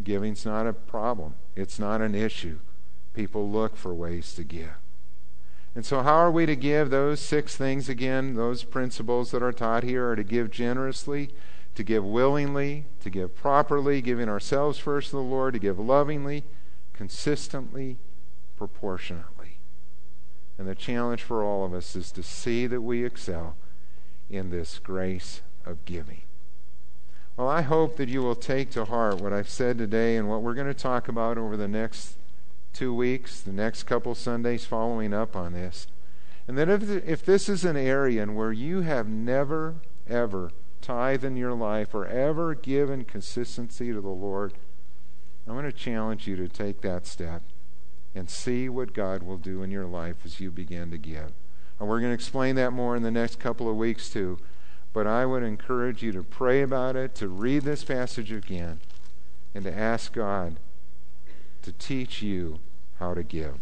Giving's 0.05 0.45
not 0.45 0.67
a 0.67 0.73
problem, 0.73 1.35
it's 1.57 1.79
not 1.79 2.01
an 2.01 2.15
issue. 2.15 2.59
People 3.15 3.51
look 3.51 3.77
for 3.77 3.93
ways 3.93 4.35
to 4.35 4.45
give. 4.45 4.77
And 5.75 5.87
so, 5.87 6.03
how 6.03 6.17
are 6.17 6.31
we 6.31 6.47
to 6.47 6.57
give 6.57 6.91
those 6.91 7.21
six 7.21 7.57
things 7.57 7.89
again? 7.89 8.35
Those 8.35 8.65
principles 8.65 9.31
that 9.31 9.43
are 9.43 9.53
taught 9.53 9.85
here 9.85 10.11
are 10.11 10.17
to 10.17 10.25
give 10.25 10.51
generously, 10.51 11.31
to 11.77 11.85
give 11.85 12.05
willingly, 12.05 12.87
to 13.01 13.11
give 13.11 13.37
properly, 13.37 14.01
giving 14.01 14.29
ourselves 14.29 14.79
first 14.79 15.11
to 15.11 15.17
the 15.17 15.23
Lord, 15.23 15.55
to 15.55 15.61
give 15.61 15.79
lovingly, 15.79 16.45
consistently, 16.93 17.99
proportionately. 18.57 19.59
And 20.59 20.69
the 20.69 20.75
challenge 20.75 21.23
for 21.23 21.43
all 21.43 21.65
of 21.65 21.73
us 21.73 21.95
is 21.95 22.11
to 22.13 22.23
see 22.23 22.67
that 22.67 22.83
we 22.83 23.05
excel 23.05 23.57
in 24.29 24.51
this 24.51 24.79
grace 24.79 25.41
of 25.65 25.85
giving. 25.85 26.23
Well, 27.37 27.49
I 27.49 27.63
hope 27.63 27.97
that 27.97 28.09
you 28.09 28.23
will 28.23 28.35
take 28.35 28.71
to 28.73 28.85
heart 28.85 29.21
what 29.21 29.33
I've 29.33 29.49
said 29.49 29.79
today 29.79 30.17
and 30.17 30.29
what 30.29 30.43
we're 30.43 30.55
going 30.55 30.67
to 30.67 30.75
talk 30.75 31.09
about 31.09 31.39
over 31.39 31.57
the 31.57 31.69
next 31.69 32.17
two 32.73 32.95
weeks, 32.95 33.41
the 33.41 33.53
next 33.53 33.85
couple 33.85 34.15
Sundays 34.15 34.65
following 34.65 35.15
up 35.15 35.35
on 35.35 35.53
this. 35.53 35.87
And 36.47 36.59
that 36.59 36.69
if, 36.69 36.83
if 37.07 37.25
this 37.25 37.49
is 37.49 37.65
an 37.65 37.77
area 37.77 38.23
in 38.23 38.35
where 38.35 38.53
you 38.53 38.81
have 38.83 39.09
never, 39.09 39.77
ever 40.09 40.51
tithe 40.81 41.25
in 41.25 41.37
your 41.37 41.55
life 41.55 41.95
or 41.95 42.07
ever 42.07 42.55
given 42.55 43.05
consistency 43.05 43.93
to 43.93 44.01
the 44.01 44.09
Lord, 44.09 44.55
I'm 45.47 45.55
going 45.55 45.65
to 45.65 45.73
challenge 45.73 46.27
you 46.27 46.37
to 46.37 46.49
take 46.49 46.81
that 46.83 47.07
step 47.07 47.43
and 48.15 48.29
see 48.29 48.69
what 48.69 48.93
God 48.93 49.23
will 49.23 49.39
do 49.39 49.63
in 49.63 49.71
your 49.71 49.87
life 49.87 50.17
as 50.25 50.41
you 50.41 50.51
begin 50.51 50.91
to 50.91 50.99
give. 50.99 51.33
And 51.79 51.89
we're 51.89 52.01
going 52.01 52.11
to 52.11 52.15
explain 52.15 52.57
that 52.57 52.73
more 52.73 52.97
in 52.97 53.03
the 53.03 53.11
next 53.11 53.39
couple 53.39 53.69
of 53.69 53.77
weeks, 53.77 54.11
too. 54.11 54.39
But 54.93 55.07
I 55.07 55.25
would 55.25 55.43
encourage 55.43 56.03
you 56.03 56.13
to 56.13 56.23
pray 56.23 56.63
about 56.63 56.97
it, 56.97 57.15
to 57.17 57.29
read 57.29 57.63
this 57.63 57.85
passage 57.85 58.33
again, 58.33 58.81
and 59.55 59.65
to 59.65 59.73
ask 59.73 60.13
God 60.13 60.57
to 61.63 61.73
teach 61.73 62.23
you 62.23 62.59
how 62.99 63.15
to 63.15 63.23
give. 63.23 63.57